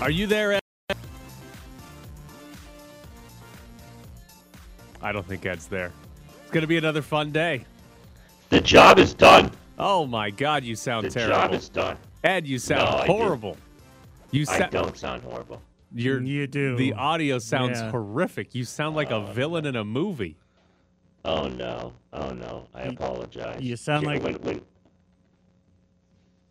Are 0.00 0.10
you 0.10 0.26
there, 0.26 0.52
Ed? 0.54 0.60
I 5.02 5.12
don't 5.12 5.26
think 5.26 5.44
Ed's 5.46 5.66
there. 5.66 5.92
It's 6.42 6.50
going 6.50 6.62
to 6.62 6.66
be 6.68 6.76
another 6.78 7.02
fun 7.02 7.30
day. 7.30 7.64
The 8.50 8.60
job 8.60 8.98
is 8.98 9.14
done. 9.14 9.50
Oh 9.78 10.06
my 10.06 10.30
God, 10.30 10.64
you 10.64 10.74
sound 10.76 11.06
The 11.06 11.10
terrible. 11.10 11.36
The 11.36 11.42
job 11.42 11.54
is 11.54 11.68
done. 11.68 11.96
Ed, 12.24 12.46
you 12.46 12.58
sound 12.58 12.90
No, 12.90 12.96
I 12.98 13.06
do. 13.06 13.12
horrible. 13.12 13.56
You 14.30 14.44
I 14.48 14.60
don't 14.68 14.96
sound 14.96 15.22
horrible. 15.22 15.62
You're, 15.92 16.22
You 16.22 16.46
do. 16.46 16.76
The 16.76 16.92
audio 16.94 17.38
sounds 17.38 17.80
Yeah. 17.80 17.90
horrific. 17.90 18.54
You 18.54 18.64
sound 18.64 18.94
like 18.94 19.10
a 19.10 19.16
oh, 19.16 19.26
villain 19.32 19.66
in 19.66 19.76
a 19.76 19.84
movie. 19.84 20.36
Oh 21.24 21.48
no. 21.48 21.92
Oh 22.12 22.30
no. 22.30 22.66
I 22.74 22.82
apologize. 22.82 23.60
you 23.62 23.76
sound 23.76 24.04
Jer- 24.04 24.10
like- 24.14 24.22
when, 24.22 24.34
when, 24.42 24.60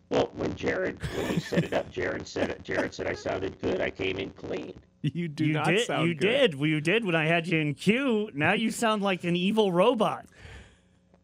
well, 0.09 0.29
when 0.33 0.55
Jared 0.55 0.97
when 1.15 1.33
he 1.33 1.39
set 1.39 1.63
it 1.63 1.73
up, 1.73 1.91
Jared 1.91 2.27
said 2.27 2.49
it. 2.49 2.63
Jared 2.63 2.93
said 2.93 3.07
I 3.07 3.13
sounded 3.13 3.59
good. 3.61 3.81
I 3.81 3.89
came 3.89 4.17
in 4.17 4.29
clean. 4.31 4.73
You 5.01 5.27
do 5.29 5.45
you 5.45 5.54
not 5.54 5.65
did. 5.67 5.86
sound 5.86 6.07
you 6.07 6.13
good. 6.15 6.27
did. 6.51 6.55
Well, 6.55 6.67
you 6.67 6.81
did 6.81 7.05
when 7.05 7.15
I 7.15 7.25
had 7.25 7.47
you 7.47 7.59
in 7.59 7.73
queue. 7.73 8.29
Now 8.33 8.53
you 8.53 8.69
sound 8.71 9.01
like 9.01 9.23
an 9.23 9.36
evil 9.36 9.71
robot. 9.71 10.25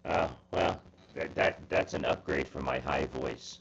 Oh 0.06 0.30
well, 0.52 0.82
that, 1.16 1.34
that 1.36 1.60
that's 1.70 1.94
an 1.94 2.06
upgrade 2.06 2.48
from 2.48 2.64
my 2.66 2.80
high 2.80 3.06
voice. 3.08 3.60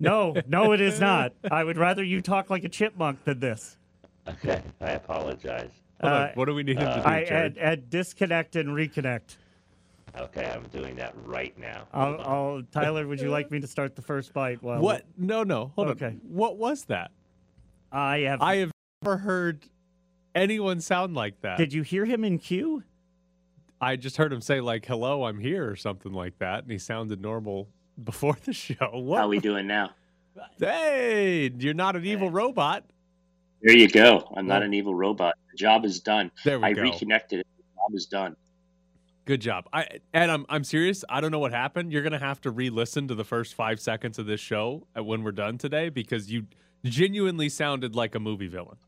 No, 0.00 0.34
no, 0.48 0.72
it 0.72 0.80
is 0.80 0.98
not. 0.98 1.32
I 1.48 1.62
would 1.62 1.76
rather 1.78 2.02
you 2.02 2.20
talk 2.22 2.50
like 2.50 2.64
a 2.64 2.68
chipmunk 2.68 3.24
than 3.24 3.38
this. 3.38 3.76
Okay, 4.28 4.60
I 4.80 4.90
apologize. 4.92 5.70
Uh, 6.00 6.30
What 6.34 6.46
do 6.46 6.54
we 6.54 6.64
need 6.64 6.78
him 6.78 6.88
to 6.88 6.94
do, 6.96 7.08
I 7.08 7.24
Jared? 7.24 7.58
add, 7.58 7.58
add 7.58 7.90
disconnect 7.90 8.56
and 8.56 8.70
reconnect. 8.70 9.36
Okay, 10.18 10.44
I'm 10.44 10.64
doing 10.68 10.94
that 10.96 11.14
right 11.24 11.56
now. 11.58 11.86
I'll, 11.92 12.20
I'll, 12.20 12.62
Tyler, 12.70 13.06
would 13.06 13.20
you 13.20 13.30
like 13.30 13.50
me 13.50 13.60
to 13.60 13.66
start 13.66 13.96
the 13.96 14.02
first 14.02 14.32
bite? 14.34 14.62
While 14.62 14.80
what? 14.80 15.04
No, 15.16 15.42
no. 15.42 15.72
Hold 15.74 15.88
Okay. 15.88 16.06
on. 16.06 16.20
What 16.22 16.58
was 16.58 16.84
that? 16.84 17.10
I 17.90 18.18
have. 18.20 18.42
I 18.42 18.56
have 18.56 18.70
never 19.02 19.16
heard 19.18 19.66
anyone 20.34 20.80
sound 20.80 21.14
like 21.14 21.40
that. 21.40 21.56
Did 21.56 21.72
you 21.72 21.82
hear 21.82 22.04
him 22.04 22.24
in 22.24 22.38
queue? 22.38 22.82
I 23.80 23.96
just 23.96 24.16
heard 24.16 24.32
him 24.32 24.40
say 24.40 24.60
like 24.60 24.86
"Hello, 24.86 25.24
I'm 25.24 25.40
here" 25.40 25.68
or 25.68 25.76
something 25.76 26.12
like 26.12 26.38
that, 26.38 26.62
and 26.62 26.70
he 26.72 26.78
sounded 26.78 27.20
normal 27.20 27.68
before 28.04 28.36
the 28.44 28.52
show. 28.52 28.74
What? 28.92 29.18
How 29.18 29.24
are 29.24 29.28
we 29.28 29.38
doing 29.40 29.66
now? 29.66 29.90
Hey, 30.58 31.50
you're 31.58 31.74
not 31.74 31.96
an 31.96 32.04
evil 32.06 32.30
robot. 32.30 32.84
There 33.62 33.76
you 33.76 33.88
go. 33.88 34.32
I'm 34.36 34.46
not 34.46 34.62
an 34.62 34.72
evil 34.74 34.94
robot. 34.94 35.34
The 35.52 35.56
job 35.56 35.84
is 35.84 36.00
done. 36.00 36.30
There 36.44 36.58
we 36.58 36.66
I 36.66 36.72
go. 36.72 36.82
reconnected. 36.82 37.40
The 37.40 37.62
job 37.74 37.94
is 37.94 38.06
done. 38.06 38.36
Good 39.24 39.40
job. 39.40 39.68
I 39.72 39.86
and 40.12 40.30
I'm 40.30 40.46
I'm 40.48 40.64
serious. 40.64 41.04
I 41.08 41.20
don't 41.20 41.30
know 41.30 41.38
what 41.38 41.52
happened. 41.52 41.92
You're 41.92 42.02
gonna 42.02 42.18
have 42.18 42.40
to 42.40 42.50
re-listen 42.50 43.06
to 43.08 43.14
the 43.14 43.24
first 43.24 43.54
five 43.54 43.78
seconds 43.78 44.18
of 44.18 44.26
this 44.26 44.40
show 44.40 44.86
when 44.96 45.22
we're 45.22 45.30
done 45.30 45.58
today 45.58 45.90
because 45.90 46.30
you 46.30 46.46
genuinely 46.84 47.48
sounded 47.48 47.94
like 47.94 48.16
a 48.16 48.20
movie 48.20 48.48
villain. 48.48 48.78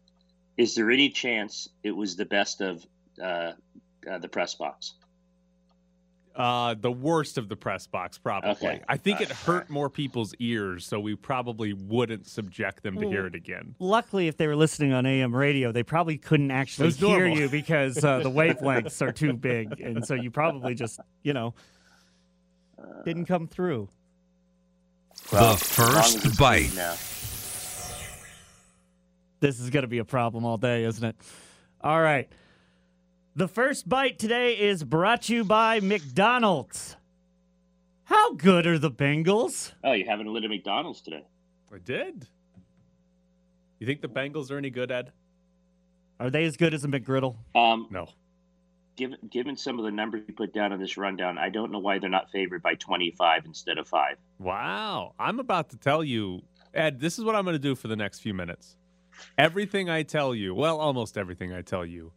Is 0.56 0.74
there 0.74 0.90
any 0.90 1.08
chance 1.08 1.68
it 1.84 1.92
was 1.92 2.16
the 2.16 2.24
best 2.24 2.60
of 2.60 2.84
uh, 3.22 3.52
uh, 4.10 4.18
the 4.18 4.28
press 4.28 4.54
box? 4.56 4.94
Uh, 6.36 6.74
the 6.74 6.90
worst 6.90 7.38
of 7.38 7.48
the 7.48 7.54
press 7.54 7.86
box, 7.86 8.18
probably. 8.18 8.50
Okay. 8.50 8.82
I 8.88 8.96
think 8.96 9.20
it 9.20 9.30
Uh, 9.30 9.34
hurt 9.34 9.70
more 9.70 9.88
people's 9.88 10.34
ears, 10.40 10.84
so 10.84 10.98
we 10.98 11.14
probably 11.14 11.72
wouldn't 11.74 12.26
subject 12.26 12.82
them 12.82 12.96
to 12.96 13.06
Mm. 13.06 13.08
hear 13.10 13.26
it 13.26 13.36
again. 13.36 13.76
Luckily, 13.78 14.26
if 14.26 14.36
they 14.36 14.48
were 14.48 14.56
listening 14.56 14.92
on 14.92 15.06
AM 15.06 15.32
radio, 15.34 15.70
they 15.70 15.84
probably 15.84 16.18
couldn't 16.18 16.50
actually 16.50 16.90
hear 16.90 17.20
normal. 17.20 17.38
you 17.38 17.48
because 17.48 18.02
uh, 18.04 18.18
the 18.18 18.30
wavelengths 18.30 19.00
are 19.00 19.12
too 19.12 19.32
big, 19.34 19.80
and 19.80 20.04
so 20.04 20.14
you 20.14 20.32
probably 20.32 20.74
just, 20.74 20.98
you 21.22 21.32
know, 21.32 21.54
didn't 23.04 23.26
come 23.26 23.46
through. 23.46 23.88
Well, 25.32 25.54
the 25.54 25.62
as 25.62 25.78
long 25.78 25.88
as 25.98 26.14
first 26.16 26.38
bite. 26.38 26.68
clean. 26.70 26.96
This 29.40 29.60
is 29.60 29.70
going 29.70 29.82
to 29.82 29.88
be 29.88 29.98
a 29.98 30.04
problem 30.04 30.44
all 30.44 30.56
day, 30.56 30.84
isn't 30.84 31.04
it? 31.04 31.16
All 31.80 32.00
right. 32.00 32.28
The 33.36 33.48
first 33.48 33.88
bite 33.88 34.18
today 34.18 34.52
is 34.56 34.84
brought 34.84 35.22
to 35.22 35.34
you 35.34 35.44
by 35.44 35.80
McDonald's. 35.80 36.96
How 38.04 38.34
good 38.34 38.66
are 38.66 38.78
the 38.78 38.90
Bengals? 38.90 39.72
Oh, 39.82 39.92
you 39.92 40.04
haven't 40.04 40.32
lit 40.32 40.44
a 40.44 40.48
McDonald's 40.48 41.00
today? 41.00 41.24
I 41.72 41.78
did. 41.78 42.28
You 43.80 43.86
think 43.86 44.02
the 44.02 44.08
Bengals 44.08 44.50
are 44.52 44.56
any 44.58 44.70
good, 44.70 44.92
Ed? 44.92 45.10
Are 46.20 46.30
they 46.30 46.44
as 46.44 46.56
good 46.56 46.74
as 46.74 46.84
a 46.84 46.88
McGriddle? 46.88 47.36
Um, 47.56 47.88
No. 47.90 48.08
given 48.94 49.18
given 49.28 49.56
some 49.56 49.80
of 49.80 49.84
the 49.84 49.90
numbers 49.90 50.22
you 50.28 50.34
put 50.34 50.54
down 50.54 50.72
on 50.72 50.78
this 50.78 50.96
rundown, 50.96 51.36
I 51.36 51.48
don't 51.48 51.72
know 51.72 51.80
why 51.80 51.98
they're 51.98 52.08
not 52.08 52.30
favored 52.30 52.62
by 52.62 52.74
25 52.76 53.46
instead 53.46 53.78
of 53.78 53.88
five. 53.88 54.16
Wow. 54.38 55.14
I'm 55.18 55.40
about 55.40 55.70
to 55.70 55.76
tell 55.76 56.04
you, 56.04 56.42
Ed, 56.72 57.00
this 57.00 57.18
is 57.18 57.24
what 57.24 57.34
I'm 57.34 57.42
going 57.44 57.54
to 57.54 57.58
do 57.58 57.74
for 57.74 57.88
the 57.88 57.96
next 57.96 58.20
few 58.20 58.32
minutes. 58.32 58.76
Everything 59.36 59.90
I 59.90 60.04
tell 60.04 60.36
you, 60.36 60.54
well, 60.54 60.78
almost 60.78 61.18
everything 61.18 61.52
I 61.52 61.62
tell 61.62 61.84
you, 61.84 62.12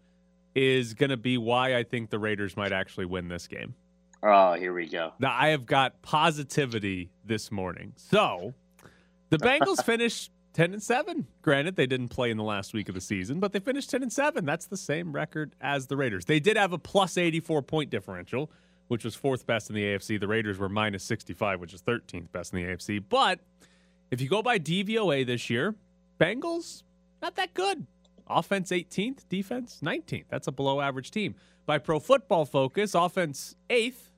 is 0.58 0.96
going 0.96 1.12
to 1.12 1.18
be 1.18 1.38
why 1.38 1.76
I 1.76 1.84
think 1.84 2.10
the 2.10 2.18
Raiders 2.18 2.58
might 2.58 2.72
actually 2.72 3.06
win 3.06 3.28
this 3.28 3.48
game. 3.48 3.76
Oh, 4.24 4.54
here 4.54 4.74
we 4.74 4.88
go. 4.88 5.14
Now, 5.20 5.36
I 5.38 5.50
have 5.50 5.68
got 5.68 6.02
positivity 6.02 7.12
this 7.24 7.52
morning. 7.52 7.94
So, 7.96 8.56
the 9.30 9.38
Bengals 9.38 9.84
finished 9.86 10.32
10 10.54 10.74
and 10.74 10.82
7. 10.82 11.28
Granted, 11.44 11.76
they 11.76 11.86
didn't 11.86 12.08
play 12.08 12.32
in 12.32 12.38
the 12.38 12.44
last 12.44 12.74
week 12.74 12.90
of 12.90 12.96
the 12.96 13.02
season, 13.02 13.40
but 13.40 13.54
they 13.54 13.60
finished 13.60 13.92
10 13.92 14.02
and 14.02 14.12
7. 14.12 14.46
That's 14.46 14.66
the 14.66 14.78
same 14.78 15.12
record 15.12 15.54
as 15.62 15.86
the 15.86 15.96
Raiders. 15.96 16.26
They 16.26 16.40
did 16.40 16.58
have 16.58 16.74
a 16.74 16.80
plus 16.80 17.20
84 17.20 17.62
point 17.62 17.92
differential, 17.92 18.50
which 18.88 19.06
was 19.06 19.14
fourth 19.14 19.46
best 19.46 19.70
in 19.70 19.76
the 19.76 19.84
AFC. 19.84 20.20
The 20.20 20.28
Raiders 20.28 20.58
were 20.58 20.70
minus 20.70 21.04
65, 21.04 21.60
which 21.60 21.76
is 21.76 21.84
13th 21.84 22.32
best 22.32 22.52
in 22.52 22.64
the 22.64 22.74
AFC. 22.74 23.04
But 23.08 23.42
if 24.10 24.22
you 24.22 24.28
go 24.28 24.42
by 24.42 24.58
DVOA 24.58 25.24
this 25.24 25.52
year, 25.52 25.76
Bengals, 26.20 26.82
not 27.22 27.36
that 27.36 27.54
good. 27.54 27.86
Offense 28.30 28.72
18th, 28.72 29.28
defense 29.30 29.80
19th. 29.84 30.26
That's 30.30 30.48
a 30.48 30.52
below 30.52 30.82
average 30.82 31.12
team. 31.12 31.36
By 31.66 31.78
Pro 31.78 32.00
Football 32.00 32.46
Focus, 32.46 32.96
offense 32.96 33.56
8th, 33.70 34.10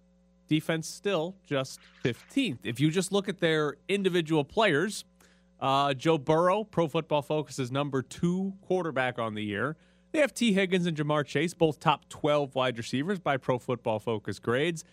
defense 0.48 0.88
still 0.88 1.36
just 1.46 1.80
15th. 2.04 2.60
If 2.64 2.80
you 2.80 2.92
just 2.92 3.12
look 3.12 3.30
at 3.30 3.40
their 3.40 3.76
individual 3.88 4.44
players, 4.44 5.06
uh, 5.60 5.94
Joe 5.94 6.18
Burrow, 6.18 6.64
Pro 6.64 6.88
Football 6.88 7.22
Focus 7.22 7.60
is 7.60 7.72
number 7.72 8.02
two 8.02 8.54
quarterback 8.62 9.20
on 9.20 9.34
the 9.34 9.44
year. 9.44 9.78
They 10.12 10.20
have 10.20 10.34
Tee 10.34 10.54
Higgins 10.54 10.86
and 10.86 10.98
Ja'Marr 10.98 11.26
Chase, 11.26 11.54
both 11.54 11.80
top 11.80 12.10
12 12.10 12.56
wide 12.56 12.78
receivers 12.78 13.20
by 13.20 13.38
Pro 13.38 13.60
Football 13.60 14.00
Focus 14.00 14.40
grades. 14.40 14.84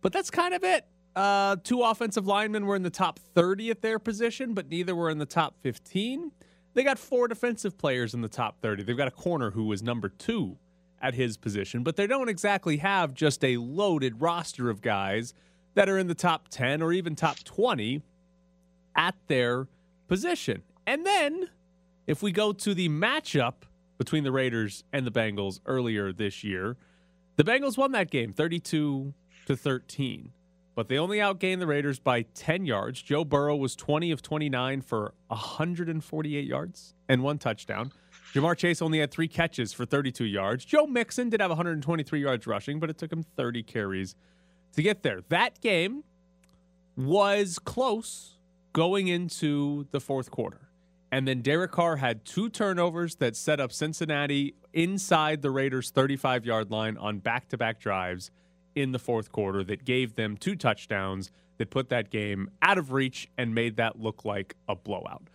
But 0.00 0.12
that's 0.12 0.30
kind 0.30 0.54
of 0.54 0.62
it. 0.62 0.86
Uh, 1.16 1.56
two 1.62 1.82
offensive 1.82 2.26
linemen 2.26 2.66
were 2.66 2.76
in 2.76 2.82
the 2.82 2.90
top 2.90 3.18
30 3.34 3.70
at 3.70 3.82
their 3.82 3.98
position, 3.98 4.52
but 4.52 4.68
neither 4.68 4.94
were 4.94 5.10
in 5.10 5.18
the 5.18 5.26
top 5.26 5.56
15. 5.60 6.32
They 6.74 6.82
got 6.82 6.98
four 6.98 7.28
defensive 7.28 7.78
players 7.78 8.14
in 8.14 8.20
the 8.20 8.28
top 8.28 8.60
30. 8.60 8.82
They've 8.82 8.96
got 8.96 9.08
a 9.08 9.12
corner 9.12 9.52
who 9.52 9.64
was 9.64 9.82
number 9.82 10.08
two 10.08 10.58
at 11.00 11.14
his 11.14 11.36
position, 11.36 11.82
but 11.82 11.96
they 11.96 12.06
don't 12.06 12.28
exactly 12.28 12.78
have 12.78 13.14
just 13.14 13.44
a 13.44 13.56
loaded 13.58 14.20
roster 14.20 14.70
of 14.70 14.82
guys 14.82 15.34
that 15.74 15.88
are 15.88 15.98
in 15.98 16.08
the 16.08 16.14
top 16.14 16.48
10 16.48 16.82
or 16.82 16.92
even 16.92 17.14
top 17.14 17.38
20 17.44 18.02
at 18.96 19.14
their 19.28 19.68
position. 20.08 20.62
And 20.86 21.06
then 21.06 21.48
if 22.06 22.22
we 22.22 22.32
go 22.32 22.52
to 22.52 22.74
the 22.74 22.88
matchup 22.88 23.54
between 23.98 24.24
the 24.24 24.32
Raiders 24.32 24.84
and 24.92 25.06
the 25.06 25.10
Bengals 25.10 25.60
earlier 25.66 26.12
this 26.12 26.42
year, 26.42 26.76
the 27.36 27.44
Bengals 27.44 27.76
won 27.76 27.92
that 27.92 28.10
game 28.10 28.32
32 28.32 29.14
to 29.46 29.56
13, 29.56 30.32
but 30.74 30.88
they 30.88 30.98
only 30.98 31.18
outgained 31.18 31.60
the 31.60 31.66
Raiders 31.66 31.98
by 31.98 32.22
10 32.34 32.66
yards. 32.66 33.00
Joe 33.00 33.24
Burrow 33.24 33.56
was 33.56 33.76
20 33.76 34.10
of 34.10 34.22
29 34.22 34.80
for 34.80 35.14
148 35.28 36.44
yards 36.44 36.94
and 37.08 37.22
one 37.22 37.38
touchdown. 37.38 37.92
Ja'Marr 38.32 38.56
Chase 38.56 38.82
only 38.82 38.98
had 38.98 39.10
three 39.10 39.28
catches 39.28 39.72
for 39.72 39.84
32 39.84 40.24
yards. 40.24 40.64
Joe 40.64 40.86
Mixon 40.86 41.30
did 41.30 41.40
have 41.40 41.50
123 41.50 42.20
yards 42.20 42.46
rushing, 42.46 42.80
but 42.80 42.90
it 42.90 42.98
took 42.98 43.12
him 43.12 43.22
30 43.22 43.62
carries 43.62 44.16
to 44.72 44.82
get 44.82 45.02
there. 45.02 45.20
That 45.28 45.60
game 45.60 46.02
was 46.96 47.58
close 47.58 48.38
going 48.72 49.08
into 49.08 49.86
the 49.92 50.00
fourth 50.00 50.30
quarter. 50.30 50.68
And 51.12 51.28
then 51.28 51.42
Derek 51.42 51.70
Carr 51.70 51.96
had 51.96 52.24
two 52.24 52.48
turnovers 52.48 53.14
that 53.16 53.36
set 53.36 53.60
up 53.60 53.70
Cincinnati 53.70 54.56
inside 54.72 55.42
the 55.42 55.50
Raiders' 55.50 55.90
35 55.90 56.44
yard 56.44 56.72
line 56.72 56.96
on 56.96 57.18
back 57.20 57.48
to 57.50 57.56
back 57.56 57.78
drives 57.78 58.32
in 58.74 58.92
the 58.92 58.98
fourth 58.98 59.32
quarter 59.32 59.62
that 59.64 59.84
gave 59.84 60.14
them 60.14 60.36
two 60.36 60.56
touchdowns 60.56 61.30
that 61.58 61.70
put 61.70 61.88
that 61.88 62.10
game 62.10 62.50
out 62.62 62.78
of 62.78 62.92
reach 62.92 63.28
and 63.38 63.54
made 63.54 63.76
that 63.76 64.00
look 64.00 64.24
like 64.24 64.56
a 64.68 64.74
blowout. 64.74 65.28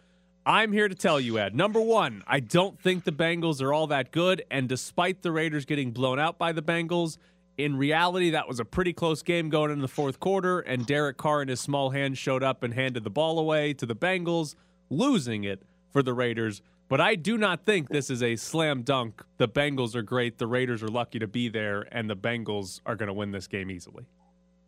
I'm 0.46 0.72
here 0.72 0.88
to 0.88 0.96
tell 0.96 1.20
you, 1.20 1.38
Ed. 1.38 1.56
Number 1.56 1.80
one, 1.80 2.24
I 2.26 2.40
don't 2.40 2.80
think 2.80 3.04
the 3.04 3.12
Bengals 3.12 3.62
are 3.62 3.74
all 3.74 3.88
that 3.88 4.12
good. 4.12 4.44
And 4.50 4.68
despite 4.68 5.22
the 5.22 5.32
Raiders 5.32 5.66
getting 5.66 5.92
blown 5.92 6.18
out 6.20 6.40
by 6.40 6.54
the 6.54 6.62
Bengals, 6.62 7.18
in 7.58 7.78
reality, 7.78 8.32
that 8.32 8.48
was 8.48 8.60
a 8.60 8.66
pretty 8.66 8.94
close 8.94 9.22
game 9.22 9.50
going 9.50 9.70
into 9.70 9.82
the 9.82 9.88
fourth 9.88 10.20
quarter. 10.20 10.62
And 10.62 10.86
Derek 10.86 11.18
Carr 11.18 11.42
and 11.42 11.50
his 11.50 11.60
small 11.60 11.92
hands 11.92 12.18
showed 12.18 12.42
up 12.42 12.64
and 12.64 12.74
handed 12.74 13.04
the 13.04 13.10
ball 13.10 13.38
away 13.38 13.74
to 13.74 13.86
the 13.86 13.96
Bengals, 13.96 14.56
losing 14.90 15.44
it 15.44 15.62
for 15.92 16.02
the 16.02 16.14
Raiders. 16.14 16.62
But 16.90 17.00
I 17.00 17.14
do 17.14 17.38
not 17.38 17.66
think 17.66 17.90
this 17.90 18.10
is 18.10 18.24
a 18.24 18.36
slam 18.36 18.82
dunk. 18.82 19.24
The 19.38 19.48
Bengals 19.48 19.96
are 19.96 20.02
great. 20.02 20.40
The 20.40 20.48
Raiders 20.48 20.82
are 20.82 20.88
lucky 20.88 21.20
to 21.20 21.28
be 21.28 21.48
there, 21.48 21.88
and 21.92 22.10
the 22.10 22.16
Bengals 22.16 22.82
are 22.86 22.96
going 22.96 23.08
to 23.08 23.14
win 23.14 23.32
this 23.32 23.48
game 23.48 23.70
easily. 23.70 24.08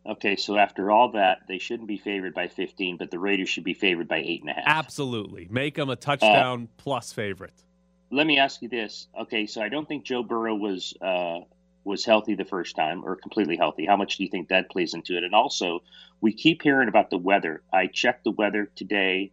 Okay, 0.06 0.35
so 0.35 0.56
after 0.56 0.91
all 0.91 1.12
that, 1.13 1.39
they 1.47 1.57
shouldn't 1.57 1.88
be 1.88 1.97
favored 1.97 2.35
by 2.35 2.47
15, 2.47 2.97
but 2.97 3.09
the 3.09 3.18
Raiders 3.18 3.50
should 3.50 3.63
be 3.63 3.73
favored 3.73 4.07
by 4.07 4.18
eight 4.18 4.41
and 4.41 4.51
a 4.51 4.53
half. 4.53 4.63
Absolutely. 4.68 5.47
Make 5.50 5.75
them 5.75 5.89
a 5.89 5.95
touchdown 5.95 6.69
plus 6.77 7.12
favorite. 7.12 7.63
Let 8.12 8.27
me 8.27 8.38
ask 8.38 8.62
you 8.62 8.69
this. 8.69 9.07
Okay, 9.19 9.47
so 9.47 9.62
I 9.62 9.69
don't 9.69 9.88
think 9.88 10.03
Joe 10.03 10.21
Burrow 10.21 10.56
was 10.56 10.94
uh, 11.01 11.39
was 11.83 12.06
healthy 12.06 12.35
the 12.35 12.45
first 12.45 12.75
time 12.75 13.03
or 13.03 13.15
completely 13.15 13.57
healthy. 13.57 13.85
How 13.85 13.95
much 13.95 14.17
do 14.17 14.24
you 14.24 14.29
think 14.29 14.50
that 14.50 14.69
plays 14.69 14.94
into 14.94 15.17
it? 15.17 15.24
And 15.24 15.33
also, 15.33 15.81
we 16.19 16.33
keep 16.33 16.62
hearing 16.62 16.88
about 16.88 17.09
the 17.09 17.17
weather. 17.17 17.63
I 17.74 17.88
checked 17.88 18.24
the 18.24 18.31
weather 18.31 18.69
today, 18.75 19.31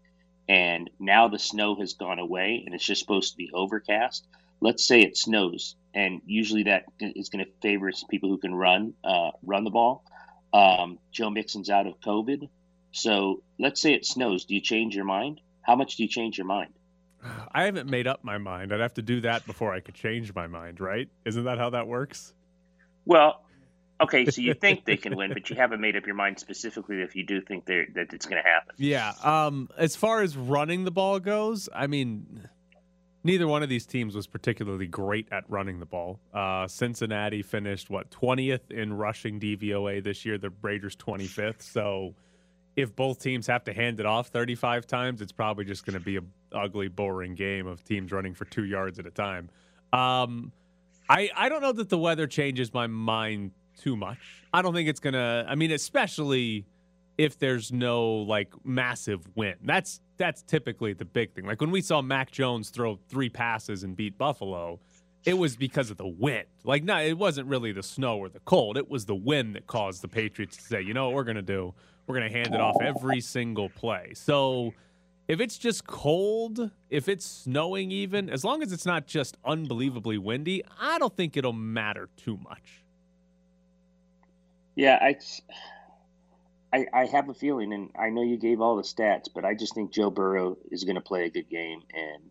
and 0.48 0.90
now 0.98 1.28
the 1.28 1.38
snow 1.38 1.76
has 1.76 1.94
gone 1.94 2.18
away, 2.18 2.62
and 2.64 2.74
it's 2.74 2.84
just 2.84 3.00
supposed 3.00 3.32
to 3.32 3.36
be 3.36 3.50
overcast. 3.52 4.26
Let's 4.60 4.84
say 4.84 5.02
it 5.02 5.16
snows, 5.16 5.76
and 5.94 6.22
usually 6.26 6.64
that 6.64 6.84
is 7.00 7.28
going 7.28 7.44
to 7.44 7.50
favor 7.62 7.90
people 8.08 8.28
who 8.28 8.38
can 8.38 8.54
run 8.54 8.94
uh, 9.04 9.30
run 9.42 9.64
the 9.64 9.70
ball. 9.70 10.04
Um, 10.52 10.98
Joe 11.12 11.30
Mixon's 11.30 11.70
out 11.70 11.86
of 11.86 12.00
COVID, 12.00 12.48
so 12.92 13.42
let's 13.58 13.80
say 13.80 13.92
it 13.92 14.06
snows. 14.06 14.46
Do 14.46 14.54
you 14.54 14.60
change 14.60 14.96
your 14.96 15.04
mind? 15.04 15.40
How 15.62 15.76
much 15.76 15.96
do 15.96 16.02
you 16.02 16.08
change 16.08 16.38
your 16.38 16.46
mind? 16.46 16.72
I 17.52 17.64
haven't 17.64 17.90
made 17.90 18.06
up 18.06 18.24
my 18.24 18.38
mind. 18.38 18.72
I'd 18.72 18.80
have 18.80 18.94
to 18.94 19.02
do 19.02 19.20
that 19.22 19.46
before 19.46 19.74
I 19.74 19.80
could 19.80 19.94
change 19.94 20.34
my 20.34 20.46
mind, 20.46 20.80
right? 20.80 21.08
Isn't 21.24 21.44
that 21.44 21.58
how 21.58 21.70
that 21.70 21.86
works? 21.86 22.32
Well, 23.04 23.44
okay, 24.00 24.26
so 24.26 24.40
you 24.40 24.54
think 24.54 24.84
they 24.84 24.96
can 24.96 25.16
win, 25.16 25.32
but 25.34 25.50
you 25.50 25.56
haven't 25.56 25.80
made 25.80 25.96
up 25.96 26.06
your 26.06 26.14
mind 26.14 26.38
specifically 26.38 27.02
if 27.02 27.16
you 27.16 27.24
do 27.24 27.40
think 27.40 27.66
that 27.66 28.08
it's 28.12 28.26
going 28.26 28.42
to 28.42 28.48
happen. 28.48 28.74
Yeah. 28.76 29.12
Um, 29.22 29.68
as 29.76 29.96
far 29.96 30.22
as 30.22 30.36
running 30.36 30.84
the 30.84 30.90
ball 30.90 31.20
goes, 31.20 31.68
I 31.74 31.86
mean, 31.86 32.48
neither 33.24 33.46
one 33.46 33.62
of 33.62 33.68
these 33.68 33.86
teams 33.86 34.14
was 34.14 34.26
particularly 34.26 34.86
great 34.86 35.28
at 35.32 35.44
running 35.48 35.80
the 35.80 35.86
ball. 35.86 36.20
Uh, 36.32 36.66
Cincinnati 36.66 37.42
finished 37.42 37.90
what 37.90 38.10
twentieth 38.10 38.70
in 38.70 38.94
rushing 38.94 39.40
DVOA 39.40 40.02
this 40.02 40.24
year. 40.24 40.38
The 40.38 40.52
Raiders 40.62 40.96
twenty 40.96 41.26
fifth. 41.26 41.62
So 41.62 42.14
if 42.76 42.94
both 42.94 43.20
teams 43.20 43.46
have 43.48 43.64
to 43.64 43.72
hand 43.72 44.00
it 44.00 44.06
off 44.06 44.28
thirty 44.28 44.54
five 44.54 44.86
times, 44.86 45.20
it's 45.20 45.32
probably 45.32 45.64
just 45.64 45.84
going 45.84 45.98
to 45.98 46.04
be 46.04 46.16
a 46.16 46.22
ugly, 46.52 46.88
boring 46.88 47.34
game 47.34 47.66
of 47.66 47.84
teams 47.84 48.12
running 48.12 48.34
for 48.34 48.44
two 48.46 48.64
yards 48.64 48.98
at 48.98 49.06
a 49.06 49.10
time. 49.10 49.50
Um, 49.92 50.52
I 51.08 51.30
I 51.36 51.48
don't 51.48 51.62
know 51.62 51.72
that 51.72 51.88
the 51.88 51.98
weather 51.98 52.26
changes 52.26 52.72
my 52.72 52.86
mind 52.86 53.52
too 53.78 53.96
much. 53.96 54.18
I 54.52 54.62
don't 54.62 54.74
think 54.74 54.88
it's 54.88 55.00
gonna. 55.00 55.46
I 55.48 55.54
mean, 55.54 55.70
especially 55.70 56.66
if 57.16 57.38
there's 57.38 57.72
no 57.72 58.06
like 58.06 58.52
massive 58.64 59.26
wind. 59.34 59.56
That's 59.64 60.00
that's 60.16 60.42
typically 60.42 60.92
the 60.92 61.04
big 61.04 61.34
thing. 61.34 61.44
Like 61.46 61.60
when 61.60 61.70
we 61.70 61.80
saw 61.80 62.00
Mac 62.00 62.30
Jones 62.30 62.70
throw 62.70 62.98
three 63.08 63.28
passes 63.28 63.82
and 63.82 63.96
beat 63.96 64.16
Buffalo, 64.16 64.80
it 65.24 65.34
was 65.34 65.56
because 65.56 65.90
of 65.90 65.96
the 65.96 66.06
wind. 66.06 66.46
Like 66.64 66.84
no, 66.84 66.98
it 66.98 67.18
wasn't 67.18 67.48
really 67.48 67.72
the 67.72 67.82
snow 67.82 68.18
or 68.18 68.28
the 68.28 68.40
cold. 68.40 68.76
It 68.76 68.88
was 68.88 69.06
the 69.06 69.16
wind 69.16 69.56
that 69.56 69.66
caused 69.66 70.02
the 70.02 70.08
Patriots 70.08 70.56
to 70.56 70.62
say, 70.62 70.80
you 70.80 70.94
know 70.94 71.06
what 71.06 71.14
we're 71.14 71.24
gonna 71.24 71.42
do? 71.42 71.74
We're 72.06 72.14
gonna 72.14 72.30
hand 72.30 72.54
it 72.54 72.60
off 72.60 72.76
every 72.80 73.20
single 73.20 73.68
play. 73.68 74.12
So 74.14 74.72
if 75.26 75.40
it's 75.40 75.58
just 75.58 75.86
cold, 75.86 76.70
if 76.88 77.06
it's 77.08 77.26
snowing 77.26 77.90
even, 77.90 78.30
as 78.30 78.44
long 78.44 78.62
as 78.62 78.72
it's 78.72 78.86
not 78.86 79.06
just 79.06 79.36
unbelievably 79.44 80.16
windy, 80.18 80.62
I 80.80 80.98
don't 80.98 81.14
think 81.14 81.36
it'll 81.36 81.52
matter 81.52 82.08
too 82.16 82.38
much. 82.38 82.82
Yeah, 84.78 84.96
I, 85.02 85.16
I, 86.72 86.86
I 86.94 87.06
have 87.06 87.28
a 87.28 87.34
feeling, 87.34 87.72
and 87.72 87.90
I 87.98 88.10
know 88.10 88.22
you 88.22 88.36
gave 88.36 88.60
all 88.60 88.76
the 88.76 88.84
stats, 88.84 89.24
but 89.34 89.44
I 89.44 89.54
just 89.54 89.74
think 89.74 89.92
Joe 89.92 90.08
Burrow 90.08 90.56
is 90.70 90.84
going 90.84 90.94
to 90.94 91.00
play 91.00 91.24
a 91.24 91.30
good 91.30 91.50
game, 91.50 91.82
and 91.92 92.22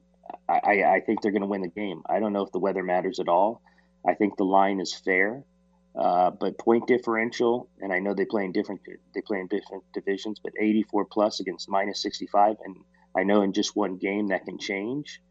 I, 0.47 0.83
I 0.83 1.01
think 1.05 1.21
they're 1.21 1.33
going 1.33 1.41
to 1.41 1.47
win 1.47 1.59
the 1.59 1.67
game. 1.67 2.03
I 2.09 2.21
don't 2.21 2.31
know 2.31 2.43
if 2.43 2.53
the 2.53 2.59
weather 2.59 2.83
matters 2.83 3.19
at 3.19 3.27
all. 3.27 3.61
I 4.07 4.13
think 4.13 4.37
the 4.37 4.45
line 4.45 4.79
is 4.79 4.93
fair. 4.93 5.43
Uh, 5.93 6.31
but 6.31 6.57
point 6.57 6.87
differential, 6.87 7.69
and 7.81 7.91
I 7.91 7.99
know 7.99 8.13
they 8.13 8.23
play 8.23 8.45
in 8.45 8.53
different 8.53 8.79
they 9.13 9.19
play 9.19 9.41
in 9.41 9.47
different 9.47 9.83
divisions, 9.93 10.39
but 10.41 10.53
84 10.57 11.03
plus 11.11 11.41
against 11.41 11.67
minus 11.67 12.01
65, 12.01 12.55
and 12.63 12.77
I 13.13 13.23
know 13.23 13.41
in 13.41 13.51
just 13.51 13.75
one 13.75 13.97
game 13.97 14.27
that 14.27 14.45
can 14.45 14.57
change. 14.57 15.21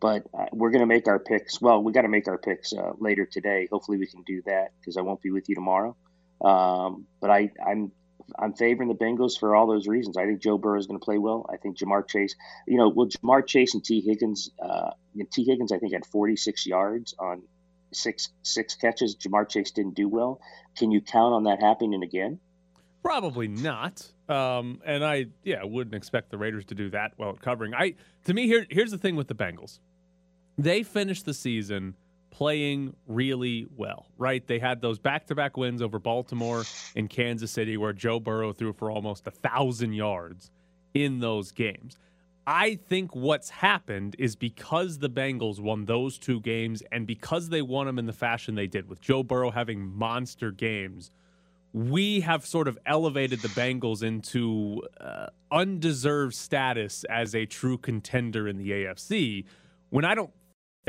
But 0.00 0.22
uh, 0.32 0.46
we're 0.52 0.70
going 0.70 0.82
to 0.82 0.86
make 0.86 1.08
our 1.08 1.18
picks. 1.18 1.60
Well, 1.60 1.82
we 1.82 1.92
got 1.92 2.02
to 2.02 2.08
make 2.08 2.28
our 2.28 2.38
picks 2.38 2.72
uh, 2.72 2.92
later 3.00 3.26
today. 3.26 3.66
Hopefully, 3.72 3.98
we 3.98 4.06
can 4.06 4.22
do 4.22 4.40
that 4.46 4.68
because 4.78 4.96
I 4.96 5.00
won't 5.00 5.20
be 5.20 5.32
with 5.32 5.48
you 5.48 5.56
tomorrow. 5.56 5.96
Um, 6.40 7.06
but 7.20 7.30
I, 7.30 7.50
I'm 7.64 7.92
I'm 8.38 8.54
favoring 8.54 8.88
the 8.88 8.94
Bengals 8.94 9.38
for 9.38 9.54
all 9.54 9.66
those 9.66 9.86
reasons. 9.86 10.16
I 10.16 10.24
think 10.24 10.40
Joe 10.40 10.58
Burrow 10.58 10.78
is 10.78 10.86
going 10.86 10.98
to 10.98 11.04
play 11.04 11.18
well. 11.18 11.46
I 11.52 11.56
think 11.56 11.78
Ja'Marr 11.78 12.08
Chase, 12.08 12.34
you 12.66 12.76
know, 12.76 12.88
well, 12.88 13.08
Ja'Marr 13.08 13.46
Chase 13.46 13.74
and 13.74 13.84
Tee 13.84 14.00
Higgins, 14.00 14.50
uh, 14.62 14.90
Tee 15.32 15.44
Higgins, 15.44 15.72
I 15.72 15.78
think 15.78 15.92
had 15.92 16.06
46 16.06 16.66
yards 16.66 17.14
on 17.18 17.42
six 17.92 18.28
six 18.42 18.74
catches. 18.74 19.16
Ja'Marr 19.16 19.48
Chase 19.48 19.70
didn't 19.72 19.94
do 19.94 20.08
well. 20.08 20.40
Can 20.76 20.90
you 20.90 21.00
count 21.00 21.34
on 21.34 21.44
that 21.44 21.60
happening 21.60 22.02
again? 22.02 22.38
Probably 23.02 23.48
not. 23.48 24.10
Um, 24.28 24.80
and 24.84 25.04
I, 25.04 25.26
yeah, 25.42 25.64
wouldn't 25.64 25.94
expect 25.94 26.30
the 26.30 26.38
Raiders 26.38 26.66
to 26.66 26.74
do 26.74 26.90
that 26.90 27.12
well 27.16 27.30
at 27.30 27.40
covering. 27.40 27.74
I, 27.74 27.94
to 28.26 28.34
me, 28.34 28.46
here, 28.46 28.66
here's 28.70 28.90
the 28.90 28.98
thing 28.98 29.16
with 29.16 29.26
the 29.26 29.34
Bengals. 29.34 29.80
They 30.58 30.82
finished 30.82 31.24
the 31.24 31.32
season 31.32 31.96
playing 32.30 32.94
really 33.06 33.66
well, 33.76 34.06
right? 34.16 34.46
They 34.46 34.58
had 34.58 34.80
those 34.80 34.98
back-to-back 34.98 35.56
wins 35.56 35.82
over 35.82 35.98
Baltimore 35.98 36.64
and 36.96 37.08
Kansas 37.10 37.50
City, 37.50 37.76
where 37.76 37.92
Joe 37.92 38.20
Burrow 38.20 38.52
threw 38.52 38.72
for 38.72 38.90
almost 38.90 39.26
a 39.26 39.30
thousand 39.30 39.92
yards 39.92 40.50
in 40.94 41.20
those 41.20 41.52
games. 41.52 41.98
I 42.46 42.76
think 42.88 43.14
what's 43.14 43.50
happened 43.50 44.16
is 44.18 44.34
because 44.34 44.98
the 44.98 45.10
Bengals 45.10 45.60
won 45.60 45.84
those 45.84 46.18
two 46.18 46.40
games 46.40 46.82
and 46.90 47.06
because 47.06 47.48
they 47.48 47.62
won 47.62 47.86
them 47.86 47.98
in 47.98 48.06
the 48.06 48.12
fashion 48.12 48.54
they 48.54 48.66
did, 48.66 48.88
with 48.88 49.00
Joe 49.00 49.22
Burrow 49.22 49.50
having 49.50 49.96
monster 49.96 50.50
games, 50.50 51.10
we 51.72 52.20
have 52.20 52.44
sort 52.44 52.66
of 52.66 52.78
elevated 52.86 53.40
the 53.40 53.48
Bengals 53.48 54.02
into 54.02 54.82
uh, 55.00 55.26
undeserved 55.52 56.34
status 56.34 57.04
as 57.04 57.34
a 57.34 57.46
true 57.46 57.78
contender 57.78 58.48
in 58.48 58.56
the 58.56 58.70
AFC 58.70 59.44
when 59.90 60.04
I 60.04 60.14
don't 60.14 60.32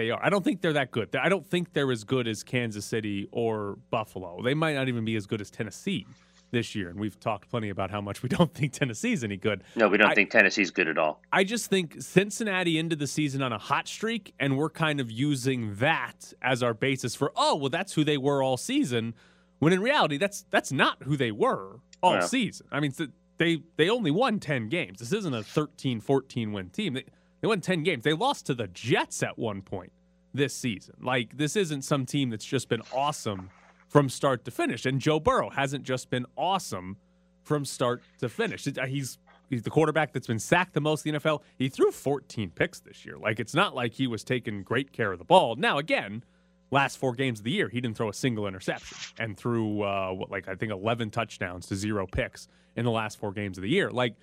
they 0.02 0.10
are. 0.10 0.20
I 0.24 0.30
don't 0.30 0.44
think 0.44 0.62
they're 0.62 0.74
that 0.74 0.92
good. 0.92 1.16
I 1.16 1.30
don't 1.30 1.46
think 1.46 1.74
they're 1.74 1.92
as 1.92 2.04
good 2.04 2.28
as 2.28 2.44
Kansas 2.44 2.86
City 2.86 3.28
or 3.32 3.78
Buffalo. 3.92 4.42
They 4.44 4.54
might 4.54 4.74
not 4.74 4.88
even 4.88 5.06
be 5.06 5.16
as 5.16 5.28
good 5.28 5.42
as 5.42 5.52
Tennessee 5.52 6.08
this 6.50 6.74
year, 6.76 6.90
and 6.90 7.00
we've 7.00 7.20
talked 7.20 7.50
plenty 7.50 7.70
about 7.70 7.92
how 7.92 8.02
much 8.02 8.24
we 8.24 8.30
don't 8.38 8.54
think 8.54 8.74
Tennessee's 8.74 9.24
any 9.24 9.38
good. 9.38 9.64
No, 9.76 9.88
we 9.88 9.98
don't 9.98 10.10
I, 10.10 10.16
think 10.16 10.32
Tennessee's 10.32 10.72
good 10.72 10.88
at 10.88 10.98
all. 10.98 11.22
I 11.32 11.44
just 11.44 11.70
think 11.70 12.02
Cincinnati 12.02 12.80
into 12.80 12.96
the 12.96 13.08
season 13.08 13.44
on 13.44 13.54
a 13.54 13.60
hot 13.60 13.88
streak, 13.88 14.34
and 14.40 14.58
we're 14.58 14.72
kind 14.72 15.00
of 15.00 15.12
using 15.12 15.76
that 15.76 16.34
as 16.42 16.64
our 16.64 16.74
basis 16.74 17.16
for 17.16 17.32
oh, 17.36 17.56
well, 17.56 17.70
that's 17.70 17.94
who 17.94 18.04
they 18.04 18.18
were 18.18 18.42
all 18.42 18.58
season. 18.58 19.14
When 19.60 19.72
in 19.72 19.82
reality, 19.82 20.18
that's 20.18 20.46
that's 20.50 20.72
not 20.72 21.04
who 21.04 21.16
they 21.16 21.32
were 21.32 21.80
all 22.02 22.16
yeah. 22.16 22.22
season. 22.22 22.68
I 22.72 22.80
mean, 22.80 22.94
they 23.38 23.62
they 23.78 23.90
only 23.90 24.10
won 24.10 24.40
10 24.40 24.68
games. 24.70 24.98
This 24.98 25.14
isn't 25.14 25.34
a 25.34 25.44
13, 25.44 26.02
14 26.02 26.52
win 26.52 26.70
team. 26.72 26.94
They, 26.94 27.06
they 27.42 27.48
won 27.48 27.62
10 27.62 27.84
games. 27.84 28.04
They 28.04 28.14
lost 28.14 28.46
to 28.48 28.54
the 28.54 28.68
Jets 28.68 29.24
at 29.24 29.38
one 29.38 29.62
point 29.62 29.92
this 30.34 30.54
season. 30.54 30.96
Like, 31.02 31.38
this 31.38 31.56
isn't 31.56 31.84
some 31.84 32.06
team 32.06 32.30
that's 32.30 32.46
just 32.46 32.70
been 32.70 32.82
awesome 32.94 33.50
from 33.92 34.08
start 34.08 34.46
to 34.46 34.52
finish. 34.52 34.86
And 34.86 35.02
Joe 35.02 35.20
Burrow 35.20 35.50
hasn't 35.50 35.84
just 35.84 36.10
been 36.10 36.26
awesome 36.38 36.98
from 37.44 37.66
start 37.66 38.02
to 38.20 38.30
finish. 38.30 38.66
Uh, 38.68 38.86
he's 38.86 39.18
he's 39.50 39.64
the 39.64 39.70
quarterback 39.70 40.14
that's 40.14 40.28
been 40.28 40.40
sacked 40.40 40.74
the 40.74 40.82
most 40.82 41.06
in 41.06 41.14
the 41.14 41.20
NFL. 41.20 41.42
He 41.58 41.68
threw 41.68 41.92
14 41.92 42.52
picks 42.52 42.80
this 42.80 43.06
year. 43.06 43.18
Like 43.18 43.40
it's 43.40 43.54
not 43.54 43.76
like 43.76 43.94
he 43.94 44.08
was 44.08 44.24
taking 44.24 44.64
great 44.64 44.94
care 44.94 45.12
of 45.12 45.20
the 45.20 45.26
ball. 45.26 45.56
Now 45.58 45.78
again, 45.78 46.24
last 46.72 46.98
four 46.98 47.14
games 47.14 47.40
of 47.40 47.44
the 47.44 47.52
year, 47.52 47.68
he 47.68 47.82
didn't 47.82 47.98
throw 47.98 48.08
a 48.08 48.14
single 48.14 48.48
interception 48.48 48.98
and 49.20 49.38
threw 49.38 49.82
uh, 49.82 50.12
what 50.14 50.32
like 50.32 50.48
I 50.48 50.56
think 50.56 50.72
11 50.72 51.10
touchdowns 51.10 51.68
to 51.68 51.76
zero 51.76 52.08
picks 52.08 52.48
in 52.78 52.86
the 52.86 52.92
last 52.92 53.20
four 53.20 53.34
games 53.34 53.58
of 53.58 53.64
the 53.64 53.70
year. 53.70 53.92
Like 53.92 54.16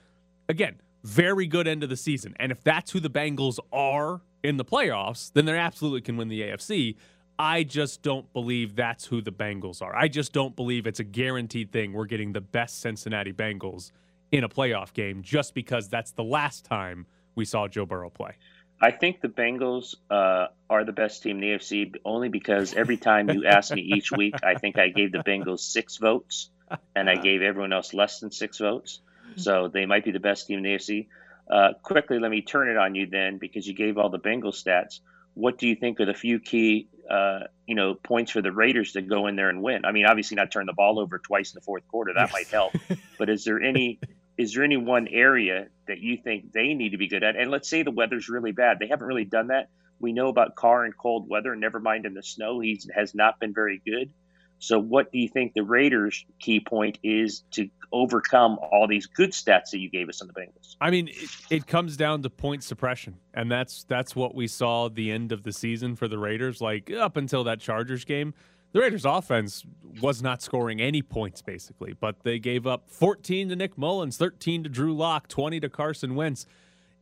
again, 0.49 0.81
very 1.05 1.47
good 1.47 1.69
end 1.69 1.83
of 1.83 1.91
the 1.91 1.97
season. 1.97 2.35
And 2.41 2.51
if 2.51 2.65
that's 2.65 2.91
who 2.91 3.01
the 3.01 3.11
Bengals 3.11 3.59
are 3.71 4.23
in 4.43 4.57
the 4.57 4.65
playoffs, 4.65 5.33
then 5.33 5.45
they 5.45 5.57
absolutely 5.57 6.01
can 6.01 6.17
win 6.17 6.29
the 6.29 6.43
AFC. 6.43 6.97
I 7.39 7.63
just 7.63 8.03
don't 8.03 8.33
believe 8.33 8.75
that's 8.75 9.05
who 9.05 9.21
the 9.21 9.31
Bengals 9.31 9.81
are. 9.81 9.95
I 9.95 10.09
just 10.09 10.33
don't 10.33 10.57
believe 10.57 10.87
it's 10.87 11.01
a 11.01 11.05
guaranteed 11.05 11.71
thing 11.71 11.93
we're 11.93 12.07
getting 12.07 12.33
the 12.33 12.41
best 12.41 12.81
Cincinnati 12.81 13.33
Bengals 13.33 13.93
in 14.33 14.45
a 14.45 14.49
playoff 14.49 14.93
game 14.93 15.23
just 15.23 15.55
because 15.55 15.89
that's 15.89 16.11
the 16.13 16.25
last 16.25 16.65
time 16.65 17.07
we 17.37 17.45
saw 17.45 17.69
Joe 17.69 17.87
Burrow 17.87 18.11
play. 18.11 18.33
I 18.81 18.91
think 18.91 19.21
the 19.21 19.29
Bengals 19.29 19.95
uh, 20.11 20.49
are 20.71 20.85
the 20.85 20.93
best 20.93 21.23
team 21.23 21.37
in 21.37 21.41
the 21.41 21.47
AFC 21.49 21.95
only 22.05 22.29
because 22.29 22.75
every 22.75 22.97
time 22.97 23.31
you 23.31 23.47
ask 23.47 23.73
me 23.73 23.83
each 23.83 24.13
week, 24.13 24.35
I 24.45 24.55
think 24.55 24.79
I 24.79 24.89
gave 24.89 25.13
the 25.13 25.19
Bengals 25.19 25.61
six 25.61 25.97
votes 25.97 26.51
and 26.95 27.09
I 27.09 27.17
gave 27.17 27.43
everyone 27.43 27.73
else 27.73 27.93
less 27.95 28.21
than 28.21 28.31
six 28.31 28.59
votes. 28.59 29.01
So 29.37 29.69
they 29.69 29.87
might 29.87 30.05
be 30.05 30.11
the 30.11 30.21
best 30.21 30.47
team 30.47 30.59
in 30.59 30.65
the 30.65 30.71
AFC. 30.71 31.07
Uh, 31.51 31.73
quickly, 31.83 32.19
let 32.19 32.31
me 32.31 32.43
turn 32.43 32.69
it 32.69 32.77
on 32.77 32.95
you 32.95 33.07
then 33.07 33.39
because 33.39 33.67
you 33.67 33.75
gave 33.75 33.99
all 33.99 34.11
the 34.11 34.19
Bengal 34.19 34.53
stats. 34.53 35.01
What 35.35 35.59
do 35.59 35.67
you 35.67 35.77
think 35.77 36.01
are 36.01 36.07
the 36.07 36.15
few 36.15 36.41
key 36.41 36.89
uh, 37.09 37.41
you 37.67 37.75
know, 37.75 37.95
points 37.95 38.33
for 38.33 38.43
the 38.43 38.53
Raiders 38.53 38.93
to 38.93 39.03
go 39.03 39.27
in 39.27 39.37
there 39.37 39.49
and 39.49 39.63
win. 39.63 39.85
I 39.85 39.93
mean, 39.93 40.05
obviously 40.05 40.37
not 40.37 40.51
turn 40.51 40.67
the 40.67 40.73
ball 40.73 40.99
over 40.99 41.19
twice 41.19 41.53
in 41.53 41.57
the 41.57 41.63
fourth 41.63 41.87
quarter. 41.89 42.13
That 42.15 42.31
yes. 42.31 42.33
might 42.33 42.49
help. 42.49 42.75
but 43.19 43.31
is 43.31 43.45
there 43.45 43.61
any 43.61 43.99
is 44.37 44.55
there 44.55 44.63
any 44.63 44.77
one 44.77 45.09
area 45.09 45.69
that 45.87 45.99
you 45.99 46.17
think 46.17 46.53
they 46.53 46.75
need 46.75 46.91
to 46.91 46.99
be 46.99 47.09
good 47.09 47.25
at? 47.25 47.37
And 47.37 47.51
let's 47.51 47.69
say 47.69 47.83
the 47.83 47.91
weather's 47.91 48.29
really 48.29 48.53
bad. 48.53 48.79
They 48.79 48.87
haven't 48.87 49.07
really 49.07 49.25
done 49.25 49.49
that. 49.49 49.71
We 50.01 50.13
know 50.13 50.29
about 50.29 50.55
Carr 50.55 50.85
and 50.85 50.97
cold 50.97 51.29
weather, 51.29 51.57
never 51.57 51.81
mind 51.81 52.07
in 52.07 52.15
the 52.15 52.23
snow. 52.23 52.61
He 52.61 52.81
has 52.95 53.15
not 53.15 53.41
been 53.41 53.53
very 53.53 53.83
good. 53.85 54.11
So, 54.59 54.79
what 54.79 55.13
do 55.13 55.19
you 55.19 55.29
think 55.29 55.55
the 55.55 55.63
Raiders' 55.63 56.25
key 56.41 56.61
point 56.61 56.99
is 57.03 57.45
to 57.53 57.69
overcome 57.93 58.59
all 58.59 58.87
these 58.89 59.07
good 59.07 59.31
stats 59.31 59.71
that 59.71 59.79
you 59.79 59.89
gave 59.89 60.09
us 60.09 60.21
on 60.21 60.27
the 60.27 60.35
Bengals? 60.35 60.77
I 60.81 60.91
mean, 60.91 61.09
it, 61.09 61.31
it 61.51 61.67
comes 61.67 61.97
down 61.97 62.23
to 62.23 62.31
point 62.31 62.65
suppression, 62.65 63.17
and 63.35 63.51
that's 63.51 63.85
that's 63.85 64.17
what 64.17 64.35
we 64.35 64.47
saw 64.47 64.89
the 64.89 65.11
end 65.11 65.33
of 65.33 65.45
the 65.45 65.53
season 65.53 65.97
for 65.97 66.09
the 66.09 66.19
Raiders. 66.19 66.61
Like 66.61 66.91
up 66.91 67.17
until 67.17 67.45
that 67.45 67.61
Chargers 67.61 68.05
game, 68.05 68.35
the 68.73 68.81
Raiders' 68.81 69.05
offense 69.05 69.65
was 70.01 70.23
not 70.23 70.43
scoring 70.43 70.81
any 70.81 71.03
points 71.03 71.41
basically, 71.41 71.95
but 71.95 72.23
they 72.23 72.39
gave 72.39 72.67
up 72.67 72.89
14 72.89 73.49
to 73.49 73.57
Nick 73.57 73.79
Mullens, 73.79 74.17
13 74.17 74.65
to 74.65 74.69
Drew 74.69 74.95
Lock, 74.95 75.29
20 75.29 75.61
to 75.61 75.69
Carson 75.69 76.15
Wentz. 76.15 76.47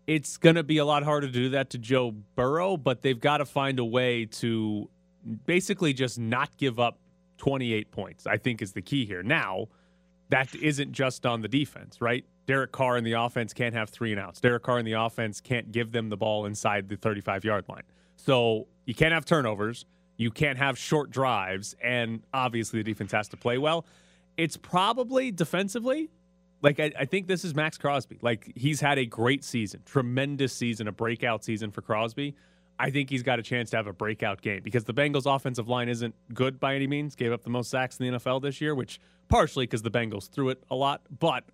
It's 0.07 0.37
going 0.37 0.55
to 0.55 0.63
be 0.63 0.79
a 0.79 0.85
lot 0.85 1.03
harder 1.03 1.27
to 1.27 1.33
do 1.33 1.49
that 1.51 1.71
to 1.71 1.79
Joe 1.79 2.13
Burrow, 2.37 2.77
but 2.77 3.03
they've 3.03 3.19
got 3.19 3.39
to 3.39 3.45
find 3.45 3.81
a 3.81 3.85
way 3.85 4.27
to 4.27 4.89
basically 5.47 5.93
just 5.93 6.19
not 6.19 6.57
give 6.57 6.79
up 6.79 6.99
28 7.39 7.91
points. 7.91 8.27
I 8.27 8.37
think 8.37 8.63
is 8.63 8.73
the 8.73 8.83
key 8.83 9.05
here. 9.07 9.23
Now, 9.23 9.69
that 10.29 10.55
isn't 10.55 10.93
just 10.93 11.25
on 11.25 11.43
the 11.43 11.49
defense, 11.49 12.01
right? 12.01 12.25
Derek 12.47 12.73
Carr 12.73 12.97
in 12.97 13.05
the 13.05 13.13
offense 13.13 13.53
can't 13.53 13.75
have 13.75 13.91
three 13.91 14.13
and 14.13 14.21
outs. 14.21 14.41
Derek 14.41 14.63
Carr 14.63 14.79
in 14.79 14.85
the 14.85 14.93
offense 14.93 15.41
can't 15.41 15.73
give 15.73 15.93
them 15.93 16.09
the 16.09 16.17
ball 16.17 16.47
inside 16.47 16.89
the 16.89 16.97
35 16.97 17.45
yard 17.45 17.65
line. 17.69 17.83
So 18.17 18.67
you 18.85 18.95
can't 18.95 19.13
have 19.13 19.25
turnovers. 19.25 19.85
You 20.17 20.31
can't 20.31 20.59
have 20.59 20.79
short 20.79 21.11
drives. 21.11 21.75
And 21.83 22.23
obviously, 22.33 22.81
the 22.83 22.91
defense 22.91 23.13
has 23.13 23.29
to 23.29 23.37
play 23.37 23.59
well. 23.59 23.85
It's 24.37 24.57
probably 24.57 25.31
defensively. 25.31 26.11
Like, 26.63 26.81
I, 26.81 26.93
I 26.99 27.05
think 27.05 27.27
this 27.27 27.45
is 27.45 27.55
Maxx 27.55 27.79
Crosby. 27.79 28.19
Like, 28.23 28.53
he's 28.57 28.81
had 28.81 28.99
a 28.99 29.05
great 29.05 29.45
season, 29.45 29.83
tremendous 29.85 30.53
season, 30.53 30.89
a 30.89 30.93
breakout 30.93 31.45
season 31.45 31.71
for 31.71 31.83
Crosby. 31.83 32.35
I 32.79 32.91
think 32.91 33.09
he's 33.09 33.23
got 33.23 33.39
a 33.39 33.43
chance 33.43 33.71
to 33.71 33.77
have 33.77 33.87
a 33.87 33.93
breakout 33.93 34.43
game 34.43 34.61
because 34.63 34.85
the 34.85 34.93
Bengals' 34.93 35.33
offensive 35.33 35.69
line 35.69 35.89
isn't 35.89 36.15
good 36.35 36.61
by 36.61 36.75
any 36.75 36.87
means. 36.87 37.15
Gave 37.15 37.33
up 37.33 37.43
the 37.43 37.51
most 37.51 37.71
sacks 37.71 37.99
in 37.99 38.13
the 38.13 38.19
NFL 38.19 38.43
this 38.43 38.61
year, 38.61 38.75
which 38.75 39.01
partially 39.29 39.65
because 39.65 39.83
the 39.83 39.91
Bengals 39.91 40.29
threw 40.29 40.51
it 40.51 40.63
a 40.71 40.75
lot, 40.77 41.03
but 41.19 41.45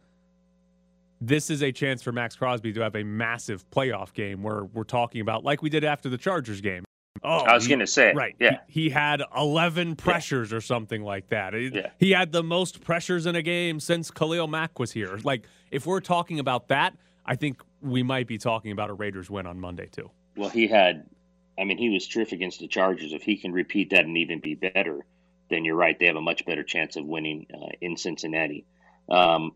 this 1.20 1.50
is 1.50 1.62
a 1.62 1.70
chance 1.70 2.02
for 2.02 2.10
Maxx 2.10 2.34
Crosby 2.34 2.72
to 2.72 2.80
have 2.80 2.96
a 2.96 3.04
massive 3.04 3.68
playoff 3.70 4.12
game 4.12 4.42
where 4.42 4.64
we're 4.64 4.82
talking 4.82 5.20
about 5.20 5.44
like 5.44 5.62
we 5.62 5.70
did 5.70 5.84
after 5.84 6.08
the 6.08 6.18
Chargers 6.18 6.60
game. 6.60 6.84
Oh, 7.24 7.38
I 7.38 7.54
was 7.54 7.68
going 7.68 7.78
to 7.78 7.86
say, 7.86 8.12
Right. 8.12 8.34
Yeah. 8.40 8.58
He, 8.66 8.84
he 8.84 8.90
had 8.90 9.22
11 9.36 9.94
pressures 9.94 10.52
or 10.52 10.60
something 10.60 11.02
like 11.02 11.28
that. 11.28 11.54
Yeah. 11.54 11.90
He 11.98 12.10
had 12.10 12.32
the 12.32 12.42
most 12.42 12.80
pressures 12.80 13.26
in 13.26 13.36
a 13.36 13.42
game 13.42 13.78
since 13.78 14.10
Khalil 14.10 14.48
Mack 14.48 14.80
was 14.80 14.90
here. 14.90 15.18
Like, 15.22 15.46
if 15.70 15.86
we're 15.86 16.00
talking 16.00 16.40
about 16.40 16.68
that, 16.68 16.94
I 17.24 17.36
think 17.36 17.62
we 17.80 18.02
might 18.02 18.26
be 18.26 18.38
talking 18.38 18.72
about 18.72 18.90
a 18.90 18.94
Raiders 18.94 19.30
win 19.30 19.46
on 19.46 19.60
Monday, 19.60 19.86
too. 19.86 20.10
Well, 20.36 20.50
he 20.50 20.66
had, 20.68 21.06
I 21.58 21.64
mean, 21.64 21.78
he 21.78 21.90
was 21.90 22.08
terrific 22.08 22.34
against 22.34 22.60
the 22.60 22.68
Chargers. 22.68 23.12
If 23.12 23.22
he 23.22 23.36
can 23.36 23.52
repeat 23.52 23.90
that 23.90 24.04
and 24.04 24.16
even 24.18 24.40
be 24.40 24.54
better, 24.54 25.04
then 25.50 25.64
you're 25.64 25.76
right. 25.76 25.98
They 25.98 26.06
have 26.06 26.16
a 26.16 26.22
much 26.22 26.46
better 26.46 26.62
chance 26.62 26.96
of 26.96 27.04
winning 27.04 27.46
uh, 27.52 27.68
in 27.80 27.96
Cincinnati. 27.96 28.64
Um, 29.08 29.52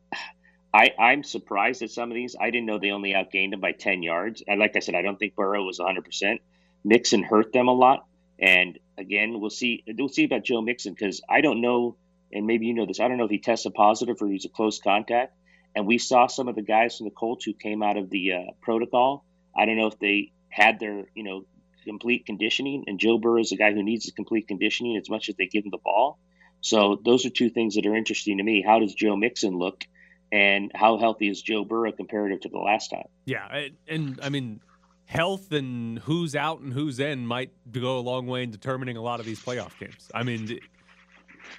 I, 0.75 0.91
I'm 0.99 1.23
surprised 1.23 1.83
at 1.83 1.91
some 1.91 2.11
of 2.11 2.15
these. 2.15 2.37
I 2.39 2.51
didn't 2.51 2.67
know 2.67 2.79
they 2.79 2.91
only 2.91 3.15
outgained 3.15 3.53
them 3.53 3.61
by 3.61 3.73
10 3.73 4.03
yards. 4.03 4.43
And 4.47 4.61
like 4.61 4.77
I 4.77 4.81
said, 4.81 4.95
I 4.95 5.03
don't 5.03 5.19
think 5.19 5.35
Burrow 5.35 5.65
was 5.65 5.79
100%. 5.79 6.39
Mixon 6.85 7.23
hurt 7.23 7.53
them 7.53 7.69
a 7.69 7.73
lot. 7.73 8.07
And 8.39 8.79
again, 8.99 9.41
we'll 9.41 9.49
see. 9.49 9.83
We'll 9.87 10.11
see 10.11 10.25
about 10.25 10.45
Joe 10.45 10.61
Mixon 10.61 10.93
because 10.93 11.23
I 11.29 11.41
don't 11.41 11.63
know, 11.63 11.97
and 12.31 12.47
maybe 12.47 12.67
you 12.67 12.75
know 12.75 12.85
this. 12.85 13.01
I 13.01 13.09
don't 13.09 13.17
know 13.17 13.25
if 13.25 13.31
he 13.31 13.39
tested 13.39 13.73
positive 13.73 14.21
or 14.21 14.29
he's 14.29 14.45
a 14.45 14.51
close 14.51 14.79
contact. 14.79 15.35
And 15.75 15.87
we 15.87 15.97
saw 15.97 16.27
some 16.27 16.49
of 16.49 16.55
the 16.55 16.63
guys 16.63 16.97
from 16.97 17.05
the 17.05 17.11
Colts 17.11 17.45
who 17.45 17.55
came 17.55 17.83
out 17.83 17.97
of 17.97 18.11
the 18.11 18.33
uh, 18.33 18.39
protocol. 18.61 19.25
I 19.57 19.65
don't 19.65 19.77
know 19.77 19.87
if 19.87 19.99
they 19.99 20.33
had 20.57 20.81
their, 20.81 21.05
you 21.15 21.23
know, 21.23 21.45
complete 21.85 22.25
conditioning. 22.25 22.85
And 22.87 22.99
Joe 22.99 23.19
Burrow 23.19 23.41
is 23.41 23.53
a 23.53 23.57
guy 23.57 23.73
who 23.73 23.83
needs 23.83 24.07
his 24.07 24.15
complete 24.15 24.49
conditioning 24.49 24.97
as 24.97 25.11
much 25.11 25.29
as 25.29 25.37
they 25.37 25.47
give 25.47 25.65
him 25.65 25.71
the 25.71 25.79
ball. 25.79 26.19
So 26.63 26.99
those 27.05 27.27
are 27.27 27.31
two 27.31 27.51
things 27.51 27.75
that 27.75 27.85
are 27.85 27.95
interesting 27.95 28.39
to 28.39 28.43
me. 28.43 28.65
How 28.67 28.81
does 28.81 28.95
Joe 28.95 29.17
Mixon 29.17 29.59
look, 29.59 29.85
and 30.33 30.73
how 30.75 30.97
healthy 30.97 31.29
is 31.29 31.43
Joe 31.43 31.65
Burrow 31.65 31.93
comparative 31.93 32.41
to 32.41 32.49
the 32.49 32.59
last 32.59 32.89
time? 32.89 33.07
Yeah, 33.27 33.69
and, 33.87 34.19
I 34.23 34.31
mean, 34.31 34.61
health 35.05 35.53
and 35.53 35.99
who's 35.99 36.35
out 36.35 36.61
and 36.61 36.73
who's 36.73 36.99
in 36.99 37.27
might 37.27 37.51
go 37.71 37.99
a 37.99 38.01
long 38.01 38.27
way 38.27 38.43
in 38.43 38.51
determining 38.51 38.97
a 38.97 39.03
lot 39.03 39.21
of 39.21 39.27
these 39.27 39.41
playoff 39.41 39.79
games. 39.79 40.11
I 40.15 40.23
mean, 40.23 40.59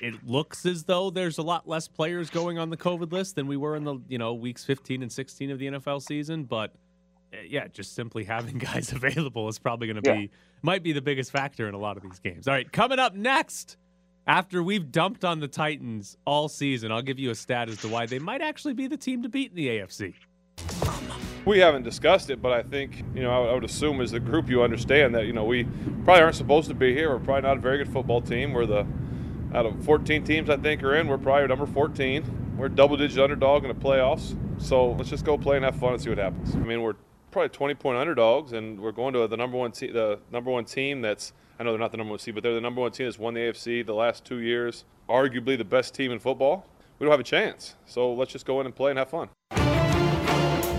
it, 0.02 0.28
looks 0.28 0.66
as 0.66 0.84
though 0.84 1.12
there's 1.12 1.38
a 1.38 1.44
lot 1.44 1.70
less 1.70 1.88
players 1.88 2.32
going 2.32 2.58
on 2.58 2.72
the 2.72 2.78
COVID 2.78 3.12
list 3.12 3.36
than 3.36 3.48
we 3.48 3.56
were 3.56 3.76
in 3.76 3.84
the 3.86 4.00
you 4.10 4.18
know 4.18 4.34
weeks 4.34 4.66
15 4.66 5.04
and 5.04 5.12
16 5.12 5.52
of 5.52 5.60
the 5.60 5.68
NFL 5.68 6.02
season, 6.02 6.44
but 6.44 6.74
Uh, 7.34 7.38
yeah, 7.48 7.68
just 7.68 7.94
simply 7.96 8.24
having 8.24 8.58
guys 8.60 8.92
available 8.94 9.48
is 9.48 9.60
probably 9.60 9.88
going 9.88 10.02
to 10.02 10.10
Yeah. 10.10 10.18
be 10.18 10.32
might 10.64 10.82
be 10.84 10.92
the 10.92 11.02
biggest 11.02 11.32
factor 11.32 11.68
in 11.68 11.74
a 11.76 11.78
lot 11.78 11.98
of 11.98 12.04
these 12.04 12.20
games. 12.20 12.48
All 12.48 12.54
right, 12.54 12.70
coming 12.72 13.00
up 13.00 13.16
next. 13.16 13.78
After 14.26 14.62
we've 14.62 14.92
dumped 14.92 15.24
on 15.24 15.40
the 15.40 15.48
Titans 15.48 16.18
all 16.26 16.50
season, 16.50 16.92
I'll 16.92 17.02
give 17.02 17.18
you 17.18 17.30
a 17.32 17.36
stat 17.36 17.70
as 17.70 17.78
to 17.78 17.88
why 17.88 18.08
they 18.08 18.20
might 18.20 18.42
actually 18.42 18.74
be 18.74 18.88
the 18.88 18.98
team 18.98 19.24
to 19.24 19.30
beat 19.30 19.52
in 19.52 19.56
the 19.56 19.68
AFC. 19.68 20.16
We 21.46 21.60
haven't 21.60 21.84
discussed 21.84 22.30
it, 22.30 22.42
but 22.42 22.52
I 22.52 22.62
think, 22.62 23.06
you 23.16 23.22
know, 23.22 23.32
I 23.32 23.40
would, 23.40 23.50
I 23.50 23.54
would 23.54 23.64
assume 23.64 24.02
as 24.02 24.12
a 24.12 24.20
group 24.20 24.50
you 24.50 24.64
understand 24.64 25.16
that, 25.16 25.28
you 25.28 25.32
know, 25.34 25.46
we 25.46 25.64
probably 26.04 26.24
aren't 26.24 26.36
supposed 26.36 26.68
to 26.68 26.74
be 26.76 26.94
here. 26.94 27.10
We're 27.10 27.24
probably 27.24 27.44
not 27.44 27.56
a 27.58 27.62
very 27.62 27.78
good 27.78 27.88
football 27.94 28.20
team. 28.20 28.52
We're 28.52 28.66
the, 28.66 28.86
out 29.54 29.66
of 29.66 29.82
14 29.86 30.26
teams 30.26 30.50
I 30.50 30.58
think 30.58 30.84
are 30.84 30.96
in, 30.96 31.08
we're 31.08 31.18
probably 31.18 31.48
number 31.48 31.66
14. 31.66 32.56
We're 32.58 32.68
double 32.68 32.98
digit 32.98 33.20
underdog 33.20 33.64
in 33.64 33.70
the 33.70 33.76
playoffs. 33.76 34.36
So 34.62 34.92
let's 34.92 35.10
just 35.10 35.24
go 35.24 35.38
play 35.38 35.56
and 35.56 35.64
have 35.64 35.78
fun 35.78 35.94
and 35.94 36.02
see 36.02 36.10
what 36.10 36.18
happens. 36.18 36.54
I 36.54 36.58
mean, 36.60 36.82
we're 36.82 36.96
probably 37.38 37.50
20 37.50 37.76
point 37.76 37.98
underdogs, 38.00 38.52
and 38.54 38.80
we're 38.80 38.92
going 38.92 39.14
to 39.14 39.28
the 39.28 39.38
number 39.38 39.58
one, 39.58 39.72
te- 39.72 39.92
the 39.92 40.18
number 40.32 40.50
one 40.50 40.66
team 40.66 41.02
that's, 41.02 41.34
I 41.60 41.64
know 41.64 41.70
they're 41.70 41.80
not 41.80 41.92
the 41.92 41.98
number 41.98 42.10
one 42.10 42.18
seed, 42.18 42.34
but 42.34 42.42
they're 42.42 42.56
the 42.56 42.62
number 42.62 42.82
one 42.82 42.92
team 42.92 43.06
that's 43.06 43.20
won 43.20 43.36
the 43.36 43.42
AFC 43.42 43.86
the 43.86 43.94
last 43.94 44.26
two 44.26 44.40
years, 44.40 44.86
arguably 45.08 45.56
the 45.56 45.64
best 45.64 45.94
team 45.94 46.12
in 46.12 46.18
football. 46.18 46.66
We 46.98 47.06
don't 47.06 47.12
have 47.12 47.20
a 47.20 47.24
chance. 47.24 47.76
So 47.86 48.12
let's 48.12 48.32
just 48.32 48.48
go 48.48 48.60
in 48.60 48.66
and 48.66 48.76
play 48.76 48.90
and 48.90 48.98
have 48.98 49.12
fun. 49.12 49.30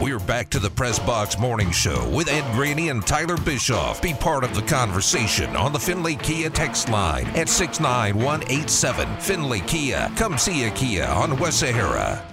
We're 0.03 0.19
back 0.19 0.51
to 0.51 0.59
the 0.59 0.69
Press 0.69 0.99
Box 0.99 1.39
Morning 1.39 1.71
Show 1.71 2.09
with 2.11 2.29
Ed 2.29 2.53
Graney 2.55 2.89
and 2.89 3.07
Tyler 3.07 3.37
Bischoff. 3.37 4.03
Be 4.03 4.15
part 4.15 4.43
of 4.43 4.53
the 4.57 4.63
conversation 4.63 5.55
on 5.55 5.73
the 5.73 5.79
Findlay 5.79 6.17
Kia 6.17 6.51
text 6.51 6.89
line 6.89 7.27
at 7.37 7.49
69187. 7.49 9.09
Findlay 9.21 9.61
Kia. 9.61 10.11
Come 10.17 10.37
see 10.37 10.65
a 10.65 10.73
Kia 10.73 11.07
on 11.07 11.39
West 11.39 11.61
Sahara. 11.61 12.25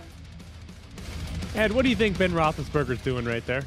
Ed, 1.53 1.72
what 1.72 1.84
do 1.84 1.89
you 1.89 1.96
think 1.96 2.17
Ben 2.17 2.32
Roethlisberger's 2.32 3.03
doing 3.03 3.25
right 3.25 3.46
there? 3.46 3.65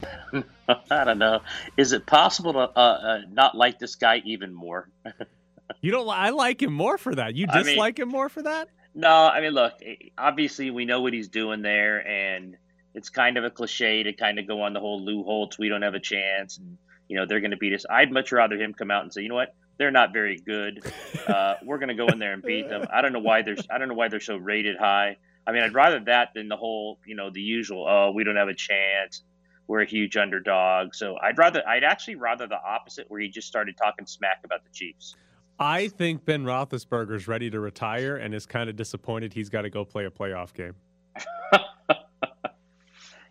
I 0.90 1.04
don't 1.04 1.18
know. 1.18 1.40
Is 1.76 1.92
it 1.92 2.06
possible 2.06 2.52
to 2.52 2.58
uh, 2.58 2.80
uh, 2.80 3.18
not 3.30 3.56
like 3.56 3.78
this 3.78 3.96
guy 3.96 4.22
even 4.24 4.52
more? 4.54 4.88
You 5.80 5.92
don't. 5.92 6.06
I 6.08 6.28
like 6.28 6.60
him 6.62 6.74
more 6.74 6.98
for 6.98 7.14
that. 7.14 7.34
You 7.34 7.46
I 7.48 7.56
mean- 7.56 7.64
dislike 7.64 7.98
him 7.98 8.10
more 8.10 8.28
for 8.28 8.42
that? 8.42 8.68
No, 8.94 9.08
I 9.08 9.40
mean, 9.40 9.52
look, 9.52 9.72
eh, 9.84 9.94
obviously 10.16 10.70
we 10.70 10.84
know 10.84 11.00
what 11.00 11.14
he's 11.14 11.28
doing 11.28 11.62
there, 11.62 12.06
and 12.06 12.56
it's 12.94 13.08
kind 13.08 13.38
of 13.38 13.44
a 13.44 13.50
cliche 13.50 14.02
to 14.02 14.12
kind 14.12 14.38
of 14.38 14.46
go 14.46 14.60
on 14.60 14.74
the 14.74 14.80
whole 14.80 15.02
Lou 15.02 15.24
Holtz, 15.24 15.58
we 15.58 15.70
don't 15.70 15.80
have 15.80 15.94
a 15.94 16.00
chance, 16.00 16.58
and, 16.58 16.76
you 17.08 17.16
know, 17.16 17.24
they're 17.24 17.40
going 17.40 17.50
to 17.50 17.56
beat 17.56 17.72
us. 17.72 17.86
I'd 17.90 18.12
much 18.12 18.30
rather 18.30 18.56
him 18.56 18.74
come 18.74 18.90
out 18.90 19.04
and 19.04 19.12
say, 19.12 19.22
you 19.22 19.30
know 19.30 19.34
what? 19.34 19.54
They're 19.78 19.90
not 19.90 20.12
very 20.12 20.36
good. 20.38 20.84
Uh, 21.26 21.54
we're 21.64 21.78
going 21.78 21.88
to 21.88 21.94
go 21.94 22.06
in 22.08 22.18
there 22.18 22.34
and 22.34 22.42
beat 22.42 22.68
them. 22.68 22.84
I 22.92 23.00
don't 23.00 23.14
know 23.14 23.18
why 23.18 23.40
they're 23.40 23.56
I 23.70 23.78
don't 23.78 23.88
know 23.88 23.94
why 23.94 24.08
they're 24.08 24.20
so 24.20 24.36
rated 24.36 24.76
high. 24.76 25.16
I 25.46 25.52
mean, 25.52 25.62
I'd 25.62 25.72
rather 25.72 26.00
that 26.00 26.34
than 26.34 26.48
the 26.48 26.56
whole, 26.56 26.98
you 27.06 27.14
know, 27.14 27.30
the 27.30 27.40
usual. 27.40 27.86
Oh, 27.88 28.10
we 28.10 28.24
don't 28.24 28.36
have 28.36 28.48
a 28.48 28.54
chance. 28.54 29.22
We're 29.66 29.80
a 29.80 29.86
huge 29.86 30.16
underdog. 30.16 30.94
So 30.94 31.16
I'd 31.22 31.38
rather 31.38 31.66
I'd 31.66 31.84
actually 31.84 32.16
rather 32.16 32.46
the 32.46 32.60
opposite, 32.62 33.06
where 33.08 33.20
he 33.20 33.28
just 33.28 33.48
started 33.48 33.76
talking 33.76 34.06
smack 34.06 34.40
about 34.44 34.64
the 34.64 34.70
Chiefs. 34.72 35.16
I 35.58 35.88
think 35.88 36.24
Ben 36.24 36.44
Roethlisberger's 36.44 37.28
ready 37.28 37.48
to 37.50 37.60
retire 37.60 38.16
and 38.16 38.34
is 38.34 38.44
kind 38.44 38.68
of 38.68 38.76
disappointed 38.76 39.32
he's 39.32 39.48
got 39.48 39.62
to 39.62 39.70
go 39.70 39.84
play 39.84 40.04
a 40.04 40.10
playoff 40.10 40.52
game. 40.52 40.74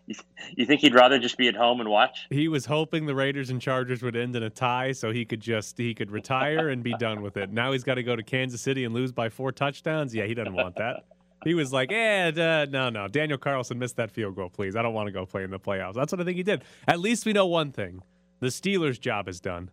You, 0.06 0.14
you 0.56 0.66
think 0.66 0.82
he'd 0.82 0.94
rather 0.94 1.18
just 1.18 1.38
be 1.38 1.48
at 1.48 1.56
home 1.56 1.80
and 1.80 1.88
watch? 1.88 2.26
He 2.30 2.48
was 2.48 2.66
hoping 2.66 3.06
the 3.06 3.14
Raiders 3.14 3.50
and 3.50 3.60
Chargers 3.60 4.02
would 4.02 4.16
end 4.16 4.36
in 4.36 4.42
a 4.42 4.50
tie, 4.50 4.92
so 4.92 5.10
he 5.10 5.24
could 5.24 5.40
just 5.40 5.78
he 5.78 5.94
could 5.94 6.10
retire 6.10 6.68
and 6.68 6.82
be 6.82 6.94
done 6.98 7.22
with 7.22 7.36
it. 7.36 7.50
Now 7.50 7.72
he's 7.72 7.84
got 7.84 7.94
to 7.94 8.02
go 8.02 8.14
to 8.14 8.22
Kansas 8.22 8.60
City 8.60 8.84
and 8.84 8.94
lose 8.94 9.12
by 9.12 9.30
four 9.30 9.50
touchdowns. 9.50 10.14
Yeah, 10.14 10.26
he 10.26 10.34
doesn't 10.34 10.54
want 10.54 10.76
that. 10.76 11.04
He 11.44 11.54
was 11.54 11.72
like, 11.72 11.92
"Eh, 11.92 12.30
duh, 12.30 12.66
no, 12.66 12.90
no. 12.90 13.08
Daniel 13.08 13.38
Carlson 13.38 13.78
missed 13.78 13.96
that 13.96 14.10
field 14.10 14.34
goal. 14.34 14.48
Please, 14.50 14.76
I 14.76 14.82
don't 14.82 14.94
want 14.94 15.06
to 15.06 15.12
go 15.12 15.26
play 15.26 15.44
in 15.44 15.50
the 15.50 15.60
playoffs." 15.60 15.94
That's 15.94 16.12
what 16.12 16.20
I 16.20 16.24
think 16.24 16.36
he 16.36 16.42
did. 16.42 16.62
At 16.88 17.00
least 17.00 17.26
we 17.26 17.32
know 17.32 17.46
one 17.46 17.70
thing: 17.72 18.02
the 18.40 18.48
Steelers' 18.48 19.00
job 19.00 19.28
is 19.28 19.40
done. 19.40 19.70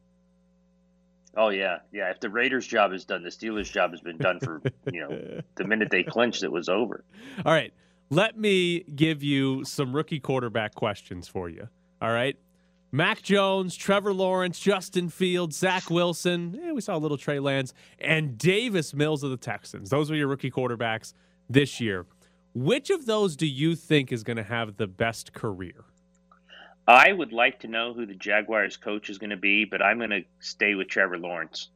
Oh 1.35 1.49
yeah, 1.49 1.77
yeah. 1.93 2.09
If 2.09 2.19
the 2.19 2.29
Raiders' 2.29 2.67
job 2.67 2.91
is 2.91 3.05
done, 3.05 3.23
the 3.23 3.29
Steelers' 3.29 3.71
job 3.71 3.91
has 3.91 4.01
been 4.01 4.17
done 4.17 4.39
for 4.39 4.61
you 4.91 5.01
know 5.01 5.41
the 5.55 5.63
minute 5.63 5.89
they 5.89 6.03
clinched, 6.03 6.43
it 6.43 6.51
was 6.51 6.67
over. 6.69 7.03
All 7.45 7.53
right. 7.53 7.73
Let 8.09 8.37
me 8.37 8.81
give 8.93 9.23
you 9.23 9.63
some 9.63 9.95
rookie 9.95 10.19
quarterback 10.19 10.75
questions 10.75 11.29
for 11.29 11.47
you. 11.47 11.69
All 12.01 12.11
right. 12.11 12.37
Mac 12.91 13.21
Jones, 13.21 13.73
Trevor 13.77 14.11
Lawrence, 14.11 14.59
Justin 14.59 15.07
Fields, 15.07 15.55
Zach 15.57 15.89
Wilson. 15.89 16.59
eh, 16.61 16.71
we 16.73 16.81
saw 16.81 16.97
a 16.97 16.99
little 16.99 17.17
Trey 17.17 17.39
Lance, 17.39 17.73
and 17.99 18.37
Davis 18.37 18.93
Mills 18.93 19.23
of 19.23 19.31
the 19.31 19.37
Texans. 19.37 19.89
Those 19.89 20.09
were 20.09 20.17
your 20.17 20.27
rookie 20.27 20.51
quarterbacks 20.51 21.13
this 21.53 21.79
year. 21.79 22.05
Which 22.53 22.89
of 22.89 23.05
those 23.05 23.35
do 23.35 23.47
you 23.47 23.75
think 23.75 24.11
is 24.11 24.23
going 24.23 24.37
to 24.37 24.43
have 24.43 24.77
the 24.77 24.87
best 24.87 25.33
career? 25.33 25.85
I 26.87 27.11
would 27.11 27.31
like 27.31 27.59
to 27.61 27.67
know 27.67 27.93
who 27.93 28.05
the 28.05 28.15
Jaguars' 28.15 28.75
coach 28.75 29.09
is 29.09 29.17
going 29.17 29.29
to 29.29 29.37
be, 29.37 29.65
but 29.65 29.81
I'm 29.81 29.97
going 29.97 30.09
to 30.09 30.23
stay 30.39 30.75
with 30.75 30.87
Trevor 30.87 31.17
Lawrence. 31.17 31.69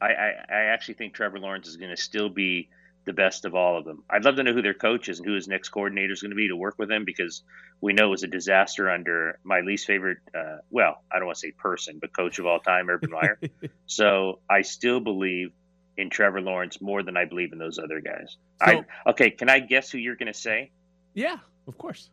I, 0.00 0.08
I, 0.08 0.44
I 0.50 0.60
actually 0.72 0.94
think 0.94 1.14
Trevor 1.14 1.38
Lawrence 1.38 1.68
is 1.68 1.76
going 1.76 1.94
to 1.94 2.00
still 2.00 2.28
be 2.28 2.68
the 3.08 3.12
best 3.14 3.46
of 3.46 3.54
all 3.54 3.78
of 3.78 3.86
them. 3.86 4.04
I'd 4.10 4.24
love 4.24 4.36
to 4.36 4.42
know 4.42 4.52
who 4.52 4.60
their 4.60 4.74
coach 4.74 5.08
is 5.08 5.18
and 5.18 5.26
who 5.26 5.34
his 5.34 5.48
next 5.48 5.70
coordinator 5.70 6.12
is 6.12 6.20
going 6.20 6.30
to 6.30 6.36
be 6.36 6.48
to 6.48 6.56
work 6.56 6.74
with 6.78 6.90
him 6.90 7.06
because 7.06 7.42
we 7.80 7.94
know 7.94 8.08
it 8.08 8.10
was 8.10 8.22
a 8.22 8.28
disaster 8.28 8.90
under 8.90 9.38
my 9.44 9.60
least 9.60 9.86
favorite, 9.86 10.18
uh, 10.36 10.58
well, 10.70 11.02
I 11.10 11.18
don't 11.18 11.26
want 11.26 11.38
to 11.38 11.40
say 11.40 11.52
person, 11.52 11.98
but 12.00 12.14
coach 12.14 12.38
of 12.38 12.44
all 12.44 12.60
time, 12.60 12.90
Urban 12.90 13.10
Meyer. 13.10 13.38
so 13.86 14.40
I 14.50 14.60
still 14.60 15.00
believe 15.00 15.52
in 15.98 16.08
Trevor 16.08 16.40
Lawrence 16.40 16.80
more 16.80 17.02
than 17.02 17.16
I 17.16 17.24
believe 17.24 17.52
in 17.52 17.58
those 17.58 17.78
other 17.78 18.00
guys. 18.00 18.38
So- 18.64 18.84
I, 19.06 19.10
okay, 19.10 19.30
can 19.30 19.50
I 19.50 19.58
guess 19.60 19.90
who 19.90 19.98
you're 19.98 20.16
going 20.16 20.32
to 20.32 20.38
say? 20.38 20.70
Yeah, 21.12 21.36
of 21.66 21.76
course. 21.76 22.08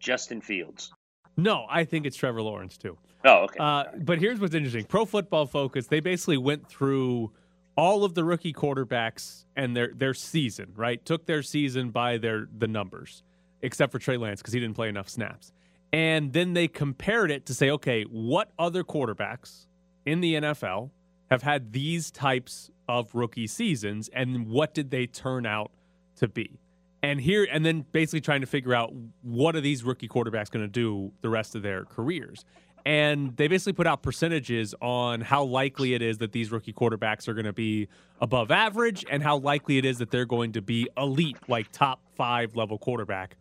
Justin 0.00 0.40
Fields. 0.40 0.92
No, 1.36 1.66
I 1.70 1.84
think 1.84 2.06
it's 2.06 2.16
Trevor 2.16 2.42
Lawrence 2.42 2.76
too. 2.76 2.96
Oh, 3.24 3.44
okay. 3.44 3.58
Uh, 3.60 3.84
but 3.98 4.18
here's 4.18 4.40
what's 4.40 4.54
interesting: 4.54 4.84
Pro 4.84 5.04
Football 5.04 5.46
Focus 5.46 5.86
they 5.86 6.00
basically 6.00 6.36
went 6.36 6.68
through 6.68 7.32
all 7.76 8.04
of 8.04 8.14
the 8.14 8.24
rookie 8.24 8.52
quarterbacks 8.52 9.44
and 9.54 9.76
their 9.76 9.92
their 9.94 10.14
season. 10.14 10.72
Right, 10.74 11.04
took 11.04 11.26
their 11.26 11.42
season 11.42 11.90
by 11.90 12.16
their 12.18 12.48
the 12.56 12.68
numbers, 12.68 13.22
except 13.60 13.92
for 13.92 13.98
Trey 13.98 14.16
Lance 14.16 14.40
because 14.40 14.54
he 14.54 14.60
didn't 14.60 14.76
play 14.76 14.88
enough 14.88 15.08
snaps. 15.08 15.52
And 15.92 16.32
then 16.32 16.54
they 16.54 16.68
compared 16.68 17.30
it 17.30 17.46
to 17.46 17.54
say, 17.54 17.70
okay, 17.70 18.02
what 18.04 18.52
other 18.58 18.84
quarterbacks 18.84 19.66
in 20.06 20.20
the 20.20 20.34
NFL 20.34 20.90
have 21.30 21.42
had 21.42 21.72
these 21.72 22.10
types 22.10 22.70
of 22.88 23.14
rookie 23.14 23.46
seasons, 23.46 24.08
and 24.12 24.48
what 24.48 24.74
did 24.74 24.90
they 24.90 25.06
turn 25.06 25.46
out 25.46 25.70
to 26.16 26.28
be? 26.28 26.58
And 27.02 27.20
here, 27.20 27.46
and 27.50 27.64
then 27.64 27.84
basically 27.92 28.20
trying 28.20 28.40
to 28.40 28.46
figure 28.46 28.74
out 28.74 28.92
what 29.22 29.54
are 29.54 29.60
these 29.60 29.84
rookie 29.84 30.08
quarterbacks 30.08 30.50
going 30.50 30.64
to 30.64 30.68
do 30.72 31.12
the 31.20 31.28
rest 31.28 31.54
of 31.54 31.62
their 31.62 31.84
careers. 31.84 32.44
And 32.84 33.36
they 33.36 33.48
basically 33.48 33.74
put 33.74 33.86
out 33.86 34.02
percentages 34.02 34.74
on 34.80 35.20
how 35.20 35.44
likely 35.44 35.94
it 35.94 36.02
is 36.02 36.18
that 36.18 36.32
these 36.32 36.50
rookie 36.50 36.72
quarterbacks 36.72 37.28
are 37.28 37.34
going 37.34 37.44
to 37.44 37.52
be 37.52 37.88
above 38.20 38.50
average 38.50 39.04
and 39.10 39.22
how 39.22 39.36
likely 39.36 39.78
it 39.78 39.84
is 39.84 39.98
that 39.98 40.10
they're 40.10 40.24
going 40.24 40.52
to 40.52 40.62
be 40.62 40.88
elite, 40.96 41.36
like 41.48 41.70
top 41.70 42.00
five 42.16 42.56
level 42.56 42.78
quarterback 42.78 43.36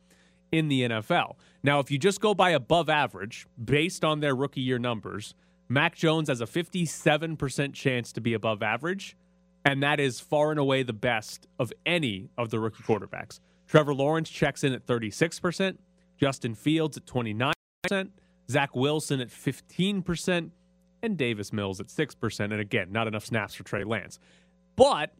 in 0.51 0.67
the 0.67 0.82
NFL. 0.84 1.36
Now, 1.63 1.79
if 1.79 1.89
you 1.89 1.98
just 1.98 2.20
go 2.20 2.34
by 2.34 2.51
above 2.51 2.89
average 2.89 3.48
based 3.63 4.03
on 4.03 4.20
their 4.20 4.36
rookie 4.36 4.62
year 4.62 4.79
numbers, 4.79 5.34
Mac 5.70 5.96
Jones 5.96 6.30
has 6.30 6.42
a 6.42 6.46
57% 6.46 7.74
chance 7.74 8.12
to 8.14 8.22
be 8.22 8.34
above 8.34 8.64
average, 8.64 9.18
and 9.66 9.84
that 9.84 10.00
is 10.00 10.20
far 10.20 10.52
and 10.52 10.60
away 10.60 10.84
the 10.84 10.94
best 10.94 11.48
of 11.60 11.74
any 11.86 12.30
of 12.38 12.50
the 12.50 12.60
rookie 12.60 12.84
quarterbacks. 12.84 13.40
Trevor 13.68 13.94
Lawrence 13.94 14.30
checks 14.30 14.64
in 14.64 14.72
at 14.72 14.86
36%, 14.86 15.78
Justin 16.18 16.56
Fields 16.56 16.96
at 16.96 17.06
29%, 17.06 17.54
Zach 18.50 18.76
Wilson 18.76 19.20
at 19.20 19.28
15%, 19.28 20.52
and 21.04 21.18
Davis 21.18 21.52
Mills 21.52 21.80
at 21.80 21.88
6%. 21.88 22.40
And 22.40 22.54
again, 22.54 22.92
not 22.92 23.08
enough 23.08 23.26
snaps 23.26 23.54
for 23.54 23.64
Trey 23.64 23.84
Lance. 23.84 24.20
But 24.76 25.14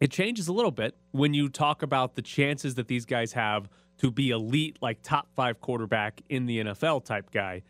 it 0.00 0.10
changes 0.10 0.48
a 0.48 0.52
little 0.52 0.70
bit 0.70 0.94
when 1.10 1.34
you 1.34 1.48
talk 1.48 1.82
about 1.82 2.14
the 2.14 2.22
chances 2.22 2.76
that 2.76 2.88
these 2.88 3.04
guys 3.04 3.32
have 3.32 3.68
to 3.98 4.10
be 4.10 4.30
elite, 4.30 4.78
like 4.80 5.02
top 5.02 5.28
five 5.34 5.60
quarterback 5.60 6.20
in 6.28 6.46
the 6.46 6.60
NFL 6.60 7.04
type 7.04 7.30
guy. 7.30 7.62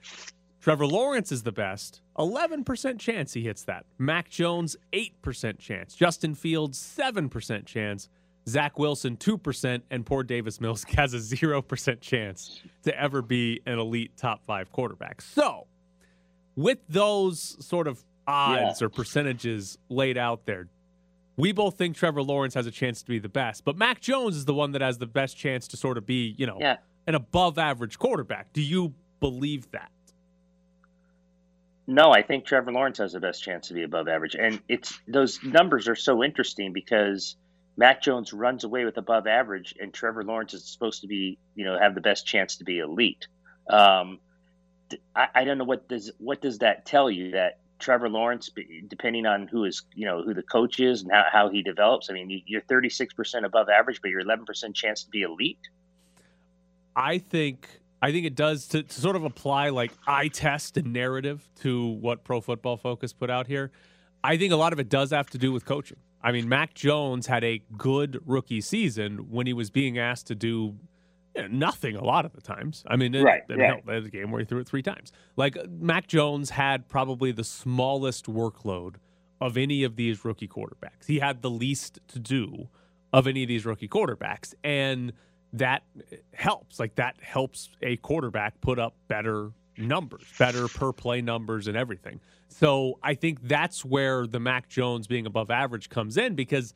Trevor 0.64 0.86
Lawrence 0.86 1.30
is 1.30 1.42
the 1.42 1.52
best. 1.52 2.00
11% 2.16 2.98
chance 2.98 3.34
he 3.34 3.42
hits 3.42 3.64
that. 3.64 3.84
Mac 3.98 4.30
Jones, 4.30 4.78
8% 4.94 5.58
chance. 5.58 5.94
Justin 5.94 6.34
Fields, 6.34 6.78
7% 6.78 7.66
chance. 7.66 8.08
Zach 8.48 8.78
Wilson, 8.78 9.18
2%. 9.18 9.82
And 9.90 10.06
poor 10.06 10.22
Davis 10.22 10.62
Mills 10.62 10.82
has 10.96 11.12
a 11.12 11.18
0% 11.18 12.00
chance 12.00 12.62
to 12.84 12.98
ever 12.98 13.20
be 13.20 13.60
an 13.66 13.78
elite 13.78 14.16
top 14.16 14.42
five 14.46 14.72
quarterback. 14.72 15.20
So, 15.20 15.66
with 16.56 16.78
those 16.88 17.62
sort 17.62 17.86
of 17.86 18.02
odds 18.26 18.80
or 18.80 18.88
percentages 18.88 19.76
laid 19.90 20.16
out 20.16 20.46
there, 20.46 20.68
we 21.36 21.52
both 21.52 21.76
think 21.76 21.94
Trevor 21.94 22.22
Lawrence 22.22 22.54
has 22.54 22.66
a 22.66 22.70
chance 22.70 23.02
to 23.02 23.10
be 23.10 23.18
the 23.18 23.28
best, 23.28 23.66
but 23.66 23.76
Mac 23.76 24.00
Jones 24.00 24.34
is 24.34 24.46
the 24.46 24.54
one 24.54 24.72
that 24.72 24.80
has 24.80 24.96
the 24.96 25.06
best 25.06 25.36
chance 25.36 25.68
to 25.68 25.76
sort 25.76 25.98
of 25.98 26.06
be, 26.06 26.34
you 26.38 26.46
know, 26.46 26.56
Yeah. 26.58 26.78
an 27.06 27.16
above 27.16 27.58
average 27.58 27.98
quarterback. 27.98 28.54
Do 28.54 28.62
you 28.62 28.94
believe 29.20 29.70
that? 29.72 29.90
No, 31.86 32.12
I 32.12 32.22
think 32.22 32.46
Trevor 32.46 32.72
Lawrence 32.72 32.98
has 32.98 33.12
the 33.12 33.20
best 33.20 33.42
chance 33.42 33.68
to 33.68 33.74
be 33.74 33.82
above 33.82 34.08
average, 34.08 34.34
and 34.34 34.60
it's 34.68 34.98
those 35.06 35.42
numbers 35.42 35.86
are 35.86 35.94
so 35.96 36.24
interesting 36.24 36.72
because 36.72 37.36
Mac 37.76 38.00
Jones 38.02 38.32
runs 38.32 38.64
away 38.64 38.84
with 38.84 38.96
above 38.96 39.26
average, 39.26 39.74
and 39.78 39.92
Trevor 39.92 40.24
Lawrence 40.24 40.54
is 40.54 40.64
supposed 40.64 41.02
to 41.02 41.06
be, 41.08 41.38
you 41.54 41.64
know, 41.64 41.78
have 41.78 41.94
the 41.94 42.00
best 42.00 42.26
chance 42.26 42.56
to 42.56 42.64
be 42.64 42.78
elite. 42.78 43.26
Um, 43.68 44.18
I, 45.14 45.28
I 45.34 45.44
don't 45.44 45.58
know 45.58 45.64
what 45.64 45.88
does 45.88 46.10
what 46.18 46.40
does 46.40 46.58
that 46.58 46.86
tell 46.86 47.10
you 47.10 47.32
that 47.32 47.58
Trevor 47.78 48.08
Lawrence, 48.08 48.48
depending 48.88 49.26
on 49.26 49.46
who 49.48 49.64
is, 49.64 49.82
you 49.94 50.06
know, 50.06 50.22
who 50.22 50.32
the 50.32 50.42
coach 50.42 50.80
is 50.80 51.02
and 51.02 51.10
how, 51.12 51.24
how 51.30 51.50
he 51.50 51.62
develops. 51.62 52.08
I 52.08 52.14
mean, 52.14 52.30
you- 52.30 52.42
you're 52.46 52.60
36 52.62 53.12
percent 53.12 53.44
above 53.44 53.68
average, 53.68 54.00
but 54.00 54.10
you're 54.10 54.20
11 54.20 54.46
percent 54.46 54.74
chance 54.74 55.04
to 55.04 55.10
be 55.10 55.22
elite. 55.22 55.58
I 56.96 57.18
think 57.18 57.68
I 58.04 58.12
think 58.12 58.26
it 58.26 58.34
does 58.34 58.66
to, 58.68 58.82
to 58.82 59.00
sort 59.00 59.16
of 59.16 59.24
apply 59.24 59.70
like 59.70 59.92
eye 60.06 60.28
test 60.28 60.76
and 60.76 60.92
narrative 60.92 61.48
to 61.62 61.86
what 61.86 62.22
Pro 62.22 62.40
Football 62.42 62.76
Focus 62.76 63.12
put 63.14 63.30
out 63.30 63.46
here. 63.46 63.70
I 64.22 64.36
think 64.36 64.52
a 64.52 64.56
lot 64.56 64.72
of 64.74 64.78
it 64.78 64.90
does 64.90 65.10
have 65.10 65.30
to 65.30 65.38
do 65.38 65.52
with 65.52 65.64
coaching. 65.64 65.96
I 66.22 66.30
mean, 66.32 66.46
Mac 66.48 66.74
Jones 66.74 67.26
had 67.26 67.44
a 67.44 67.62
good 67.78 68.20
rookie 68.26 68.60
season 68.60 69.30
when 69.30 69.46
he 69.46 69.52
was 69.52 69.70
being 69.70 69.98
asked 69.98 70.26
to 70.26 70.34
do 70.34 70.76
you 71.34 71.42
know, 71.42 71.48
nothing 71.48 71.96
a 71.96 72.04
lot 72.04 72.26
of 72.26 72.32
the 72.34 72.42
times. 72.42 72.84
I 72.86 72.96
mean, 72.96 73.14
it- 73.14 73.22
Right, 73.22 73.42
I 73.48 73.52
mean, 73.52 73.60
right. 73.60 73.82
hell, 73.86 73.96
a 74.04 74.08
game 74.08 74.30
where 74.30 74.40
he 74.40 74.44
threw 74.44 74.60
it 74.60 74.66
three 74.68 74.82
times. 74.82 75.10
Like 75.36 75.56
Mac 75.70 76.06
Jones 76.06 76.50
had 76.50 76.88
probably 76.88 77.32
the 77.32 77.44
smallest 77.44 78.26
workload 78.26 78.96
of 79.40 79.56
any 79.56 79.82
of 79.82 79.96
these 79.96 80.24
rookie 80.26 80.48
quarterbacks. 80.48 81.06
He 81.06 81.20
had 81.20 81.40
the 81.42 81.50
least 81.50 82.00
to 82.08 82.18
do 82.18 82.68
of 83.14 83.26
any 83.26 83.42
of 83.44 83.48
these 83.48 83.64
rookie 83.64 83.88
quarterbacks, 83.88 84.54
and 84.62 85.12
that 85.54 85.82
helps. 86.32 86.78
Like 86.78 86.94
that 86.96 87.16
helps 87.20 87.70
a 87.82 87.96
quarterback 87.96 88.60
put 88.60 88.78
up 88.78 88.94
better 89.08 89.50
numbers, 89.76 90.24
better 90.38 90.68
per 90.68 90.92
play 90.92 91.20
numbers, 91.20 91.66
and 91.66 91.76
everything. 91.76 92.20
So 92.48 92.98
I 93.02 93.14
think 93.14 93.40
that's 93.42 93.84
where 93.84 94.26
the 94.26 94.40
Mac 94.40 94.68
Jones 94.68 95.06
being 95.06 95.26
above 95.26 95.50
average 95.50 95.88
comes 95.88 96.16
in 96.16 96.34
because 96.34 96.74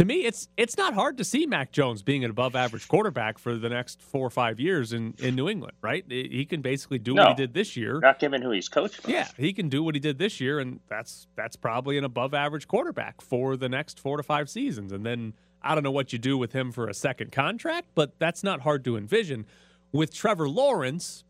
to 0.00 0.06
me, 0.06 0.24
it's 0.24 0.48
it's 0.56 0.78
not 0.78 0.94
hard 0.94 1.18
to 1.18 1.24
see 1.24 1.44
Mac 1.44 1.72
Jones 1.72 2.02
being 2.02 2.24
an 2.24 2.30
above 2.30 2.56
average 2.56 2.88
quarterback 2.88 3.38
for 3.38 3.56
the 3.58 3.68
next 3.68 4.00
four 4.00 4.26
or 4.26 4.30
five 4.30 4.58
years 4.58 4.94
in, 4.94 5.12
in 5.18 5.34
New 5.34 5.46
England, 5.46 5.74
right? 5.82 6.02
He 6.08 6.46
can 6.46 6.62
basically 6.62 6.98
do 6.98 7.14
what 7.14 7.28
he 7.28 7.34
did 7.34 7.52
this 7.52 7.76
year. 7.76 8.00
Not 8.00 8.18
given 8.18 8.40
who 8.40 8.50
he's 8.50 8.66
coached. 8.66 9.02
by. 9.02 9.12
Yeah, 9.12 9.28
he 9.36 9.52
can 9.52 9.68
do 9.68 9.82
what 9.82 9.94
he 9.94 10.00
did 10.00 10.16
this 10.16 10.40
year, 10.40 10.58
and 10.58 10.80
that's 10.88 11.26
that's 11.36 11.54
probably 11.54 11.98
an 11.98 12.04
above 12.04 12.32
average 12.32 12.66
quarterback 12.66 13.20
for 13.20 13.58
the 13.58 13.68
next 13.68 14.00
four 14.00 14.16
to 14.16 14.22
five 14.22 14.48
seasons. 14.48 14.90
And 14.90 15.04
then 15.04 15.34
I 15.60 15.74
don't 15.74 15.84
know 15.84 15.90
what 15.90 16.14
you 16.14 16.18
do 16.18 16.38
with 16.38 16.54
him 16.54 16.72
for 16.72 16.88
a 16.88 16.94
second 16.94 17.30
contract, 17.30 17.88
but 17.94 18.18
that's 18.18 18.42
not 18.42 18.62
hard 18.62 18.86
to 18.86 18.96
envision. 18.96 19.44
With 19.92 20.14
Trevor 20.14 20.48
Lawrence, 20.48 21.24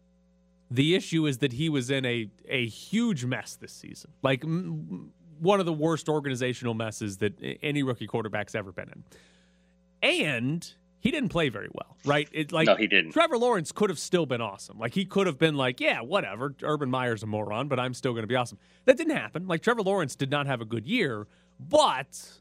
the 0.71 0.95
issue 0.95 1.27
is 1.27 1.39
that 1.39 1.55
he 1.55 1.69
was 1.69 1.91
in 1.91 2.07
a 2.07 2.31
a 2.49 2.69
huge 2.69 3.25
mess 3.25 3.57
this 3.57 3.73
season, 3.73 4.13
like 4.23 4.45
m- 4.45 5.11
one 5.41 5.61
of 5.61 5.67
the 5.67 5.73
worst 5.73 6.09
organizational 6.09 6.75
messes 6.75 7.19
that 7.19 7.35
any 7.63 7.83
rookie 7.83 8.07
quarterback's 8.07 8.55
ever 8.55 8.73
been 8.73 8.89
in, 8.89 9.05
and 10.03 10.73
he 11.01 11.11
didn't 11.11 11.31
play 11.31 11.49
very 11.49 11.69
well, 11.73 11.97
right? 12.05 12.29
It 12.31 12.53
like 12.53 12.67
No, 12.67 12.77
he 12.77 12.87
didn't. 12.87 13.13
Trevor 13.13 13.39
Lawrence 13.39 13.73
could 13.73 13.91
have 13.91 13.99
still 13.99 14.27
been 14.27 14.43
awesome. 14.43 14.79
Like 14.79 14.95
he 14.95 15.05
could 15.05 15.27
have 15.27 15.39
been 15.39 15.57
like, 15.57 15.81
yeah, 15.81 16.03
whatever. 16.03 16.55
Urban 16.63 16.91
Meyer's 16.91 17.23
a 17.23 17.27
moron, 17.27 17.69
but 17.69 17.81
I'm 17.81 17.95
still 17.95 18.13
going 18.13 18.23
to 18.23 18.29
be 18.29 18.37
awesome. 18.37 18.59
That 18.85 18.99
didn't 18.99 19.17
happen. 19.17 19.49
Like 19.49 19.63
Trevor 19.63 19.83
Lawrence 19.83 20.15
did 20.15 20.31
not 20.31 20.47
have 20.47 20.61
a 20.61 20.67
good 20.67 20.87
year, 20.87 21.27
but 21.59 22.41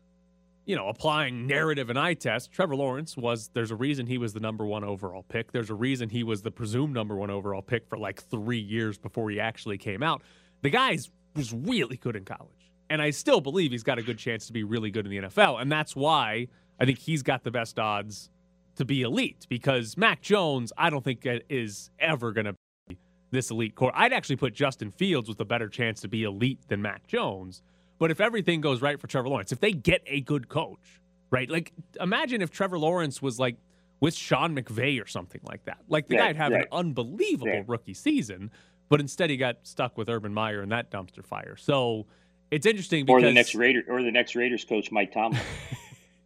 you 0.65 0.75
know, 0.75 0.87
applying 0.87 1.47
narrative 1.47 1.89
and 1.89 1.97
eye 1.97 2.13
test, 2.13 2.51
Trevor 2.51 2.75
Lawrence 2.75 3.17
was 3.17 3.49
there's 3.53 3.71
a 3.71 3.75
reason 3.75 4.05
he 4.05 4.19
was 4.19 4.33
the 4.33 4.39
number 4.39 4.65
1 4.65 4.83
overall 4.83 5.23
pick. 5.23 5.51
There's 5.51 5.71
a 5.71 5.73
reason 5.73 6.09
he 6.09 6.23
was 6.23 6.43
the 6.43 6.51
presumed 6.51 6.93
number 6.93 7.15
1 7.15 7.31
overall 7.31 7.63
pick 7.63 7.87
for 7.87 7.97
like 7.97 8.21
3 8.21 8.59
years 8.59 8.97
before 8.97 9.31
he 9.31 9.39
actually 9.39 9.79
came 9.79 10.03
out. 10.03 10.21
The 10.61 10.69
guy's 10.69 11.09
was 11.35 11.53
really 11.53 11.97
good 11.97 12.15
in 12.15 12.25
college. 12.25 12.68
And 12.89 13.01
I 13.01 13.11
still 13.11 13.39
believe 13.41 13.71
he's 13.71 13.83
got 13.83 13.99
a 13.99 14.01
good 14.03 14.17
chance 14.17 14.47
to 14.47 14.53
be 14.53 14.63
really 14.63 14.89
good 14.91 15.05
in 15.05 15.11
the 15.11 15.17
NFL, 15.27 15.61
and 15.61 15.71
that's 15.71 15.95
why 15.95 16.47
I 16.79 16.85
think 16.85 16.97
he's 16.97 17.21
got 17.21 17.43
the 17.43 17.51
best 17.51 17.77
odds 17.77 18.29
to 18.77 18.85
be 18.85 19.01
elite 19.03 19.45
because 19.49 19.97
Mac 19.97 20.21
Jones, 20.21 20.71
I 20.77 20.89
don't 20.89 21.03
think 21.03 21.25
uh, 21.25 21.39
is 21.49 21.91
ever 21.99 22.31
going 22.31 22.45
to 22.45 22.55
be 22.87 22.97
this 23.31 23.51
elite 23.51 23.75
core. 23.75 23.91
I'd 23.93 24.13
actually 24.13 24.37
put 24.37 24.53
Justin 24.53 24.89
Fields 24.89 25.27
with 25.29 25.39
a 25.41 25.45
better 25.45 25.67
chance 25.67 26.01
to 26.01 26.07
be 26.07 26.23
elite 26.23 26.59
than 26.69 26.81
Mac 26.81 27.05
Jones. 27.05 27.61
But 27.99 28.09
if 28.11 28.21
everything 28.21 28.61
goes 28.61 28.81
right 28.81 28.99
for 28.99 29.07
Trevor 29.07 29.27
Lawrence, 29.27 29.51
if 29.51 29.59
they 29.59 29.73
get 29.73 30.01
a 30.07 30.21
good 30.21 30.47
coach, 30.47 31.01
right? 31.29 31.49
Like 31.49 31.73
imagine 31.99 32.41
if 32.41 32.49
Trevor 32.49 32.79
Lawrence 32.79 33.21
was 33.21 33.37
like 33.37 33.57
with 33.99 34.15
Sean 34.15 34.55
McVay 34.55 35.03
or 35.03 35.05
something 35.05 35.41
like 35.43 35.65
that. 35.65 35.79
Like 35.89 36.07
the 36.07 36.15
Right, 36.15 36.27
guy'd 36.27 36.37
have 36.37 36.53
right. 36.53 36.61
an 36.61 36.67
unbelievable 36.71 37.51
Right. 37.51 37.67
rookie 37.67 37.93
season, 37.93 38.49
but 38.87 39.01
instead 39.01 39.29
he 39.29 39.35
got 39.35 39.57
stuck 39.63 39.97
with 39.97 40.07
Urban 40.09 40.33
Meyer 40.33 40.61
and 40.61 40.71
that 40.71 40.89
dumpster 40.89 41.23
fire. 41.25 41.57
So 41.57 42.05
it's 42.51 42.65
interesting 42.65 43.05
because 43.05 43.23
Or 43.23 43.25
the 43.25 43.33
next 43.33 43.55
Raider, 43.55 43.83
or 43.87 44.01
the 44.03 44.11
next 44.11 44.35
Raiders 44.35 44.65
coach, 44.65 44.91
Mike 44.91 45.11
Tomlin. 45.11 45.41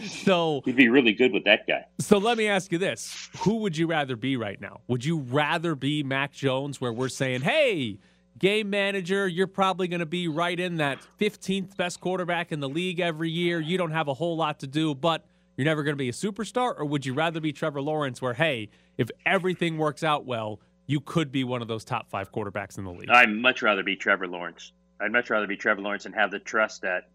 so 0.07 0.61
He'd 0.65 0.75
be 0.75 0.89
really 0.89 1.13
good 1.13 1.31
with 1.31 1.45
that 1.45 1.65
guy. 1.67 1.85
So 1.99 2.17
let 2.17 2.37
me 2.37 2.47
ask 2.47 2.71
you 2.71 2.77
this: 2.77 3.29
Who 3.39 3.57
would 3.57 3.77
you 3.77 3.87
rather 3.87 4.15
be 4.15 4.37
right 4.37 4.59
now? 4.59 4.81
Would 4.87 5.05
you 5.05 5.19
rather 5.19 5.75
be 5.75 6.03
Mac 6.03 6.33
Jones, 6.33 6.81
where 6.81 6.91
we're 6.91 7.09
saying, 7.09 7.41
"Hey, 7.41 7.99
game 8.39 8.69
manager. 8.69 9.27
You're 9.27 9.47
probably 9.47 9.87
going 9.87 9.99
to 9.99 10.05
be 10.05 10.27
right 10.27 10.59
in 10.59 10.77
that 10.77 10.99
15th 11.19 11.75
best 11.77 11.99
quarterback 11.99 12.51
in 12.51 12.59
the 12.59 12.69
league 12.69 12.99
every 12.99 13.29
year. 13.29 13.59
You 13.59 13.77
don't 13.77 13.91
have 13.91 14.07
a 14.07 14.13
whole 14.13 14.37
lot 14.37 14.59
to 14.59 14.67
do, 14.67 14.93
but 14.95 15.25
you're 15.55 15.65
never 15.65 15.83
going 15.83 15.93
to 15.93 15.97
be 15.97 16.09
a 16.09 16.13
superstar? 16.13 16.77
Or 16.77 16.85
would 16.85 17.05
you 17.05 17.13
rather 17.13 17.39
be 17.39 17.51
Trevor 17.51 17.81
Lawrence, 17.81 18.21
where, 18.21 18.33
hey, 18.33 18.69
if 18.97 19.09
everything 19.25 19.77
works 19.77 20.03
out 20.03 20.25
well, 20.25 20.59
you 20.85 21.01
could 21.01 21.31
be 21.31 21.43
one 21.43 21.61
of 21.61 21.67
those 21.67 21.83
top 21.83 22.09
five 22.09 22.31
quarterbacks 22.31 22.77
in 22.77 22.83
the 22.83 22.91
league? 22.91 23.09
I'd 23.09 23.31
much 23.31 23.61
rather 23.61 23.83
be 23.83 23.95
Trevor 23.95 24.27
Lawrence. 24.27 24.71
I'd 24.99 25.11
much 25.11 25.29
rather 25.29 25.47
be 25.47 25.57
Trevor 25.57 25.81
Lawrence 25.81 26.05
and 26.05 26.15
have 26.15 26.31
the 26.31 26.39
trust 26.39 26.81
that 26.81 27.09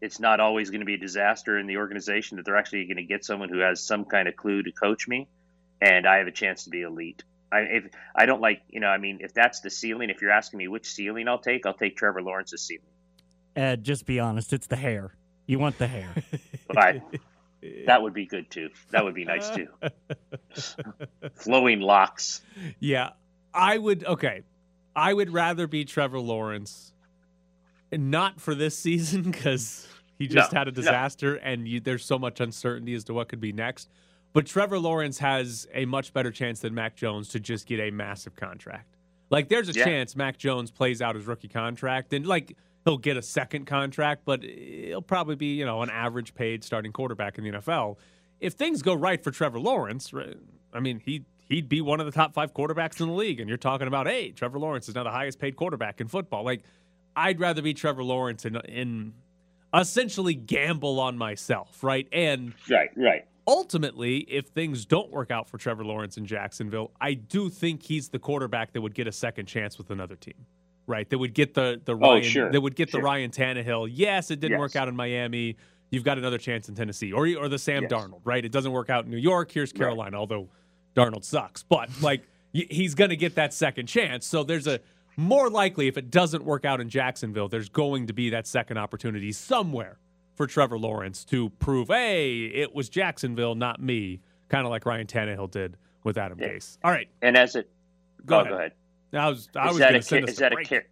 it's 0.00 0.20
not 0.20 0.40
always 0.40 0.70
going 0.70 0.80
to 0.80 0.86
be 0.86 0.94
a 0.94 0.98
disaster 0.98 1.58
in 1.58 1.66
the 1.66 1.76
organization, 1.76 2.36
that 2.36 2.44
they're 2.44 2.56
actually 2.56 2.84
going 2.86 2.96
to 2.98 3.04
get 3.04 3.24
someone 3.24 3.48
who 3.48 3.58
has 3.58 3.82
some 3.82 4.04
kind 4.04 4.28
of 4.28 4.36
clue 4.36 4.62
to 4.62 4.72
coach 4.72 5.08
me, 5.08 5.28
and 5.80 6.06
I 6.06 6.18
have 6.18 6.26
a 6.26 6.32
chance 6.32 6.64
to 6.64 6.70
be 6.70 6.82
elite. 6.82 7.22
I, 7.50 7.60
if, 7.60 7.84
I 8.14 8.26
don't 8.26 8.40
like, 8.40 8.62
you 8.68 8.80
know, 8.80 8.88
I 8.88 8.98
mean, 8.98 9.18
if 9.22 9.32
that's 9.32 9.60
the 9.60 9.70
ceiling, 9.70 10.10
if 10.10 10.20
you're 10.20 10.30
asking 10.30 10.58
me 10.58 10.68
which 10.68 10.86
ceiling 10.86 11.28
I'll 11.28 11.38
take, 11.38 11.66
I'll 11.66 11.74
take 11.74 11.96
Trevor 11.96 12.22
Lawrence's 12.22 12.62
ceiling. 12.62 12.84
Ed, 13.56 13.82
just 13.82 14.06
be 14.06 14.20
honest. 14.20 14.52
It's 14.52 14.66
the 14.66 14.76
hair. 14.76 15.14
You 15.46 15.58
want 15.58 15.78
the 15.78 15.86
hair. 15.86 16.08
But 16.70 17.00
that 17.86 18.02
would 18.02 18.12
be 18.12 18.26
good 18.26 18.50
too. 18.50 18.68
That 18.90 19.02
would 19.02 19.14
be 19.14 19.24
nice 19.24 19.48
too. 19.48 19.68
Flowing 21.34 21.80
locks. 21.80 22.42
Yeah, 22.78 23.12
I 23.54 23.78
would. 23.78 24.04
Okay, 24.04 24.42
I 24.94 25.14
would 25.14 25.32
rather 25.32 25.66
be 25.66 25.86
Trevor 25.86 26.20
Lawrence, 26.20 26.92
and 26.92 26.97
not 27.92 28.40
for 28.40 28.54
this 28.54 28.78
season 28.78 29.22
because 29.30 29.86
he 30.18 30.26
just 30.26 30.52
No, 30.52 30.58
had 30.58 30.68
a 30.68 30.70
no. 30.70 30.74
disaster, 30.74 31.36
and 31.36 31.66
you, 31.68 31.80
there's 31.80 32.04
so 32.04 32.18
much 32.18 32.40
uncertainty 32.40 32.94
as 32.94 33.04
to 33.04 33.14
what 33.14 33.28
could 33.28 33.40
be 33.40 33.52
next. 33.52 33.88
But 34.32 34.46
Trevor 34.46 34.78
Lawrence 34.78 35.18
has 35.18 35.66
a 35.72 35.84
much 35.86 36.12
better 36.12 36.30
chance 36.30 36.60
than 36.60 36.74
Mac 36.74 36.96
Jones 36.96 37.28
to 37.30 37.40
just 37.40 37.66
get 37.66 37.80
a 37.80 37.90
massive 37.90 38.36
contract. 38.36 38.96
Like, 39.30 39.48
there's 39.48 39.68
a 39.68 39.72
Yeah. 39.72 39.84
chance 39.84 40.16
Mac 40.16 40.38
Jones 40.38 40.70
plays 40.70 41.00
out 41.02 41.14
his 41.14 41.26
rookie 41.26 41.48
contract, 41.48 42.12
and 42.12 42.26
like 42.26 42.56
he'll 42.84 42.98
get 42.98 43.16
a 43.16 43.22
second 43.22 43.66
contract, 43.66 44.22
but 44.24 44.42
he'll 44.42 45.02
probably 45.02 45.34
be 45.36 45.54
you 45.54 45.64
know 45.64 45.82
an 45.82 45.90
average 45.90 46.34
paid 46.34 46.62
starting 46.64 46.92
quarterback 46.92 47.38
in 47.38 47.44
the 47.44 47.50
NFL. 47.52 47.96
If 48.40 48.52
things 48.54 48.82
go 48.82 48.94
right 48.94 49.22
for 49.22 49.30
Trevor 49.30 49.58
Lawrence, 49.60 50.12
I 50.72 50.80
mean 50.80 51.00
he 51.04 51.24
he'd 51.48 51.68
be 51.68 51.80
one 51.80 51.98
of 52.00 52.06
the 52.06 52.12
top 52.12 52.34
five 52.34 52.52
quarterbacks 52.52 53.00
in 53.00 53.08
the 53.08 53.14
league, 53.14 53.40
and 53.40 53.48
you're 53.48 53.58
talking 53.58 53.86
about 53.86 54.06
hey, 54.06 54.30
Trevor 54.30 54.58
Lawrence 54.58 54.88
is 54.88 54.94
now 54.94 55.04
the 55.04 55.10
highest 55.10 55.38
paid 55.38 55.56
quarterback 55.56 56.00
in 56.00 56.08
football. 56.08 56.44
Like, 56.44 56.62
I'd 57.18 57.40
rather 57.40 57.62
be 57.62 57.74
Trevor 57.74 58.04
Lawrence 58.04 58.44
and 58.44 58.56
in 58.66 59.12
essentially 59.74 60.34
gamble 60.34 60.98
on 61.00 61.18
myself, 61.18 61.82
right? 61.82 62.08
And 62.12 62.54
Right, 62.70 62.90
right. 62.96 63.24
ultimately, 63.46 64.18
if 64.20 64.46
things 64.46 64.84
don't 64.86 65.10
work 65.10 65.30
out 65.30 65.48
for 65.48 65.58
Trevor 65.58 65.84
Lawrence 65.84 66.16
in 66.16 66.24
Jacksonville, 66.26 66.90
I 67.00 67.14
do 67.14 67.48
think 67.50 67.82
he's 67.82 68.08
the 68.08 68.18
quarterback 68.18 68.72
that 68.72 68.80
would 68.80 68.94
get 68.94 69.06
a 69.06 69.12
second 69.12 69.46
chance 69.46 69.76
with 69.76 69.90
another 69.90 70.16
team. 70.16 70.46
Right? 70.86 71.08
That 71.10 71.18
would 71.18 71.34
get 71.34 71.52
the 71.52 71.80
the 71.84 71.94
Ryan, 71.94 72.06
Oh, 72.08 72.12
Ryan 72.12 72.22
sure, 72.24 72.50
that 72.52 72.60
would 72.62 72.74
get 72.76 72.90
the. 72.92 73.00
Ryan 73.02 73.30
Tannehill. 73.30 73.90
Yes, 73.92 74.30
it 74.30 74.40
didn't 74.40 74.52
Yes. 74.52 74.60
work 74.60 74.76
out 74.76 74.88
in 74.88 74.96
Miami. 74.96 75.56
You've 75.90 76.04
got 76.04 76.16
another 76.16 76.38
chance 76.38 76.70
in 76.70 76.74
Tennessee. 76.74 77.12
Or 77.12 77.26
or 77.36 77.48
the 77.50 77.58
Sam 77.58 77.82
Yes. 77.82 77.92
Darnold, 77.92 78.20
right? 78.24 78.42
It 78.42 78.52
doesn't 78.52 78.72
work 78.72 78.88
out 78.88 79.04
in 79.04 79.10
New 79.10 79.18
York. 79.18 79.50
Here's 79.52 79.70
Right. 79.72 79.78
Carolina, 79.80 80.16
although 80.16 80.48
Darnold 80.96 81.24
sucks. 81.24 81.62
But 81.62 81.90
like 82.00 82.22
he's 82.54 82.94
going 82.94 83.10
to 83.10 83.16
get 83.16 83.34
that 83.34 83.52
second 83.52 83.86
chance. 83.86 84.24
So 84.24 84.42
there's 84.44 84.66
a 84.66 84.80
more 85.18 85.50
likely 85.50 85.88
if 85.88 85.98
it 85.98 86.10
doesn't 86.10 86.44
work 86.44 86.64
out 86.64 86.80
in 86.80 86.88
Jacksonville, 86.88 87.48
there's 87.48 87.68
going 87.68 88.06
to 88.06 88.12
be 88.12 88.30
that 88.30 88.46
second 88.46 88.78
opportunity 88.78 89.32
somewhere 89.32 89.98
for 90.36 90.46
Trevor 90.46 90.78
Lawrence 90.78 91.24
to 91.26 91.50
prove, 91.58 91.88
hey, 91.88 92.44
it 92.46 92.72
was 92.72 92.88
Jacksonville, 92.88 93.56
not 93.56 93.82
me, 93.82 94.20
kind 94.48 94.64
of 94.64 94.70
like 94.70 94.86
Ryan 94.86 95.08
Tannehill 95.08 95.50
did 95.50 95.76
with 96.04 96.16
Adam 96.16 96.38
Yeah. 96.40 96.50
Gase. 96.50 96.78
All 96.84 96.92
right, 96.92 97.08
And 97.20 97.36
as 97.36 97.56
it 97.56 97.68
go 98.24 98.36
oh, 98.36 98.40
ahead. 98.42 98.50
go 98.50 98.56
ahead. 98.58 98.72
I 99.12 99.28
was 99.28 99.48
I 99.56 99.66
is 99.66 99.72
was 99.72 99.78
going 99.80 99.92
to 99.94 100.02
send 100.02 100.24
us 100.24 100.30
is 100.30 100.36
that 100.38 100.52
a 100.52 100.54
break. 100.54 100.68
car- 100.68 100.84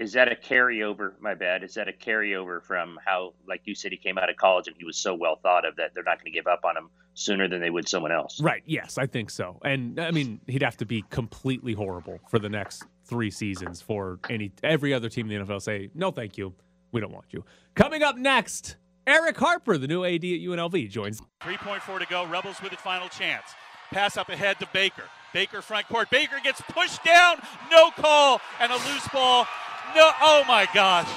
is 0.00 0.12
that 0.14 0.30
a 0.30 0.34
carryover? 0.34 1.12
My 1.20 1.34
bad. 1.34 1.62
Is 1.62 1.74
that 1.74 1.88
a 1.88 1.92
carryover 1.92 2.62
from 2.62 2.98
how, 3.04 3.32
like 3.48 3.62
you 3.64 3.74
said, 3.74 3.92
he 3.92 3.96
came 3.96 4.18
out 4.18 4.28
of 4.28 4.36
college 4.36 4.66
and 4.66 4.76
he 4.76 4.84
was 4.84 4.96
so 4.98 5.14
well 5.14 5.36
thought 5.42 5.64
of 5.64 5.76
that 5.76 5.92
they're 5.94 6.02
not 6.02 6.18
going 6.18 6.30
to 6.32 6.36
give 6.36 6.46
up 6.46 6.64
on 6.64 6.76
him 6.76 6.90
sooner 7.14 7.48
than 7.48 7.60
they 7.60 7.70
would 7.70 7.88
someone 7.88 8.12
else. 8.12 8.40
Right. 8.40 8.62
Yes, 8.66 8.98
I 8.98 9.06
think 9.06 9.30
so. 9.30 9.58
And 9.64 9.98
I 10.00 10.10
mean, 10.10 10.40
he'd 10.48 10.62
have 10.62 10.76
to 10.78 10.84
be 10.84 11.02
completely 11.10 11.72
horrible 11.74 12.18
for 12.28 12.38
the 12.38 12.48
next 12.50 12.84
three 13.06 13.30
seasons 13.30 13.80
for 13.80 14.18
any 14.28 14.52
every 14.62 14.92
other 14.92 15.08
team 15.08 15.30
in 15.30 15.38
the 15.38 15.44
NFL 15.46 15.62
say 15.62 15.90
no, 15.94 16.10
thank 16.10 16.36
you, 16.36 16.52
we 16.92 17.00
don't 17.00 17.12
want 17.12 17.26
you. 17.30 17.44
Coming 17.74 18.02
up 18.02 18.16
next, 18.16 18.76
Erick 19.06 19.36
Harper, 19.36 19.78
the 19.78 19.86
new 19.86 20.04
AD 20.04 20.14
at 20.16 20.20
UNLV, 20.20 20.90
joins 20.90 21.20
3.4 21.42 22.00
to 22.00 22.06
go. 22.06 22.26
Rebels 22.26 22.60
with 22.62 22.72
a 22.72 22.76
final 22.76 23.08
chance. 23.08 23.44
Pass 23.92 24.16
up 24.16 24.28
ahead 24.28 24.58
to 24.58 24.68
Baker. 24.72 25.04
Baker 25.32 25.62
front 25.62 25.86
court. 25.86 26.10
Baker 26.10 26.36
gets 26.42 26.60
pushed 26.62 27.04
down. 27.04 27.40
No 27.70 27.90
call. 27.90 28.40
And 28.60 28.72
a 28.72 28.74
loose 28.74 29.06
ball. 29.12 29.46
No. 29.94 30.10
Oh 30.20 30.42
my 30.48 30.66
gosh. 30.74 31.08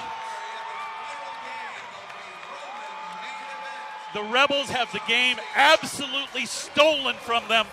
The 4.14 4.24
Rebels 4.24 4.70
have 4.70 4.92
the 4.92 5.02
game 5.08 5.38
absolutely 5.56 6.46
stolen 6.46 7.16
from 7.16 7.48
them. 7.48 7.66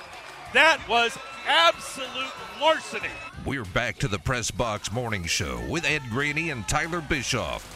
That 0.53 0.81
was 0.89 1.17
absolute 1.47 2.33
larceny. 2.61 3.09
We're 3.47 3.65
back 3.67 3.97
to 3.99 4.09
the 4.09 4.19
Press 4.19 4.51
Box 4.51 4.91
Morning 4.93 5.25
Show 5.25 5.61
with 5.69 5.85
Ed 5.85 6.03
Graney 6.11 6.51
and 6.51 6.67
Tyler 6.67 7.01
Bischoff. 7.01 7.73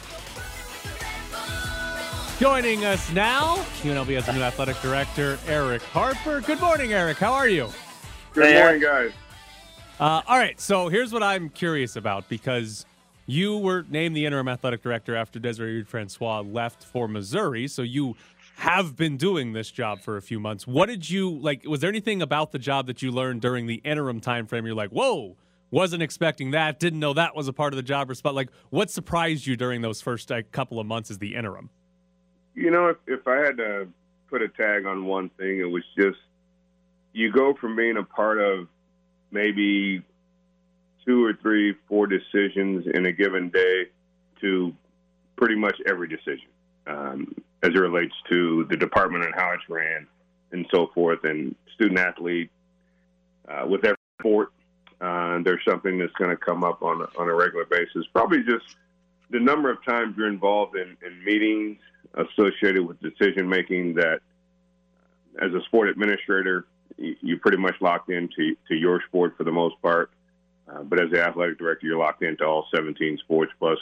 joining 2.39 2.83
us 2.85 3.11
now. 3.13 3.57
UNLV 3.83 4.07
has 4.15 4.27
a 4.27 4.33
new 4.33 4.41
athletic 4.41 4.79
director, 4.81 5.37
Erick 5.47 5.81
Harper. 5.83 6.41
Good 6.41 6.59
morning, 6.59 6.91
Erick. 6.91 7.17
How 7.17 7.31
are 7.33 7.47
you? 7.47 7.69
Good 8.33 8.47
Hey, 8.47 8.61
morning, 8.61 8.81
guys. 8.81 9.11
Uh, 9.99 10.21
all 10.27 10.37
right, 10.37 10.59
so 10.59 10.87
here's 10.89 11.13
what 11.13 11.23
I'm 11.23 11.49
curious 11.49 11.95
about 11.95 12.27
because 12.27 12.85
you 13.27 13.57
were 13.57 13.85
named 13.89 14.15
the 14.15 14.25
interim 14.25 14.47
athletic 14.49 14.81
director 14.81 15.15
after 15.15 15.39
Desiree 15.39 15.75
Reed 15.77 15.87
Francois 15.87 16.41
left 16.41 16.83
for 16.83 17.07
Missouri, 17.07 17.67
so 17.67 17.81
you 17.83 18.15
have 18.55 18.97
been 18.97 19.15
doing 19.15 19.53
this 19.53 19.71
job 19.71 20.01
for 20.01 20.17
a 20.17 20.21
few 20.21 20.39
months. 20.39 20.65
What 20.67 20.87
did 20.87 21.09
you 21.09 21.29
like? 21.39 21.63
Was 21.65 21.79
there 21.79 21.89
anything 21.89 22.21
about 22.21 22.51
the 22.51 22.59
job 22.59 22.87
that 22.87 23.01
you 23.01 23.11
learned 23.11 23.41
during 23.41 23.67
the 23.67 23.75
interim 23.85 24.19
time 24.19 24.47
frame? 24.47 24.65
You're 24.65 24.75
like, 24.75 24.89
whoa, 24.89 25.35
wasn't 25.71 26.03
expecting 26.03 26.51
that, 26.51 26.79
didn't 26.79 26.99
know 26.99 27.13
that 27.13 27.35
was 27.35 27.47
a 27.47 27.53
part 27.53 27.73
of 27.73 27.77
the 27.77 27.83
job 27.83 28.09
or 28.09 28.13
spot. 28.13 28.35
Like, 28.35 28.49
what 28.69 28.91
surprised 28.91 29.47
you 29.47 29.55
during 29.55 29.81
those 29.81 30.01
first 30.01 30.29
like, 30.29 30.51
couple 30.51 30.79
of 30.79 30.85
months 30.85 31.09
as 31.09 31.17
the 31.17 31.35
interim? 31.35 31.69
You 32.53 32.69
know, 32.69 32.89
if, 32.89 32.97
if 33.07 33.27
I 33.27 33.37
had 33.37 33.57
to 33.57 33.87
put 34.29 34.41
a 34.41 34.49
tag 34.49 34.85
on 34.85 35.05
one 35.05 35.29
thing, 35.29 35.59
it 35.59 35.69
was 35.69 35.83
just 35.97 36.19
you 37.13 37.31
go 37.31 37.53
from 37.59 37.75
being 37.75 37.97
a 37.97 38.03
part 38.03 38.39
of 38.39 38.67
maybe 39.31 40.03
two 41.05 41.23
or 41.23 41.33
three, 41.41 41.75
four 41.87 42.07
decisions 42.07 42.85
in 42.93 43.05
a 43.05 43.11
given 43.11 43.49
day 43.49 43.85
to 44.41 44.73
pretty 45.35 45.55
much 45.55 45.75
every 45.87 46.07
decision 46.07 46.47
um, 46.87 47.33
as 47.63 47.69
it 47.69 47.79
relates 47.79 48.13
to 48.29 48.65
the 48.69 48.77
department 48.77 49.23
and 49.25 49.33
how 49.35 49.51
it's 49.51 49.63
ran 49.69 50.07
and 50.51 50.65
so 50.73 50.91
forth, 50.93 51.23
and 51.23 51.55
student 51.75 51.99
athlete. 51.99 52.49
Uh, 53.47 53.65
with 53.67 53.83
every 53.85 53.97
sport, 54.19 54.51
uh, 55.01 55.39
there's 55.43 55.61
something 55.67 55.97
that's 55.97 56.13
going 56.13 56.29
to 56.29 56.37
come 56.37 56.63
up 56.63 56.83
on 56.83 57.01
on 57.17 57.27
a 57.27 57.33
regular 57.33 57.65
basis. 57.65 58.05
Probably 58.13 58.43
just 58.43 58.75
the 59.31 59.39
number 59.39 59.71
of 59.71 59.83
times 59.83 60.15
you're 60.17 60.27
involved 60.27 60.75
in, 60.75 60.95
in 61.05 61.23
meetings 61.23 61.77
associated 62.13 62.85
with 62.85 62.99
decision 63.01 63.47
making 63.49 63.95
that 63.95 64.19
as 65.41 65.53
a 65.53 65.61
sport 65.63 65.87
administrator 65.89 66.65
you- 66.97 67.15
you're 67.21 67.39
pretty 67.39 67.57
much 67.57 67.75
locked 67.81 68.09
into 68.09 68.55
to 68.67 68.75
your 68.75 69.01
sport 69.07 69.35
for 69.37 69.43
the 69.43 69.51
most 69.51 69.81
part. 69.81 70.11
Uh, 70.67 70.83
but 70.83 71.01
as 71.01 71.09
the 71.09 71.21
athletic 71.21 71.57
director 71.57 71.87
you're 71.87 71.97
locked 71.97 72.21
into 72.21 72.45
all 72.45 72.67
17 72.75 73.17
sports 73.19 73.51
plus 73.59 73.79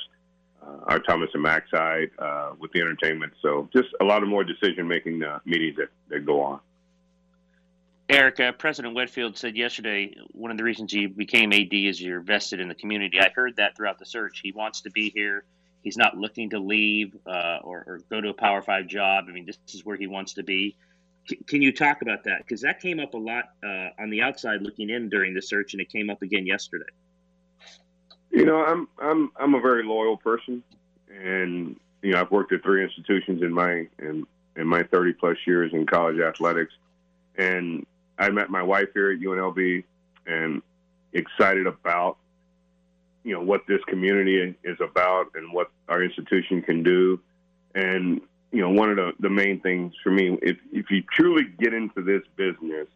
uh, 0.62 0.78
our 0.88 1.00
Thomas 1.00 1.30
and 1.34 1.44
Mack 1.44 1.68
side 1.70 2.12
uh, 2.20 2.52
with 2.60 2.72
the 2.72 2.82
entertainment. 2.82 3.34
So 3.42 3.68
just 3.74 3.90
a 4.00 4.06
lot 4.06 4.24
of 4.24 4.30
more 4.30 4.44
decision 4.44 4.88
making 4.88 5.24
uh, 5.24 5.40
meetings 5.46 5.78
that, 5.78 5.90
that 6.10 6.26
go 6.26 6.42
on 6.42 6.60
Erick, 8.10 8.40
uh, 8.40 8.52
President 8.54 8.96
Whitfield 8.96 9.38
said 9.38 9.56
yesterday 9.56 10.16
one 10.32 10.50
of 10.50 10.58
the 10.58 10.64
reasons 10.64 10.92
you 10.92 11.10
became 11.10 11.54
AD 11.54 11.72
is 11.72 12.02
you're 12.02 12.22
vested 12.22 12.60
in 12.60 12.68
the 12.68 12.74
community. 12.74 13.20
I 13.20 13.30
heard 13.30 13.58
that 13.58 13.78
throughout 13.78 14.00
the 14.00 14.06
search. 14.06 14.42
He 14.44 14.52
wants 14.52 14.82
to 14.82 14.90
be 14.90 15.12
here. 15.12 15.44
He's 15.84 15.96
not 15.96 16.18
looking 16.18 16.50
to 16.50 16.60
leave 16.60 17.16
uh, 17.28 17.60
or, 17.64 17.84
or 17.86 18.02
go 18.10 18.20
to 18.20 18.30
a 18.30 18.34
Power 18.34 18.64
Five 18.64 18.88
job. 18.88 19.26
I 19.30 19.32
mean, 19.32 19.46
this 19.46 19.60
is 19.74 19.86
where 19.86 19.96
he 19.96 20.08
wants 20.08 20.34
to 20.34 20.44
be. 20.44 20.76
C- 21.30 21.40
can 21.48 21.62
you 21.62 21.72
talk 21.72 22.02
about 22.02 22.24
that? 22.24 22.40
Because 22.40 22.62
that 22.62 22.82
came 22.82 23.00
up 23.00 23.14
a 23.14 23.18
lot 23.18 23.46
uh, 23.64 23.90
on 24.00 24.10
the 24.10 24.24
outside 24.24 24.64
looking 24.64 24.90
in 24.90 25.10
during 25.10 25.36
the 25.36 25.42
search, 25.42 25.74
and 25.74 25.82
it 25.82 25.92
came 25.92 26.10
up 26.10 26.24
again 26.24 26.48
yesterday. 26.48 26.92
You 28.32 28.46
know, 28.46 28.66
I'm 28.66 28.88
I'm 29.00 29.32
I'm 29.40 29.54
a 29.54 29.62
very 29.62 29.84
loyal 29.84 30.18
person, 30.18 30.64
and 31.10 31.80
you 32.02 32.14
know, 32.14 32.22
I've 32.22 32.32
worked 32.32 32.54
at 32.54 32.64
three 32.64 32.84
institutions 32.84 33.44
in 33.44 33.54
my 33.54 33.88
in 34.00 34.26
in 34.56 34.68
my 34.68 34.82
30 34.82 35.14
plus 35.14 35.38
years 35.46 35.72
in 35.74 35.86
college 35.86 36.20
athletics, 36.20 36.74
and 37.38 37.86
I 38.20 38.30
met 38.30 38.50
my 38.50 38.62
wife 38.62 38.90
here 38.94 39.12
at 39.12 39.20
UNLV, 39.20 39.84
and 40.28 40.62
excited 41.14 41.66
about 41.66 42.18
you 43.24 43.34
know 43.34 43.42
what 43.42 43.62
this 43.68 43.82
community 43.88 44.56
is 44.64 44.78
about 44.82 45.28
and 45.36 45.54
what 45.54 45.72
our 45.88 46.04
institution 46.04 46.62
can 46.62 46.84
do, 46.84 47.20
and 47.74 48.22
you 48.52 48.62
know, 48.62 48.70
one 48.70 48.90
of 48.90 48.96
the 48.98 49.12
the 49.20 49.30
main 49.30 49.60
things 49.62 49.94
for 50.04 50.12
me, 50.12 50.38
if 50.42 50.58
if 50.72 50.90
you 50.90 51.04
truly 51.14 51.44
get 51.60 51.74
into 51.74 52.02
this 52.02 52.24
business, 52.36 52.88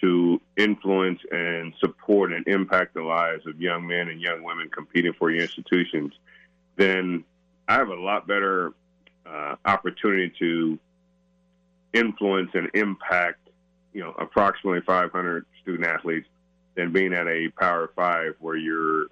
to 0.00 0.40
influence 0.56 1.20
and 1.30 1.74
support 1.80 2.32
and 2.32 2.46
impact 2.48 2.94
the 2.94 3.02
lives 3.02 3.46
of 3.46 3.60
young 3.60 3.86
men 3.86 4.08
and 4.08 4.20
young 4.20 4.42
women 4.42 4.70
competing 4.70 5.12
for 5.18 5.30
your 5.30 5.42
institutions, 5.42 6.12
then 6.76 7.24
I 7.68 7.74
have 7.74 7.88
a 7.88 7.94
lot 7.94 8.26
better 8.26 8.72
uh, 9.26 9.56
opportunity 9.64 10.32
to 10.38 10.78
influence 11.92 12.50
and 12.54 12.70
impact, 12.74 13.45
you 13.96 14.02
know, 14.02 14.14
approximately 14.18 14.82
500 14.82 15.46
student 15.62 15.88
athletes 15.88 16.28
than 16.74 16.92
being 16.92 17.14
at 17.14 17.26
a 17.26 17.48
Power 17.58 17.90
Five 17.96 18.34
where 18.40 18.54
you're 18.54 19.06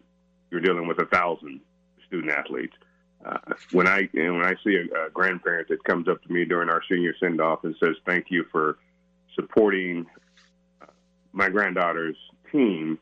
you're 0.50 0.60
dealing 0.60 0.86
with 0.86 0.98
a 0.98 1.06
thousand 1.06 1.60
student 2.06 2.30
athletes. 2.30 2.74
Uh, 3.24 3.38
when 3.72 3.88
I 3.88 4.10
when 4.12 4.44
I 4.44 4.54
see 4.62 4.76
a, 4.76 5.06
a 5.06 5.10
grandparent 5.10 5.68
that 5.68 5.82
comes 5.84 6.06
up 6.06 6.22
to 6.24 6.30
me 6.30 6.44
during 6.44 6.68
our 6.68 6.82
senior 6.86 7.14
send 7.18 7.40
off 7.40 7.64
and 7.64 7.74
says, 7.82 7.96
"Thank 8.04 8.26
you 8.28 8.44
for 8.52 8.76
supporting 9.34 10.04
uh, 10.82 10.86
my 11.32 11.48
granddaughter's 11.48 12.18
team," 12.52 12.98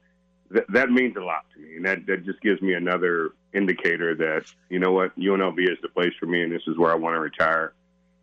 that 0.53 0.67
that 0.69 0.89
means 0.89 1.17
a 1.17 1.21
lot 1.21 1.47
to 1.53 1.61
me, 1.61 1.75
and 1.75 1.85
that 1.85 2.07
that 2.07 2.25
just 2.25 2.41
gives 2.43 2.63
me 2.63 2.75
another 2.75 3.31
indicator 3.55 4.15
that 4.15 4.45
you 4.71 4.79
know 4.79 4.93
what 4.93 5.19
UNLV 5.19 5.59
is 5.59 5.79
the 5.83 5.89
place 5.89 6.13
for 6.21 6.27
me, 6.27 6.43
and 6.45 6.53
this 6.53 6.63
is 6.69 6.79
where 6.79 6.93
I 6.93 6.95
want 6.95 7.17
to 7.17 7.21
retire, 7.21 7.73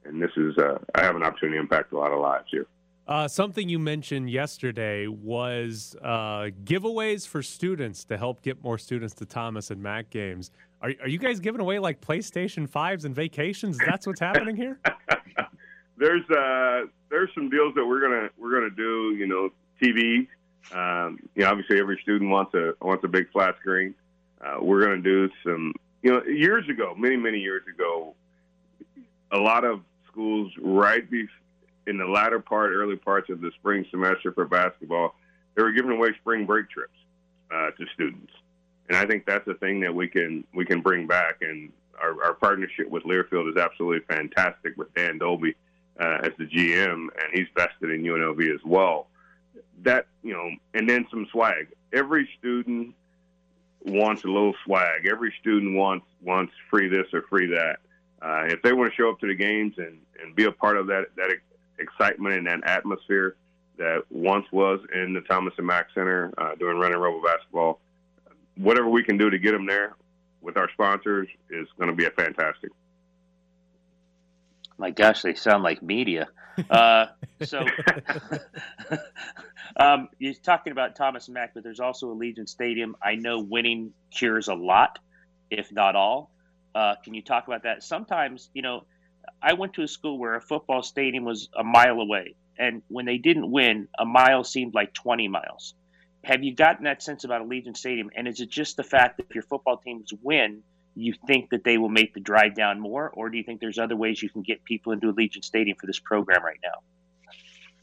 and 0.06 0.22
this 0.22 0.32
is 0.38 0.58
uh, 0.58 0.78
I 0.95 1.04
have 1.04 1.17
an 1.17 1.24
opportunity 1.24 1.58
to 1.58 1.62
impact 1.62 1.91
a 1.91 1.98
lot 1.98 2.13
of 2.13 2.22
lives 2.22 2.48
here. 2.50 2.65
Uh, 3.10 3.28
something 3.28 3.67
you 3.67 3.80
mentioned 3.80 4.30
yesterday 4.30 5.08
was 5.08 5.95
uh, 6.04 6.52
giveaways 6.63 7.28
for 7.28 7.41
students 7.41 8.06
to 8.06 8.15
help 8.15 8.43
get 8.43 8.63
more 8.63 8.78
students 8.78 9.15
to 9.15 9.26
Thomas 9.26 9.72
and 9.72 9.82
Mack 9.82 10.12
games. 10.12 10.52
Are, 10.84 10.93
are 11.02 11.08
you 11.08 11.17
guys 11.17 11.39
giving 11.39 11.60
away 11.60 11.80
like 11.80 12.02
PlayStation 12.02 12.69
fives 12.69 13.06
and 13.06 13.15
vacations? 13.15 13.80
That's 13.84 14.06
what's 14.06 14.19
happening 14.19 14.56
here. 14.56 14.80
there's 15.98 16.22
uh, 16.30 16.86
there's 17.10 17.32
some 17.34 17.50
deals 17.50 17.74
that 17.74 17.84
we're 17.84 18.00
gonna 18.00 18.30
we're 18.38 18.54
gonna 18.54 18.69
do. 18.69 19.15
You 19.17 19.26
know, 19.26 19.50
TV. 19.82 20.28
Um, 20.72 21.17
you 21.34 21.41
know, 21.41 21.50
obviously 21.50 21.80
every 21.80 21.98
student 22.04 22.30
wants 22.30 22.54
a 22.54 22.74
wants 22.80 23.04
a 23.04 23.08
big 23.08 23.32
flat 23.32 23.56
screen. 23.60 23.95
Uh, 24.39 24.58
we're 24.62 24.84
gonna 24.84 25.02
do 25.02 25.28
some. 25.43 25.74
You 26.04 26.12
know, 26.12 26.24
years 26.26 26.69
ago, 26.69 26.93
many 26.95 27.17
many 27.17 27.39
years 27.39 27.63
ago, 27.74 28.13
a 29.32 29.38
lot 29.38 29.65
of 29.65 29.82
schools 30.12 30.54
right 30.62 31.10
before 31.10 31.34
in 31.89 31.97
the 31.97 32.06
latter 32.06 32.39
part, 32.39 32.71
early 32.71 32.95
parts 32.95 33.30
of 33.30 33.41
the 33.41 33.52
spring 33.60 33.86
semester 33.89 34.32
for 34.32 34.45
basketball, 34.45 35.15
they 35.56 35.63
were 35.63 35.71
giving 35.71 35.91
away 35.91 36.13
spring 36.21 36.45
break 36.45 36.69
trips 36.69 36.97
uh, 37.52 37.71
to 37.71 37.86
students, 37.93 38.32
and 38.88 38.97
I 38.97 39.06
think 39.06 39.25
that's 39.25 39.47
a 39.47 39.56
thing 39.56 39.80
that 39.82 39.93
we 39.93 40.08
can 40.08 40.45
we 40.54 40.65
can 40.65 40.82
bring 40.82 41.08
back. 41.08 41.38
And 41.41 41.71
our, 42.02 42.23
our 42.23 42.34
partnership 42.34 42.89
with 42.89 43.04
Learfield 43.04 43.49
is 43.49 43.58
absolutely 43.58 44.06
fantastic 44.08 44.78
with 44.78 44.93
Dan 44.93 45.17
Dolby 45.17 45.56
uh, 45.99 46.19
as 46.23 46.32
the 46.38 46.45
GM, 46.45 46.93
and 46.93 47.34
he's 47.34 47.47
vested 47.56 47.89
in 47.89 48.04
UNLV 48.04 48.54
as 48.54 48.62
well. 48.63 49.08
That 49.84 50.06
you 50.23 50.34
know, 50.34 50.49
and 50.73 50.88
then 50.88 51.08
some 51.10 51.28
swag. 51.32 51.69
Every 51.91 52.30
student 52.38 52.93
wants 53.84 54.23
a 54.23 54.28
little 54.28 54.54
swag. 54.63 55.08
Every 55.08 55.34
student 55.41 55.75
wants 55.75 56.06
wants 56.21 56.54
free 56.69 56.88
this 56.88 57.08
or 57.13 57.23
free 57.23 57.47
that. 57.47 57.78
Uh, 58.21 58.43
if 58.47 58.62
they 58.62 58.73
want 58.73 58.91
to 58.91 58.95
show 58.95 59.10
up 59.10 59.19
to 59.21 59.28
the 59.28 59.36
games 59.36 59.73
and, 59.78 59.97
and 60.21 60.36
be 60.36 60.43
a 60.43 60.52
part 60.52 60.78
of 60.78 60.88
that 60.88 61.08
that 61.15 61.32
excitement 61.80 62.36
and 62.36 62.48
that 62.48 62.68
atmosphere 62.68 63.36
that 63.78 64.04
once 64.10 64.46
was 64.52 64.80
in 64.94 65.13
the 65.13 65.22
Thomas 65.22 65.54
and 65.58 65.65
Mack 65.65 65.88
Center 65.94 66.32
uh, 66.38 66.56
during 66.56 66.78
running 66.78 67.00
Rebel 67.00 67.22
basketball. 67.24 67.80
Whatever 68.56 68.89
we 68.89 69.04
can 69.04 69.18
do 69.18 69.30
to 69.30 69.39
get 69.39 69.54
them 69.54 69.65
there 69.65 69.96
with 70.42 70.58
our 70.58 70.70
sponsors 70.72 71.28
is 71.50 71.68
going 71.78 71.89
to 71.89 71.96
be 71.96 72.06
a 72.06 72.12
fantastic. 72.12 72.72
My 74.78 74.92
gosh, 74.92 75.22
they 75.22 75.34
sound 75.34 75.63
like 75.63 75.82
media. 75.82 76.28
Uh, 76.70 77.08
so 77.44 77.65
um, 79.78 80.10
you're 80.20 80.34
talking 80.34 80.72
about 80.72 80.96
Thomas 80.96 81.28
and 81.28 81.34
Mack, 81.34 81.54
but 81.54 81.63
there's 81.63 81.80
also 81.80 82.13
Allegiant 82.13 82.50
Stadium. 82.50 82.96
I 83.02 83.15
know 83.15 83.39
winning 83.39 83.94
cures 84.12 84.48
a 84.48 84.56
lot, 84.56 85.00
if 85.50 85.72
not 85.72 85.96
all. 85.96 86.32
Uh, 86.76 86.96
can 87.04 87.13
you 87.13 87.22
talk 87.22 87.48
about 87.48 87.63
that? 87.63 87.84
Sometimes, 87.84 88.50
you 88.54 88.62
know, 88.62 88.84
I 89.42 89.54
went 89.54 89.74
to 89.74 89.84
a 89.84 89.88
school 89.88 90.18
where 90.18 90.36
a 90.36 90.42
football 90.42 90.84
stadium 90.84 91.26
was 91.26 91.50
a 91.58 91.63
mile 91.63 92.00
away, 92.00 92.36
and 92.58 92.82
when 92.88 93.06
they 93.06 93.18
didn't 93.18 93.50
win, 93.50 93.88
a 93.98 94.06
mile 94.06 94.44
seemed 94.44 94.74
like 94.74 94.94
20 94.94 95.28
miles. 95.28 95.74
Have 96.24 96.44
you 96.44 96.54
gotten 96.54 96.84
that 96.84 97.02
sense 97.02 97.24
about 97.24 97.42
Allegiant 97.42 97.78
Stadium? 97.78 98.10
And 98.15 98.28
is 98.28 98.42
it 98.42 98.50
just 98.50 98.76
the 98.76 98.84
fact 98.84 99.18
that 99.18 99.28
if 99.30 99.36
your 99.36 99.44
football 99.44 99.78
teams 99.78 100.12
win, 100.22 100.62
you 100.96 101.13
think 101.28 101.50
that 101.52 101.63
they 101.63 101.78
will 101.78 101.89
make 101.89 102.13
the 102.13 102.20
drive 102.20 102.56
down 102.56 102.80
more, 102.80 103.10
or 103.10 103.30
do 103.30 103.38
you 103.38 103.44
think 103.44 103.62
there's 103.62 103.80
other 103.80 103.96
ways 103.96 104.22
you 104.22 104.30
can 104.30 104.42
get 104.42 104.63
people 104.65 104.92
into 104.92 105.12
Allegiant 105.12 105.46
Stadium 105.46 105.78
for 105.80 105.88
this 105.88 106.00
program 106.00 106.44
right 106.44 106.60
now? 106.63 106.82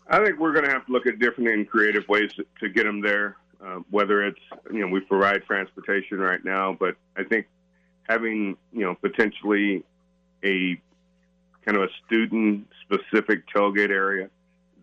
I 0.09 0.25
think 0.25 0.39
we're 0.39 0.53
going 0.53 0.67
to 0.67 0.71
have 0.71 0.87
to 0.87 0.93
look 0.93 1.07
at 1.07 1.19
different 1.19 1.51
and 1.51 1.69
creative 1.69 2.07
ways 2.09 2.31
to, 2.61 2.69
get 2.69 2.85
them 2.85 3.01
there. 3.01 3.37
Uh, 3.65 3.81
whether 3.91 4.23
it's 4.23 4.39
you 4.71 4.81
know 4.81 4.87
we 4.87 5.01
provide 5.01 5.43
transportation 5.45 6.19
right 6.19 6.45
now, 6.45 6.77
but 6.79 6.95
I 7.17 7.25
think 7.25 7.47
having 8.07 8.57
you 8.71 8.85
know 8.85 8.95
potentially 8.95 9.83
a 10.45 10.79
kind 11.67 11.77
of 11.77 11.85
a 11.85 11.89
student 12.07 12.67
specific 12.83 13.43
tailgate 13.55 13.91
area 13.91 14.31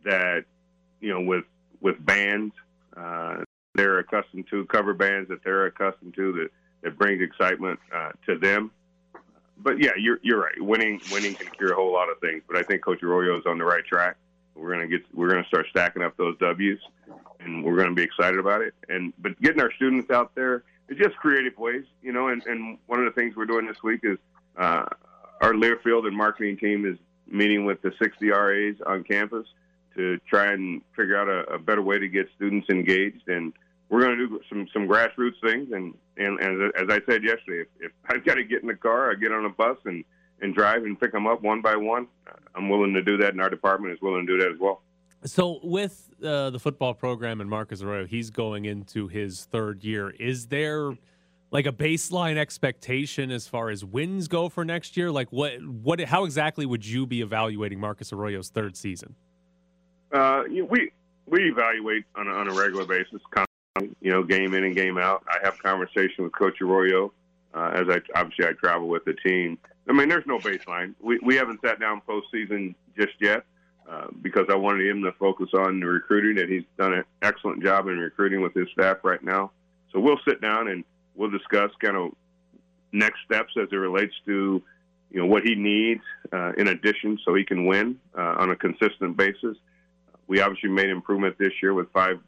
that 0.04 0.43
you 1.00 1.13
know 1.13 1.22
with 1.22 1.46
with 1.82 2.04
bands 2.06 2.54
uh, 2.96 3.38
they're 3.74 4.00
accustomed 4.00 4.46
to 4.50 4.65
cover 4.65 4.93
bands 4.93 5.30
that 5.30 5.43
they're 5.43 5.65
accustomed 5.65 6.13
to 6.13 6.34
that 6.34 6.50
that 6.84 6.98
brings 6.98 7.22
excitement 7.22 7.80
uh, 7.96 8.12
to 8.28 8.38
them. 8.38 8.72
But 9.58 9.80
yeah, 9.80 9.91
you're 9.98 10.19
you're 10.22 10.41
right. 10.41 10.60
Winning 10.60 11.02
winning 11.12 11.36
can 11.36 11.48
cure 11.52 11.72
a 11.72 11.76
whole 11.76 11.91
lot 11.91 12.10
of 12.10 12.19
things. 12.19 12.43
But 12.48 12.58
I 12.58 12.63
think 12.63 12.84
Coach 12.84 13.02
Arroyo 13.02 13.38
is 13.38 13.46
on 13.46 13.58
the 13.58 13.65
right 13.65 13.86
track. 13.86 14.17
We're 14.56 14.72
gonna 14.74 14.88
get 14.88 15.02
we're 15.13 15.30
gonna 15.30 15.46
start 15.48 15.67
stacking 15.69 16.04
up 16.04 16.17
those 16.17 16.38
W's, 16.39 16.80
and 17.39 17.63
we're 17.63 17.78
gonna 17.78 17.93
be 17.93 18.04
excited 18.04 18.39
about 18.39 18.62
it. 18.62 18.74
And 18.89 19.13
but 19.19 19.39
getting 19.41 19.62
our 19.62 19.72
students 19.74 20.12
out 20.12 20.36
there, 20.36 20.63
it's 20.89 21.00
just 21.00 21.15
creative 21.17 21.58
ways, 21.58 21.86
you 22.02 22.12
know. 22.12 22.28
And 22.28 22.43
and 22.46 22.78
one 22.88 23.00
of 23.00 23.06
the 23.06 23.12
things 23.19 23.36
we're 23.36 23.46
doing 23.46 23.65
this 23.65 23.82
week 23.84 24.02
is 24.04 24.17
uh, 24.58 24.86
our 25.43 25.53
Learfield 25.53 26.08
and 26.08 26.15
marketing 26.15 26.58
team 26.58 26.86
is 26.86 26.97
meeting 27.27 27.65
with 27.65 27.82
the 27.82 27.91
60 28.01 28.29
RAs 28.29 28.75
on 28.86 29.03
campus 29.03 29.45
to 29.95 30.17
try 30.29 30.53
and 30.53 30.82
figure 30.95 31.17
out 31.17 31.27
a, 31.27 31.56
a 31.56 31.60
better 31.60 31.82
way 31.82 31.99
to 31.99 32.08
get 32.08 32.27
students 32.36 32.69
engaged. 32.69 33.27
And 33.27 33.51
we're 33.89 34.01
going 34.01 34.17
to 34.17 34.27
do 34.27 34.39
some 34.47 34.67
some 34.73 34.88
grassroots 34.88 35.39
things. 35.43 35.71
And 35.73 35.93
and, 36.15 36.39
and 36.39 36.71
as 36.75 36.88
I 36.89 36.99
said 37.06 37.23
yesterday, 37.23 37.62
if, 37.62 37.67
if 37.82 37.91
I've 38.08 38.25
got 38.25 38.36
to 38.36 38.43
get 38.43 38.62
in 38.62 38.67
the 38.69 38.75
car, 38.75 39.12
I 39.12 39.15
get 39.15 39.34
on 39.34 39.45
a 39.45 39.49
bus 39.49 39.77
and 39.86 40.06
and 40.41 40.56
drive 40.56 40.84
and 40.84 40.99
pick 40.99 41.12
them 41.12 41.27
up 41.27 41.41
one 41.41 41.62
by 41.62 41.75
one. 41.75 42.08
I'm 42.56 42.69
willing 42.69 42.93
to 42.93 43.03
do 43.03 43.17
that, 43.17 43.34
and 43.34 43.41
our 43.41 43.49
department 43.49 43.93
is 43.93 44.01
willing 44.01 44.25
to 44.25 44.38
do 44.38 44.43
that 44.43 44.51
as 44.51 44.60
well. 44.60 44.82
So, 45.25 45.60
with 45.63 46.10
uh, 46.23 46.49
the 46.49 46.60
football 46.60 46.93
program 46.93 47.39
and 47.41 47.49
Marcus 47.49 47.82
Arroyo, 47.82 48.06
he's 48.06 48.29
going 48.29 48.65
into 48.65 49.08
his 49.08 49.45
third 49.45 49.84
year. 49.84 50.10
Is 50.10 50.47
there 50.47 50.97
like 51.54 51.68
a 51.68 51.72
baseline 51.72 52.36
expectation 52.36 53.32
as 53.32 53.48
far 53.48 53.70
as 53.70 53.86
wins 53.86 54.28
go 54.28 54.50
for 54.50 54.66
next 54.66 54.98
year? 54.98 55.12
Like 55.12 55.32
what 55.32 55.54
what 55.63 56.02
how 56.02 56.26
exactly 56.26 56.66
would 56.66 56.86
you 56.86 57.06
be 57.06 57.22
evaluating 57.22 57.80
Marcus 57.80 58.12
Arroyo's 58.12 58.50
third 58.50 58.76
season? 58.76 59.16
Uh, 60.12 60.44
we 60.50 60.92
we 61.28 61.50
evaluate 61.50 62.04
on 62.16 62.28
a, 62.28 62.32
on 62.32 62.50
a 62.50 62.54
regular 62.54 62.86
basis, 62.86 63.22
you 64.02 64.12
know, 64.12 64.24
game 64.24 64.54
in 64.54 64.66
and 64.66 64.76
game 64.76 64.98
out. 64.98 65.24
I 65.30 65.38
have 65.44 65.58
conversation 65.60 66.24
with 66.26 66.34
Coach 66.34 66.60
Arroyo 66.60 67.13
uh, 67.54 67.72
as 67.76 67.88
I 67.88 68.02
obviously 68.20 68.48
I 68.48 68.54
travel 68.54 68.89
with 68.89 69.06
the 69.06 69.13
team. 69.13 69.58
I 69.88 69.94
mean, 69.94 70.10
there's 70.10 70.26
no 70.26 70.39
baseline. 70.39 70.96
We 71.00 71.20
we 71.24 71.36
haven't 71.36 71.62
sat 71.63 71.80
down 71.80 72.02
postseason 72.08 72.76
just 72.98 73.13
yet. 73.22 73.46
Uh, 73.86 74.08
because 74.22 74.46
I 74.50 74.56
wanted 74.56 74.88
him 74.88 75.04
to 75.04 75.12
focus 75.20 75.50
on 75.54 75.82
the 75.82 75.86
recruiting, 75.86 76.42
and 76.42 76.50
he's 76.50 76.63
done 76.78 76.94
an 76.94 77.04
excellent 77.22 77.62
job 77.62 77.89
in 77.89 77.98
recruiting 78.00 78.42
with 78.42 78.54
his 78.54 78.70
staff 78.72 79.00
right 79.04 79.22
now. 79.22 79.52
So 79.92 80.00
we'll 80.00 80.22
sit 80.26 80.39
down 80.39 80.70
and 80.70 80.86
we'll 81.15 81.30
discuss 81.30 81.71
kind 81.80 81.97
of 81.97 82.12
next 82.91 83.19
steps 83.26 83.54
as 83.62 83.69
it 83.71 83.76
relates 83.76 84.13
to 84.26 84.62
you 85.12 85.19
know 85.19 85.26
what 85.26 85.43
he 85.43 85.56
needs 85.56 86.02
uh, 86.32 86.54
in 86.58 86.67
addition 86.67 87.19
so 87.23 87.36
he 87.36 87.43
can 87.43 87.65
win 87.65 87.99
uh, 88.17 88.36
on 88.39 88.49
a 88.49 88.56
consistent 88.56 89.15
basis. 89.15 89.58
We 90.28 90.41
obviously 90.41 90.69
made 90.69 90.89
improvement 90.89 91.38
this 91.38 91.54
year 91.62 91.73
with 91.73 91.91
five 91.91 92.19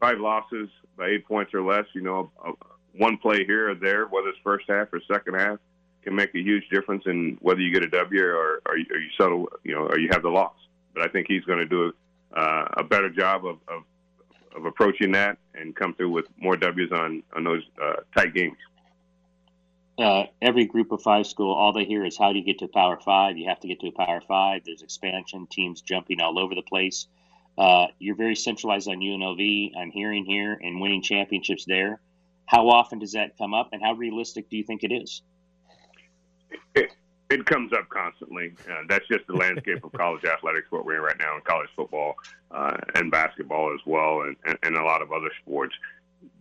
five 0.00 0.18
losses 0.18 0.68
by 0.96 1.08
eight 1.08 1.26
points 1.26 1.54
or 1.54 1.62
less. 1.62 1.86
You 1.94 2.02
know, 2.02 2.30
a, 2.44 2.50
a, 2.50 2.52
one 2.96 3.16
play 3.16 3.44
here 3.44 3.70
or 3.70 3.74
there, 3.74 4.06
whether 4.06 4.28
it's 4.28 4.38
first 4.44 4.66
half 4.68 4.92
or 4.92 5.00
second 5.10 5.34
half, 5.34 5.58
can 6.02 6.14
make 6.14 6.34
a 6.34 6.38
huge 6.38 6.68
difference 6.70 7.04
in 7.06 7.38
whether 7.40 7.60
you 7.60 7.72
get 7.72 7.82
a 7.82 7.88
W 7.88 8.22
or, 8.22 8.62
or, 8.66 8.76
you, 8.76 8.86
or 8.90 8.98
you 8.98 9.10
settle, 9.18 9.48
you 9.64 9.74
know, 9.74 9.86
or 9.86 9.98
you 9.98 10.08
have 10.12 10.22
the 10.22 10.28
loss. 10.28 10.54
But 10.94 11.02
I 11.02 11.08
think 11.08 11.26
he's 11.28 11.42
going 11.44 11.58
to 11.58 11.66
do 11.66 11.92
uh, 12.36 12.66
a 12.76 12.84
better 12.84 13.10
job 13.10 13.44
of, 13.46 13.58
of 13.66 13.82
of 14.54 14.64
approaching 14.64 15.12
that 15.12 15.38
and 15.54 15.74
come 15.74 15.94
through 15.94 16.10
with 16.10 16.26
more 16.38 16.56
W's 16.56 16.92
on 16.92 17.22
on 17.34 17.44
those 17.44 17.62
uh, 17.80 17.96
tight 18.16 18.34
games. 18.34 18.56
Uh, 19.96 20.24
every 20.42 20.66
group 20.66 20.90
of 20.90 21.00
five 21.02 21.26
school, 21.26 21.54
all 21.54 21.72
they 21.72 21.84
hear 21.84 22.04
is 22.04 22.18
how 22.18 22.32
do 22.32 22.38
you 22.38 22.44
get 22.44 22.58
to 22.58 22.68
Power 22.68 22.98
Five? 22.98 23.36
You 23.38 23.48
have 23.48 23.60
to 23.60 23.68
get 23.68 23.80
to 23.80 23.88
a 23.88 23.92
Power 23.92 24.20
Five. 24.26 24.62
There's 24.64 24.82
expansion, 24.82 25.46
teams 25.48 25.82
jumping 25.82 26.20
all 26.20 26.38
over 26.38 26.54
the 26.54 26.62
place. 26.62 27.06
Uh, 27.56 27.86
you're 28.00 28.16
very 28.16 28.34
centralized 28.34 28.88
on 28.88 28.96
UNLV. 28.96 29.70
I'm 29.78 29.92
hearing 29.92 30.24
here 30.24 30.58
and 30.60 30.80
winning 30.80 31.02
championships 31.02 31.64
there. 31.64 32.00
How 32.46 32.68
often 32.68 32.98
does 32.98 33.12
that 33.12 33.38
come 33.38 33.54
up, 33.54 33.70
and 33.72 33.80
how 33.80 33.92
realistic 33.94 34.50
do 34.50 34.56
you 34.56 34.64
think 34.64 34.82
it 34.82 34.92
is? 34.92 35.22
It, 36.74 36.90
it 37.34 37.46
comes 37.46 37.72
up 37.72 37.88
constantly. 37.88 38.52
Uh, 38.70 38.82
that's 38.88 39.06
just 39.08 39.26
the 39.26 39.34
landscape 39.34 39.84
of 39.84 39.92
college 39.92 40.24
athletics, 40.24 40.66
what 40.70 40.84
we're 40.84 40.96
in 40.96 41.02
right 41.02 41.18
now 41.18 41.34
in 41.36 41.42
college 41.42 41.68
football 41.74 42.14
uh, 42.50 42.76
and 42.94 43.10
basketball 43.10 43.72
as 43.74 43.80
well, 43.86 44.22
and, 44.22 44.36
and, 44.44 44.58
and 44.62 44.76
a 44.76 44.84
lot 44.84 45.02
of 45.02 45.12
other 45.12 45.30
sports. 45.42 45.74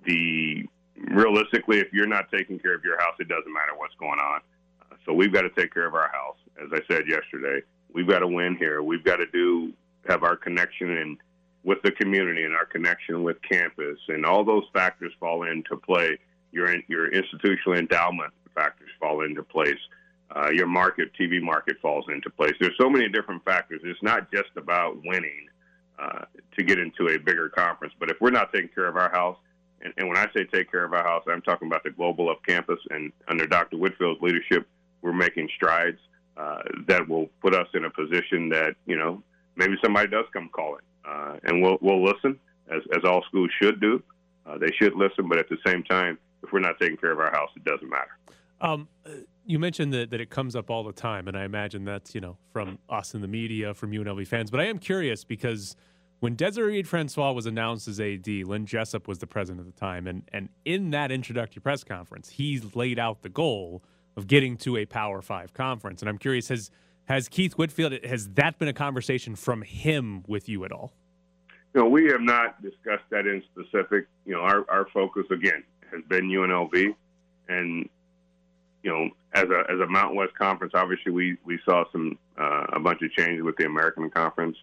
The 0.06 0.66
realistically, 1.10 1.80
if 1.80 1.92
you're 1.92 2.08
not 2.08 2.32
taking 2.32 2.60
care 2.60 2.76
of 2.76 2.84
your 2.84 3.00
house, 3.00 3.16
it 3.20 3.28
doesn't 3.28 3.52
matter 3.52 3.72
what's 3.76 3.96
going 3.96 4.20
on. 4.20 4.42
Uh, 4.82 4.96
so 5.06 5.14
we've 5.14 5.34
got 5.34 5.42
to 5.42 5.50
take 5.50 5.74
care 5.74 5.88
of 5.88 5.96
our 5.96 6.10
house. 6.10 6.38
As 6.62 6.70
I 6.72 6.82
said 6.88 7.04
yesterday, 7.08 7.66
we've 7.92 8.08
got 8.08 8.20
to 8.20 8.28
win 8.28 8.56
here. 8.58 8.84
We've 8.84 9.04
got 9.04 9.18
to 9.18 9.26
do 9.28 9.74
have 10.08 10.24
our 10.24 10.36
connection 10.36 10.98
and 10.98 11.18
with 11.64 11.82
the 11.82 11.92
community 11.92 12.44
and 12.44 12.54
our 12.54 12.66
connection 12.66 13.24
with 13.24 13.38
campus, 13.42 13.98
and 14.10 14.26
all 14.26 14.44
those 14.44 14.66
factors 14.74 15.14
fall 15.20 15.44
into 15.44 15.78
play. 15.78 16.20
Your 16.52 16.76
your 16.88 17.12
institutional 17.12 17.80
endowment 17.80 18.34
factors 18.54 18.90
fall 19.00 19.24
into 19.24 19.44
place. 19.44 19.80
Uh, 20.36 20.50
your 20.50 20.68
market, 20.68 21.12
TV 21.20 21.42
market, 21.42 21.78
falls 21.82 22.06
into 22.10 22.30
place. 22.30 22.54
There's 22.60 22.78
so 22.80 22.90
many 22.90 23.08
different 23.10 23.46
factors. 23.46 23.82
It's 23.84 24.02
not 24.02 24.32
just 24.32 24.50
about 24.56 24.98
winning 25.06 25.48
uh, 26.00 26.26
to 26.58 26.64
get 26.64 26.80
into 26.80 27.08
a 27.14 27.20
bigger 27.20 27.50
conference. 27.50 27.94
But 28.00 28.10
if 28.10 28.18
we're 28.20 28.32
not 28.32 28.52
taking 28.52 28.70
care 28.70 28.88
of 28.88 28.98
our 28.98 29.12
house, 29.12 29.38
and, 29.82 29.94
and 29.98 30.08
when 30.08 30.18
I 30.18 30.26
say 30.34 30.46
take 30.46 30.72
care 30.72 30.86
of 30.86 30.94
our 30.94 31.04
house, 31.04 31.24
I'm 31.30 31.42
talking 31.42 31.68
about 31.68 31.84
the 31.84 31.92
global 31.92 32.30
up 32.30 32.44
campus. 32.48 32.80
And 32.90 33.12
under 33.28 33.46
Dr. 33.46 33.78
Whitfield's 33.78 34.22
leadership, 34.22 34.68
we're 35.02 35.14
making 35.14 35.50
strides 35.56 36.00
uh, 36.38 36.64
that 36.88 37.08
will 37.08 37.30
put 37.42 37.54
us 37.54 37.68
in 37.74 37.86
a 37.86 37.90
position 37.90 38.50
that 38.50 38.76
you 38.86 38.98
know 38.98 39.22
maybe 39.56 39.76
somebody 39.84 40.10
does 40.10 40.26
come 40.34 40.50
calling, 40.52 40.82
uh, 41.06 41.38
and 41.44 41.62
we'll 41.62 41.78
we'll 41.82 42.04
listen 42.04 42.40
as 42.72 42.82
as 42.96 43.04
all 43.04 43.24
schools 43.28 43.52
should 43.62 43.80
do. 43.80 44.02
Uh, 44.46 44.58
they 44.58 44.72
should 44.80 44.96
listen, 44.96 45.30
but 45.30 45.38
at 45.38 45.48
the 45.50 45.58
same 45.66 45.84
time, 45.84 46.18
if 46.42 46.52
we're 46.52 46.60
not 46.60 46.80
taking 46.80 46.98
care 46.98 47.12
of 47.12 47.20
our 47.20 47.32
house, 47.32 47.50
it 47.56 47.64
doesn't 47.64 47.90
matter. 47.90 48.18
Um, 48.62 48.88
you 49.46 49.60
mentioned 49.60 49.94
that, 49.94 50.10
that 50.12 50.22
it 50.22 50.30
comes 50.30 50.56
up 50.56 50.70
all 50.70 50.84
the 50.84 50.94
time, 50.94 51.28
and 51.28 51.38
I 51.38 51.44
imagine 51.44 51.86
that's 51.86 52.16
you 52.16 52.22
know 52.22 52.38
from 52.52 52.80
us 52.90 53.14
in 53.14 53.22
the 53.22 53.28
media, 53.28 53.74
from 53.74 53.92
UNLV 53.92 54.28
fans. 54.28 54.50
But 54.52 54.60
I 54.60 54.66
am 54.66 54.80
curious 54.80 55.24
because 55.24 55.76
when 56.20 56.36
Desiree 56.36 56.84
Francois 56.84 57.34
was 57.34 57.46
announced 57.46 57.88
as 57.88 58.00
AD, 58.00 58.28
Len 58.46 58.66
Jessup 58.66 59.08
was 59.08 59.20
the 59.20 59.28
president 59.28 59.68
at 59.68 59.74
the 59.74 59.80
time, 59.80 60.08
and 60.08 60.24
and 60.32 60.50
in 60.66 60.92
that 60.92 61.12
introductory 61.12 61.62
press 61.62 61.84
conference, 61.84 62.30
he 62.30 62.60
laid 62.74 63.00
out 63.00 63.22
the 63.22 63.30
goal 63.30 63.84
of 64.16 64.28
getting 64.28 64.58
to 64.58 64.78
a 64.78 64.86
Power 64.86 65.22
Five 65.22 65.54
conference. 65.54 66.02
And 66.02 66.10
I'm 66.10 66.18
curious, 66.18 66.48
has 66.48 66.72
has 67.06 67.28
Keith 67.28 67.54
Whitfield 67.54 67.94
has 68.04 68.30
that 68.30 68.60
been 68.60 68.68
a 68.68 68.74
conversation 68.74 69.36
from 69.36 69.62
him 69.62 70.24
with 70.28 70.48
you 70.48 70.64
at 70.64 70.72
all? 70.72 70.94
You 71.74 71.82
know, 71.82 71.90
we 71.90 72.06
have 72.06 72.22
not 72.22 72.62
discussed 72.62 73.04
that 73.10 73.26
in 73.26 73.44
specific. 73.52 74.08
You 74.26 74.36
know, 74.36 74.42
our 74.42 74.66
our 74.70 74.88
focus 74.94 75.26
again 75.32 75.64
has 75.92 76.02
been 76.08 76.30
UNLV, 76.30 76.96
and 77.50 77.90
you 78.84 78.92
know, 78.92 79.10
as 79.34 79.46
a 79.46 79.64
as 79.72 79.80
a 79.80 79.88
Mountain 79.88 80.18
West 80.18 80.36
conference, 80.38 80.74
obviously 80.76 81.12
we 81.12 81.38
we 81.46 81.58
saw 81.66 81.86
some 81.92 82.18
uh, 82.38 82.66
a 82.74 82.80
bunch 82.80 83.02
of 83.02 83.12
changes 83.14 83.44
with 83.44 83.56
the 83.58 83.66
American 83.66 84.10
Conference 84.10 84.58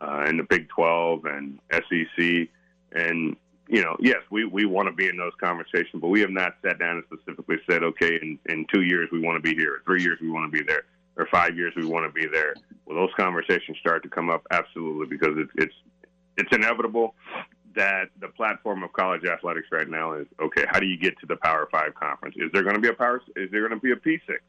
uh, 0.00 0.24
and 0.26 0.38
the 0.38 0.44
Big 0.44 0.68
Twelve 0.68 1.26
and 1.26 1.58
SEC, 1.70 2.48
and 2.92 3.36
you 3.68 3.82
know, 3.82 3.96
yes, 4.00 4.18
we 4.30 4.44
we 4.44 4.64
want 4.64 4.88
to 4.88 4.94
be 4.94 5.08
in 5.08 5.16
those 5.16 5.32
conversations, 5.40 6.00
but 6.00 6.08
we 6.08 6.20
have 6.20 6.30
not 6.30 6.54
sat 6.64 6.78
down 6.78 6.96
and 6.96 7.04
specifically 7.20 7.56
said, 7.68 7.82
okay, 7.82 8.18
in 8.20 8.38
in 8.46 8.66
two 8.72 8.82
years 8.82 9.08
we 9.12 9.20
want 9.20 9.36
to 9.36 9.42
be 9.42 9.54
here, 9.54 9.74
or 9.74 9.82
three 9.84 10.02
years 10.02 10.18
we 10.20 10.30
want 10.30 10.50
to 10.50 10.58
be 10.58 10.64
there, 10.64 10.84
or 11.16 11.26
five 11.26 11.56
years 11.56 11.74
we 11.76 11.84
want 11.84 12.06
to 12.06 12.12
be 12.12 12.26
there. 12.26 12.54
Well, 12.86 12.96
those 12.96 13.14
conversations 13.16 13.76
start 13.78 14.02
to 14.04 14.08
come 14.08 14.30
up 14.30 14.46
absolutely 14.50 15.06
because 15.06 15.36
it's 15.36 15.52
it's 15.56 15.74
it's 16.38 16.56
inevitable 16.56 17.14
that 17.76 18.08
the 18.20 18.28
platform 18.28 18.82
of 18.82 18.92
college 18.92 19.24
athletics 19.24 19.68
right 19.70 19.88
now 19.88 20.14
is 20.14 20.26
okay. 20.40 20.64
How 20.68 20.80
do 20.80 20.86
you 20.86 20.98
get 20.98 21.18
to 21.20 21.26
the 21.26 21.36
Power 21.36 21.68
Five 21.70 21.94
conference? 21.94 22.34
Is 22.38 22.50
there 22.52 22.62
going 22.62 22.74
to 22.74 22.80
be 22.80 22.88
a 22.88 22.94
Power? 22.94 23.22
Is 23.36 23.50
there 23.50 23.60
going 23.60 23.78
to 23.78 23.84
be 23.84 23.92
a 23.92 23.96
P 23.96 24.18
six 24.26 24.40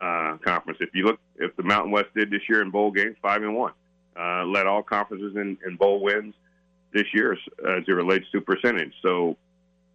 uh, 0.00 0.36
conference? 0.44 0.78
If 0.80 0.90
you 0.92 1.06
look, 1.06 1.20
if 1.36 1.56
the 1.56 1.62
Mountain 1.62 1.92
West 1.92 2.08
did 2.14 2.30
this 2.30 2.42
year 2.48 2.60
in 2.60 2.70
bowl 2.70 2.90
games, 2.90 3.16
five 3.22 3.42
and 3.42 3.56
one, 3.56 3.72
uh, 4.18 4.44
led 4.44 4.66
all 4.66 4.82
conferences 4.82 5.34
in, 5.36 5.56
in 5.66 5.76
bowl 5.76 6.02
wins 6.02 6.34
this 6.92 7.06
year 7.14 7.32
as 7.32 7.84
it 7.86 7.92
relates 7.92 8.26
to 8.32 8.40
percentage. 8.40 8.92
So 9.00 9.36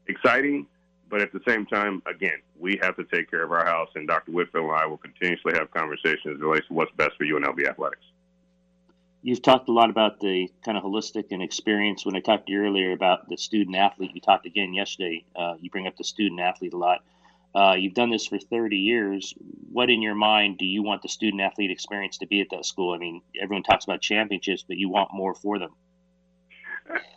exciting, 0.08 0.66
but 1.10 1.22
at 1.22 1.32
the 1.34 1.42
same 1.48 1.66
time, 1.66 2.02
again, 2.08 2.40
we 2.60 2.80
have 2.82 2.96
to 2.96 3.04
take 3.04 3.30
care 3.30 3.44
of 3.44 3.52
our 3.52 3.66
house, 3.66 3.90
and 3.96 4.08
Dr. 4.08 4.32
Whitfield 4.32 4.66
and 4.66 4.74
I 4.74 4.86
will 4.86 4.98
continuously 4.98 5.54
have 5.56 5.70
conversations 5.72 6.36
as 6.36 6.40
relates 6.40 6.68
to 6.68 6.74
what's 6.74 6.92
best 6.96 7.12
for 7.18 7.26
UNLV 7.26 7.68
athletics 7.68 8.04
you've 9.28 9.42
talked 9.42 9.68
a 9.68 9.74
lot 9.74 9.90
about 9.90 10.22
the 10.22 10.50
kind 10.64 10.78
of 10.78 10.86
holistic 10.86 11.26
and 11.32 11.44
experience. 11.44 12.06
When 12.06 12.16
I 12.16 12.22
talked 12.22 12.46
to 12.48 12.54
you 12.54 12.62
earlier 12.62 12.94
about 12.94 13.28
the 13.28 13.36
student 13.36 13.76
athlete, 13.76 14.12
you 14.14 14.22
talked 14.22 14.46
again 14.46 14.74
yesterday. 14.74 15.26
Uh, 15.36 15.56
you 15.60 15.70
bring 15.70 15.86
up 15.86 15.98
the 15.98 16.06
student 16.06 16.40
athlete 16.40 16.72
a 16.72 16.78
lot. 16.78 17.04
Uh, 17.54 17.76
you've 17.78 17.94
done 17.94 18.10
this 18.10 18.26
for 18.26 18.40
30 18.40 18.78
years. 18.78 19.34
What 19.70 19.90
in 19.90 20.02
your 20.02 20.16
mind 20.16 20.60
do 20.60 20.66
you 20.66 20.82
want 20.82 21.02
the 21.02 21.10
student 21.10 21.42
athlete 21.42 21.72
experience 21.72 22.20
to 22.20 22.26
be 22.26 22.40
at 22.40 22.48
that 22.52 22.66
school? 22.66 22.94
I 22.94 23.00
mean, 23.00 23.22
everyone 23.42 23.64
talks 23.64 23.84
about 23.84 24.00
championships, 24.00 24.64
but 24.66 24.78
you 24.78 24.88
want 24.88 25.14
more 25.14 25.36
for 25.36 25.60
them. 25.60 25.72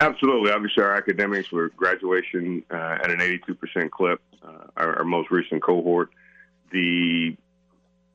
Absolutely. 0.00 0.50
Obviously, 0.50 0.82
our 0.82 0.96
academics 0.96 1.52
were 1.52 1.68
graduation 1.68 2.64
uh, 2.72 2.98
at 3.04 3.12
an 3.12 3.20
82% 3.20 3.88
clip, 3.92 4.20
uh, 4.42 4.64
our, 4.76 4.98
our, 4.98 5.04
most 5.04 5.30
recent 5.30 5.62
cohort. 5.62 6.10
The, 6.72 7.36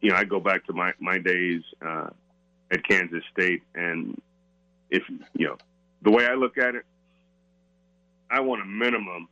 you 0.01 0.09
know, 0.09 0.17
I 0.17 0.25
go 0.25 0.41
back 0.41 0.65
to 0.65 0.73
my, 0.73 0.91
my 0.99 1.17
days 1.17 1.61
uh, 1.81 2.09
at 2.71 2.83
Kansas 2.87 3.23
State. 3.31 3.63
And 3.73 4.21
if, 4.89 5.03
you 5.33 5.47
know, 5.47 5.57
the 6.01 6.11
way 6.11 6.25
I 6.25 6.33
look 6.33 6.57
at 6.57 6.75
it, 6.75 6.85
I 8.29 8.39
want 8.39 8.61
a 8.61 8.65
minimum 8.65 9.27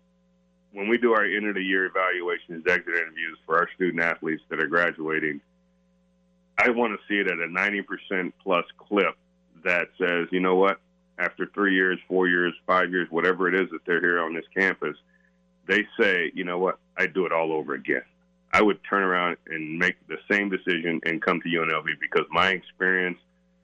when 0.74 0.90
we 0.90 0.98
do 0.98 1.14
our 1.14 1.24
end 1.24 1.48
of 1.48 1.56
the 1.56 1.64
year 1.64 1.86
evaluations, 1.86 2.66
exit 2.68 2.96
interviews 2.96 3.38
for 3.46 3.58
our 3.58 3.70
student 3.76 4.02
athletes 4.02 4.42
that 4.50 4.60
are 4.60 4.68
graduating. 4.68 5.40
I 6.58 6.70
want 6.70 7.00
to 7.00 7.08
see 7.08 7.20
it 7.20 7.28
at 7.28 7.38
a 7.38 7.48
90% 7.48 8.34
plus 8.44 8.66
clip 8.78 9.16
that 9.64 9.88
says, 9.98 10.28
you 10.32 10.40
know 10.40 10.56
what, 10.56 10.80
after 11.20 11.46
three 11.54 11.76
years, 11.76 12.00
four 12.08 12.28
years, 12.28 12.54
five 12.66 12.92
years, 12.92 13.08
whatever 13.12 13.48
it 13.48 13.56
is 13.56 13.70
that 13.72 13.86
they're 13.86 14.02
here 14.02 14.20
on 14.20 14.34
this 14.34 14.46
campus, 14.56 14.98
they 15.68 15.86
say, 16.00 16.32
you 16.34 16.44
know 16.44 16.58
what, 16.58 16.80
I'd 16.98 17.14
do 17.14 17.26
it 17.26 17.32
all 17.32 17.54
over 17.54 17.74
again. 17.76 18.02
I 18.54 18.62
would 18.62 18.80
turn 18.88 19.02
around 19.02 19.38
and 19.48 19.80
make 19.80 19.96
the 20.08 20.18
same 20.32 20.50
decision 20.50 21.02
and 21.06 21.20
come 21.22 21.42
to 21.42 21.50
UNLV 21.50 21.88
because 22.00 22.26
my 22.30 22.50
experience 22.50 23.18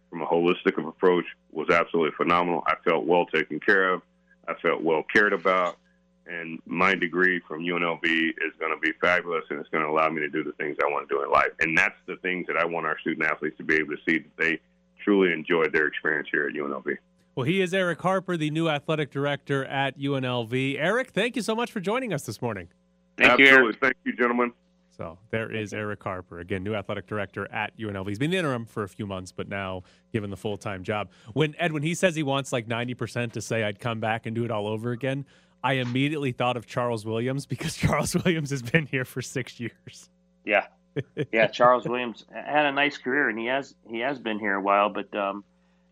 from 0.10 0.24
a 0.24 0.26
holistic 0.26 0.84
approach 0.86 1.26
was 1.52 1.70
absolutely 1.70 2.16
phenomenal. 2.18 2.64
I 2.66 2.74
felt 2.84 3.06
well 3.06 3.28
taken 3.28 3.60
care 3.60 3.94
of. 3.94 4.02
I 4.48 4.56
felt 4.56 4.82
well 4.82 5.04
cared 5.14 5.32
about. 5.32 5.78
And 6.26 6.60
my 6.66 6.96
degree 6.96 7.40
from 7.48 7.64
UNLV 7.64 8.04
is 8.04 8.54
going 8.60 8.74
to 8.74 8.80
be 8.82 8.92
fabulous 9.00 9.44
and 9.52 9.60
it's 9.60 9.70
going 9.70 9.84
to 9.84 9.90
allow 9.90 10.10
me 10.10 10.22
to 10.22 10.30
do 10.30 10.44
the 10.44 10.54
things 10.54 10.78
I 10.84 10.88
want 10.88 11.08
to 11.08 11.16
do 11.16 11.24
in 11.24 11.30
life. 11.30 11.52
And 11.60 11.78
that's 11.78 11.96
the 12.08 12.16
things 12.18 12.48
that 12.48 12.58
I 12.58 12.66
want 12.66 12.88
our 12.88 13.00
student 13.00 13.30
athletes 13.30 13.58
to 13.58 13.64
be 13.64 13.76
able 13.76 13.96
to 13.96 14.02
see 14.08 14.20
that 14.20 14.38
they 14.38 14.60
truly 15.04 15.32
enjoyed 15.32 15.72
their 15.72 15.86
experience 15.86 16.28
here 16.32 16.48
at 16.48 16.54
UNLV. 16.54 16.98
Well, 17.36 17.46
he 17.46 17.62
is 17.62 17.74
Erick 17.76 18.02
Harper, 18.02 18.38
the 18.38 18.50
new 18.50 18.68
athletic 18.68 19.12
director 19.12 19.66
at 19.66 20.00
UNLV. 20.00 20.78
Erick, 20.80 21.12
thank 21.12 21.36
you 21.36 21.42
so 21.44 21.56
much 21.56 21.72
for 21.72 21.80
joining 21.80 22.12
us 22.12 22.24
this 22.24 22.42
morning. 22.42 22.70
Thank 23.18 23.40
Absolutely. 23.40 23.68
you. 23.68 23.74
Thank 23.80 23.96
you, 24.04 24.14
gentlemen. 24.16 24.52
So 25.00 25.18
there 25.32 25.50
is 25.50 25.74
Erick 25.74 26.04
Harper, 26.04 26.42
again, 26.42 26.62
new 26.62 26.76
athletic 26.76 27.08
director 27.08 27.50
at 27.54 27.76
UNLV. 27.78 28.06
He's 28.10 28.20
been 28.20 28.32
the 28.32 28.38
interim 28.38 28.66
for 28.66 28.84
a 28.84 28.90
few 28.90 29.08
months, 29.08 29.32
but 29.32 29.48
now 29.48 29.84
given 30.12 30.30
the 30.30 30.36
full 30.36 30.58
time 30.58 30.84
job. 30.84 31.10
When 31.32 31.56
Ed, 31.58 31.72
when 31.72 31.84
he 31.84 31.96
says 31.96 32.16
he 32.18 32.24
wants 32.24 32.52
like 32.52 32.68
90% 32.68 33.32
to 33.32 33.42
say 33.42 33.64
I'd 33.64 33.80
come 33.80 34.02
back 34.02 34.26
and 34.26 34.36
do 34.36 34.44
it 34.44 34.52
all 34.52 34.68
over 34.68 34.92
again, 34.92 35.26
I 35.64 35.74
immediately 35.76 36.34
thought 36.34 36.58
of 36.58 36.66
Charles 36.66 37.06
Williams 37.06 37.46
because 37.48 37.78
Charles 37.78 38.14
Williams 38.14 38.50
has 38.50 38.62
been 38.62 38.88
here 38.88 39.06
for 39.06 39.22
six 39.22 39.58
years. 39.60 40.10
Yeah. 40.46 40.66
Yeah, 41.32 41.48
Charles 41.48 41.86
Williams 41.88 42.26
had 42.34 42.66
a 42.66 42.72
nice 42.74 42.98
career 42.98 43.30
and 43.30 43.40
he 43.40 43.46
has 43.46 43.76
he 43.88 44.00
has 44.00 44.20
been 44.20 44.38
here 44.38 44.56
a 44.56 44.62
while, 44.62 44.90
but 44.90 45.16
um, 45.16 45.46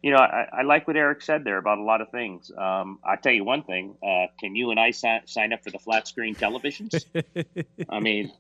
you 0.08 0.14
know, 0.14 0.20
I, 0.20 0.48
I, 0.60 0.62
like 0.62 0.88
what 0.88 0.96
Erick 0.96 1.22
said 1.22 1.44
there 1.44 1.58
about 1.58 1.80
a 1.80 1.84
lot 1.84 2.00
of 2.00 2.10
things. 2.12 2.50
Um, 2.58 3.00
I 3.04 3.18
tell 3.18 3.34
you 3.34 3.44
one 3.44 3.64
thing: 3.64 3.98
uh, 4.02 4.28
can 4.40 4.56
you 4.56 4.72
and 4.72 4.80
I 4.80 4.92
sign, 4.92 5.28
sign 5.28 5.52
up 5.52 5.66
for 5.66 5.70
the 5.70 5.80
flat 5.80 6.08
screen 6.08 6.34
televisions? 6.34 7.04
I 7.90 8.00
mean, 8.00 8.32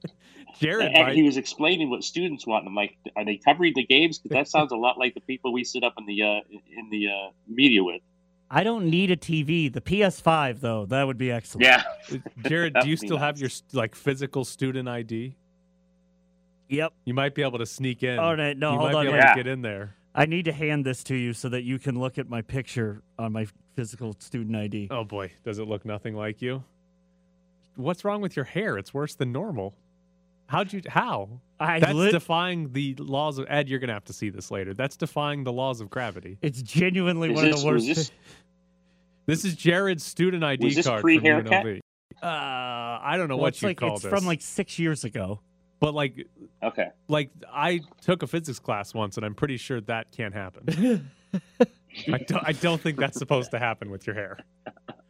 Jared, 0.59 0.93
and 0.93 1.11
he 1.11 1.23
was 1.23 1.35
explaining 1.35 1.89
what 1.89 2.05
students 2.05 2.47
want. 2.47 2.61
And 2.61 2.69
I'm 2.69 2.75
like, 2.75 2.95
are 3.17 3.25
they 3.25 3.35
covering 3.35 3.73
the 3.75 3.85
games? 3.85 4.17
Because 4.17 4.33
that 4.33 4.47
sounds 4.47 4.71
a 4.71 4.77
lot 4.77 4.97
like 4.97 5.13
the 5.13 5.19
people 5.19 5.51
we 5.51 5.65
sit 5.65 5.83
up 5.83 5.95
in 5.97 6.05
the 6.05 6.21
uh, 6.21 6.39
in 6.49 6.89
the 6.89 7.07
uh, 7.09 7.31
media 7.49 7.83
with. 7.83 8.01
I 8.49 8.63
don't 8.63 8.85
need 8.85 9.11
a 9.11 9.17
TV. 9.17 9.69
The 9.69 9.81
PS5 9.81 10.61
though, 10.61 10.85
that 10.85 11.05
would 11.05 11.17
be 11.17 11.33
excellent. 11.33 11.65
Yeah, 11.65 11.83
Jared, 12.47 12.77
do 12.81 12.87
you 12.87 12.95
still 12.95 13.17
nice. 13.17 13.25
have 13.25 13.39
your 13.39 13.49
like 13.73 13.93
physical 13.93 14.45
student 14.45 14.87
ID? 14.87 15.35
Yep. 16.69 16.93
You 17.03 17.13
might 17.13 17.35
be 17.35 17.41
able 17.41 17.59
to 17.59 17.65
sneak 17.65 18.03
in. 18.03 18.17
Oh 18.19 18.35
no, 18.35 18.53
no 18.53 18.71
you 18.71 18.77
hold 18.77 18.93
might 18.93 18.99
on. 18.99 19.03
Be 19.03 19.09
able 19.09 19.17
yeah. 19.17 19.33
to 19.33 19.43
get 19.43 19.47
in 19.47 19.61
there. 19.61 19.96
I 20.17 20.25
need 20.25 20.45
to 20.45 20.51
hand 20.51 20.83
this 20.85 21.03
to 21.05 21.15
you 21.15 21.31
so 21.33 21.47
that 21.49 21.63
you 21.63 21.77
can 21.79 21.99
look 21.99 22.17
at 22.17 22.27
my 22.27 22.41
picture 22.41 23.03
on 23.19 23.31
my 23.31 23.47
physical 23.75 24.15
student 24.19 24.55
ID. 24.55 24.87
Oh 24.89 25.03
boy, 25.03 25.31
does 25.45 25.59
it 25.59 25.67
look 25.67 25.85
nothing 25.85 26.15
like 26.15 26.41
you? 26.41 26.63
What's 27.75 28.03
wrong 28.03 28.21
with 28.21 28.35
your 28.35 28.45
hair? 28.45 28.77
It's 28.79 28.93
worse 28.93 29.13
than 29.13 29.31
normal. 29.31 29.75
How'd 30.47 30.73
you? 30.73 30.81
How? 30.87 31.29
I 31.59 31.79
That's 31.79 31.93
lit- 31.93 32.11
defying 32.13 32.71
the 32.73 32.95
laws 32.97 33.37
of 33.37 33.45
Ed. 33.49 33.69
You're 33.69 33.79
gonna 33.79 33.93
have 33.93 34.05
to 34.05 34.13
see 34.13 34.29
this 34.29 34.49
later. 34.49 34.73
That's 34.73 34.97
defying 34.97 35.43
the 35.43 35.53
laws 35.53 35.81
of 35.81 35.89
gravity. 35.89 36.37
It's 36.41 36.61
genuinely 36.63 37.29
Is 37.31 37.35
one 37.35 37.45
this- 37.45 37.55
of 37.55 37.61
the 37.61 37.67
worst. 37.67 37.85
this- 37.87 38.11
This 39.27 39.43
is 39.43 39.55
Jared's 39.55 40.05
student 40.05 40.41
ID 40.43 40.73
card 40.81 40.85
from 40.85 41.01
pre-haircut? 41.01 41.51
UNLV. 41.51 41.79
Uh, 42.23 42.25
I 42.25 43.15
don't 43.17 43.27
know 43.27 43.35
Well, 43.35 43.41
what 43.43 43.61
you 43.61 43.67
like 43.67 43.77
call 43.77 43.95
it's 43.95 44.03
this. 44.03 44.09
from 44.09 44.25
like 44.25 44.41
six 44.41 44.79
years 44.79 45.03
ago. 45.03 45.41
But 45.79 45.93
like, 45.93 46.27
Okay. 46.63 46.89
like 47.07 47.29
I 47.51 47.81
took 48.01 48.23
a 48.23 48.27
physics 48.27 48.59
class 48.59 48.93
once, 48.93 49.17
and 49.17 49.25
I'm 49.25 49.35
pretty 49.35 49.57
sure 49.57 49.79
that 49.81 50.11
can't 50.11 50.33
happen. 50.33 51.09
I 52.11 52.17
don't. 52.19 52.43
I 52.43 52.51
don't 52.51 52.81
think 52.81 52.97
that's 52.97 53.17
supposed 53.17 53.51
to 53.51 53.59
happen 53.59 53.89
with 53.91 54.05
your 54.07 54.15
hair. 54.15 54.39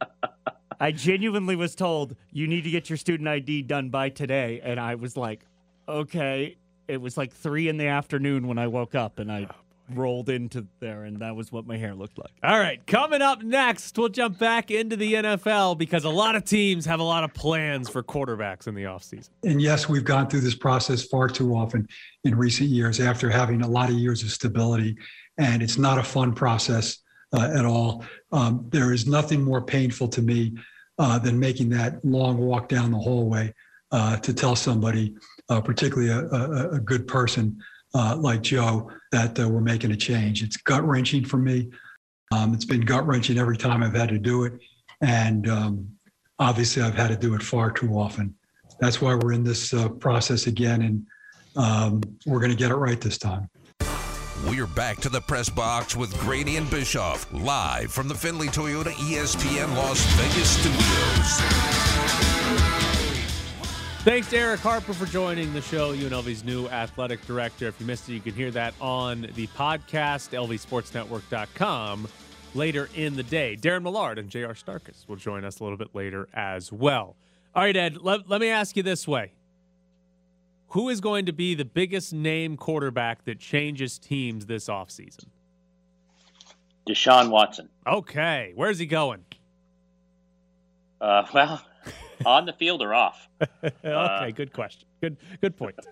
I 0.80 0.92
genuinely 0.92 1.56
was 1.56 1.74
told 1.74 2.14
you 2.32 2.46
need 2.46 2.62
to 2.64 2.70
get 2.70 2.88
your 2.88 2.96
student 2.96 3.28
ID 3.28 3.62
done 3.62 3.88
by 3.90 4.10
today, 4.10 4.60
and 4.62 4.78
I 4.78 4.94
was 4.94 5.16
like, 5.16 5.40
okay. 5.88 6.56
It 6.86 7.02
was 7.02 7.18
like 7.18 7.34
three 7.34 7.68
in 7.68 7.76
the 7.76 7.88
afternoon 7.88 8.46
when 8.48 8.56
I 8.56 8.66
woke 8.66 8.94
up, 8.94 9.18
and 9.18 9.30
I 9.30 9.46
oh, 9.50 9.54
rolled 9.94 10.28
into 10.28 10.66
there, 10.80 11.04
and 11.04 11.18
that 11.18 11.34
was 11.34 11.50
what 11.50 11.66
my 11.66 11.76
hair 11.76 11.94
looked 11.94 12.18
like. 12.18 12.30
All 12.42 12.58
right, 12.58 12.84
coming 12.86 13.22
up 13.22 13.42
next, 13.42 13.96
we'll 13.98 14.08
jump 14.08 14.38
back 14.38 14.70
into 14.70 14.96
the 14.96 15.14
NFL 15.14 15.78
because 15.78 16.04
a 16.04 16.10
lot 16.10 16.36
of 16.36 16.44
teams 16.44 16.86
have 16.86 17.00
a 17.00 17.04
lot 17.04 17.24
of 17.24 17.32
plans 17.34 17.88
for 17.88 18.02
quarterbacks 18.02 18.66
in 18.66 18.74
the 18.74 18.84
offseason. 18.84 19.30
And 19.44 19.60
yes, 19.60 19.88
we've 19.88 20.04
gone 20.04 20.28
through 20.28 20.40
this 20.40 20.54
process 20.54 21.04
far 21.04 21.28
too 21.28 21.54
often 21.54 21.86
in 22.24 22.36
recent 22.36 22.68
years 22.70 23.00
after 23.00 23.30
having 23.30 23.62
a 23.62 23.68
lot 23.68 23.88
of 23.88 23.96
years 23.96 24.22
of 24.22 24.30
stability. 24.30 24.96
And 25.38 25.62
it's 25.62 25.78
not 25.78 25.98
a 25.98 26.02
fun 26.02 26.34
process 26.34 26.98
uh, 27.32 27.50
at 27.54 27.64
all. 27.64 28.04
Um, 28.32 28.66
there 28.70 28.92
is 28.92 29.06
nothing 29.06 29.42
more 29.42 29.62
painful 29.62 30.08
to 30.08 30.22
me 30.22 30.56
uh, 30.98 31.18
than 31.18 31.38
making 31.38 31.68
that 31.70 32.04
long 32.04 32.38
walk 32.38 32.68
down 32.68 32.90
the 32.90 32.98
hallway 32.98 33.54
uh, 33.92 34.16
to 34.18 34.34
tell 34.34 34.56
somebody, 34.56 35.14
uh, 35.48 35.60
particularly 35.60 36.10
a, 36.10 36.26
a, 36.28 36.70
a 36.72 36.80
good 36.80 37.06
person 37.06 37.58
uh, 37.94 38.16
like 38.16 38.42
Joe, 38.42 38.90
that 39.12 39.38
uh, 39.38 39.48
we're 39.48 39.60
making 39.60 39.92
a 39.92 39.96
change. 39.96 40.42
It's 40.42 40.56
gut 40.56 40.84
wrenching 40.84 41.24
for 41.24 41.38
me. 41.38 41.70
Um, 42.32 42.54
it's 42.54 42.64
been 42.64 42.82
gut 42.82 43.06
wrenching 43.06 43.38
every 43.38 43.56
time 43.56 43.82
I've 43.82 43.94
had 43.94 44.10
to 44.10 44.18
do 44.18 44.44
it. 44.44 44.52
And 45.00 45.48
um, 45.48 45.88
obviously, 46.38 46.82
I've 46.82 46.94
had 46.94 47.08
to 47.08 47.16
do 47.16 47.34
it 47.34 47.42
far 47.42 47.70
too 47.70 47.94
often. 47.94 48.34
That's 48.80 49.00
why 49.00 49.14
we're 49.14 49.32
in 49.32 49.42
this 49.42 49.74
uh, 49.74 49.88
process 49.88 50.46
again, 50.46 50.82
and 50.82 51.06
um, 51.56 52.00
we're 52.26 52.38
going 52.38 52.52
to 52.52 52.56
get 52.56 52.70
it 52.70 52.76
right 52.76 53.00
this 53.00 53.18
time. 53.18 53.48
We're 54.46 54.68
back 54.68 54.98
to 54.98 55.08
the 55.08 55.20
press 55.20 55.48
box 55.48 55.96
with 55.96 56.16
Grady 56.20 56.56
and 56.56 56.70
Bischoff 56.70 57.26
live 57.32 57.90
from 57.90 58.06
the 58.06 58.14
Findlay 58.14 58.46
Toyota 58.46 58.92
ESPN 58.92 59.74
Las 59.74 60.00
Vegas 60.16 60.50
studios. 60.50 62.67
Thanks 64.02 64.30
to 64.30 64.38
Erick 64.38 64.60
Harper 64.60 64.94
for 64.94 65.06
joining 65.06 65.52
the 65.52 65.60
show, 65.60 65.92
UNLV's 65.94 66.44
new 66.44 66.66
athletic 66.68 67.20
director. 67.26 67.66
If 67.66 67.78
you 67.80 67.84
missed 67.86 68.08
it, 68.08 68.14
you 68.14 68.20
can 68.20 68.32
hear 68.32 68.50
that 68.52 68.72
on 68.80 69.22
the 69.34 69.46
podcast, 69.48 70.30
lvsportsnetwork.com, 70.30 72.08
later 72.54 72.88
in 72.94 73.16
the 73.16 73.22
day. 73.24 73.58
Darren 73.60 73.82
Millard 73.82 74.18
and 74.18 74.30
J.R. 74.30 74.54
Starkus 74.54 75.06
will 75.08 75.16
join 75.16 75.44
us 75.44 75.60
a 75.60 75.64
little 75.64 75.76
bit 75.76 75.94
later 75.94 76.28
as 76.32 76.72
well. 76.72 77.16
All 77.54 77.64
right, 77.64 77.76
Ed, 77.76 77.98
let, 78.00 78.28
let 78.30 78.40
me 78.40 78.48
ask 78.48 78.76
you 78.76 78.82
this 78.82 79.06
way 79.06 79.32
Who 80.68 80.88
is 80.88 81.00
going 81.00 81.26
to 81.26 81.32
be 81.32 81.54
the 81.54 81.64
biggest 81.64 82.12
name 82.12 82.56
quarterback 82.56 83.24
that 83.24 83.40
changes 83.40 83.98
teams 83.98 84.46
this 84.46 84.68
offseason? 84.68 85.26
Deshaun 86.88 87.28
Watson. 87.30 87.68
Okay, 87.86 88.52
where's 88.54 88.78
he 88.78 88.86
going? 88.86 89.24
Uh, 91.00 91.26
well, 91.34 91.60
on 92.26 92.46
the 92.46 92.52
field 92.52 92.82
or 92.82 92.94
off? 92.94 93.28
okay, 93.84 94.32
good 94.32 94.52
question. 94.52 94.88
Good, 95.00 95.16
good 95.40 95.56
point. 95.56 95.76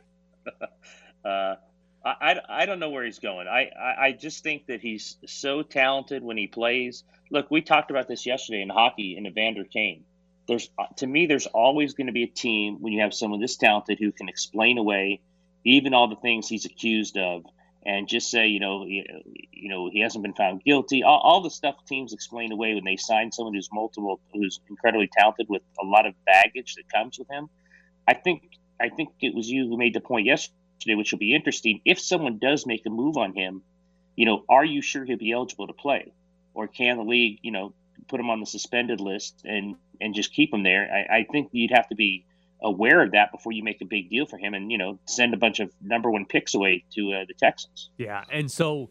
Uh, 1.25 1.57
I, 2.05 2.15
I, 2.21 2.41
I 2.49 2.67
don't 2.67 2.79
know 2.79 2.91
where 2.91 3.05
he's 3.05 3.19
going. 3.19 3.49
I, 3.49 3.69
I, 3.77 4.07
I 4.07 4.13
just 4.13 4.45
think 4.45 4.67
that 4.67 4.81
he's 4.81 5.17
so 5.27 5.63
talented 5.63 6.23
when 6.23 6.37
he 6.37 6.47
plays. 6.47 7.03
Look, 7.33 7.51
we 7.51 7.63
talked 7.63 7.91
about 7.91 8.07
this 8.07 8.27
yesterday 8.27 8.63
in 8.63 8.69
hockey 8.69 9.17
in 9.17 9.27
Evander 9.27 9.65
Kane. 9.65 10.05
There's 10.47 10.71
uh, 10.79 10.85
to 10.99 11.07
me, 11.09 11.27
there's 11.27 11.47
always 11.47 11.95
going 11.95 12.07
to 12.07 12.13
be 12.13 12.23
a 12.23 12.29
team 12.29 12.81
when 12.81 12.93
you 12.93 13.01
have 13.01 13.13
someone 13.13 13.41
this 13.41 13.57
talented 13.57 13.99
who 13.99 14.13
can 14.13 14.29
explain 14.29 14.79
away 14.79 15.21
even 15.67 15.95
all 15.95 16.07
the 16.07 16.17
things 16.17 16.49
he's 16.49 16.65
accused 16.65 17.19
of, 17.19 17.45
and 17.87 18.09
just 18.09 18.31
say, 18.31 18.49
you 18.49 18.59
know, 18.59 18.85
you, 18.85 19.05
you 19.53 19.69
know, 19.69 19.89
he 19.89 20.01
hasn't 20.01 20.23
been 20.23 20.35
found 20.35 20.65
guilty. 20.65 21.05
All, 21.05 21.21
all 21.21 21.41
the 21.41 21.51
stuff 21.51 21.77
teams 21.87 22.13
explain 22.13 22.51
away 22.51 22.75
when 22.75 22.85
they 22.85 22.97
sign 22.97 23.31
someone 23.31 23.55
who's 23.55 23.69
multiple, 23.73 24.21
who's 24.35 24.59
incredibly 24.69 25.09
talented 25.17 25.47
with 25.49 25.63
a 25.81 25.87
lot 25.87 26.05
of 26.05 26.13
baggage 26.25 26.75
that 26.75 26.93
comes 26.93 27.17
with 27.17 27.31
him. 27.31 27.49
I 28.07 28.15
think 28.15 28.43
I 28.81 28.89
think 28.89 29.11
it 29.21 29.35
was 29.35 29.49
you 29.49 29.69
who 29.69 29.79
made 29.79 29.95
the 29.95 30.01
point 30.01 30.27
yesterday, 30.27 30.97
which 30.97 31.13
will 31.13 31.21
be 31.21 31.35
interesting. 31.35 31.81
If 31.85 32.01
someone 32.01 32.39
does 32.39 32.67
make 32.67 32.85
a 32.87 32.91
move 32.91 33.17
on 33.17 33.35
him, 33.35 33.63
you 34.17 34.27
know, 34.27 34.45
are 34.49 34.65
you 34.65 34.83
sure 34.83 35.05
he'll 35.05 35.17
be 35.17 35.33
eligible 35.33 35.69
to 35.69 35.73
play, 35.73 36.13
or 36.55 36.67
can 36.67 36.97
the 36.97 37.05
league, 37.05 37.39
you 37.43 37.53
know, 37.53 37.73
put 38.09 38.19
him 38.19 38.31
on 38.31 38.41
the 38.41 38.47
suspended 38.47 39.01
list 39.01 39.43
and 39.45 39.77
and 40.01 40.13
just 40.13 40.33
keep 40.33 40.53
him 40.53 40.65
there? 40.65 40.91
I, 40.93 41.19
I 41.19 41.27
think 41.31 41.51
you'd 41.53 41.71
have 41.71 41.89
to 41.91 41.95
be 41.95 42.26
aware 42.63 43.03
of 43.03 43.13
that 43.13 43.33
before 43.33 43.53
you 43.53 43.63
make 43.63 43.81
a 43.81 43.85
big 43.85 44.11
deal 44.11 44.27
for 44.27 44.39
him, 44.39 44.55
and 44.55 44.71
you 44.71 44.79
know, 44.79 44.99
send 45.07 45.35
a 45.35 45.37
bunch 45.37 45.61
of 45.61 45.71
number 45.83 46.11
one 46.11 46.25
picks 46.25 46.55
away 46.55 46.85
to 46.95 47.13
uh, 47.13 47.25
the 47.27 47.35
Texans. 47.35 47.91
Yeah, 47.99 48.25
and 48.31 48.51
so 48.51 48.91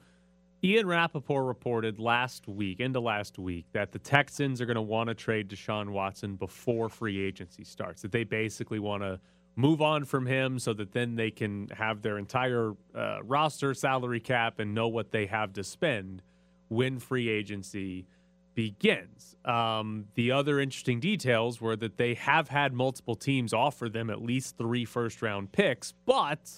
Ian 0.63 0.87
Rapoport 0.87 1.45
reported 1.45 1.99
last 1.99 2.47
week, 2.47 2.79
into 2.79 2.99
last 2.99 3.37
week, 3.37 3.65
that 3.73 3.91
the 3.91 3.99
Texans 3.99 4.61
are 4.61 4.65
going 4.65 4.75
to 4.75 4.81
want 4.81 5.09
to 5.09 5.13
trade 5.13 5.49
Deshaun 5.49 5.89
Watson 5.89 6.35
before 6.35 6.89
free 6.89 7.23
agency 7.23 7.63
starts. 7.63 8.01
That 8.01 8.11
they 8.11 8.23
basically 8.23 8.79
want 8.79 9.03
to 9.03 9.19
move 9.55 9.81
on 9.81 10.05
from 10.05 10.25
him 10.25 10.59
so 10.59 10.73
that 10.73 10.91
then 10.91 11.15
they 11.15 11.31
can 11.31 11.69
have 11.69 12.01
their 12.01 12.17
entire 12.17 12.73
uh, 12.95 13.19
roster, 13.23 13.73
salary 13.73 14.19
cap, 14.19 14.59
and 14.59 14.73
know 14.73 14.87
what 14.87 15.11
they 15.11 15.27
have 15.27 15.53
to 15.53 15.63
spend 15.63 16.21
when 16.67 16.99
free 16.99 17.29
agency 17.29 18.07
begins. 18.55 19.35
Um, 19.45 20.05
the 20.15 20.31
other 20.31 20.59
interesting 20.59 20.99
details 20.99 21.61
were 21.61 21.75
that 21.75 21.97
they 21.97 22.15
have 22.15 22.49
had 22.49 22.73
multiple 22.73 23.15
teams 23.15 23.53
offer 23.53 23.89
them 23.89 24.09
at 24.09 24.21
least 24.21 24.57
three 24.57 24.85
first 24.85 25.21
round 25.21 25.51
picks, 25.51 25.91
but 26.05 26.51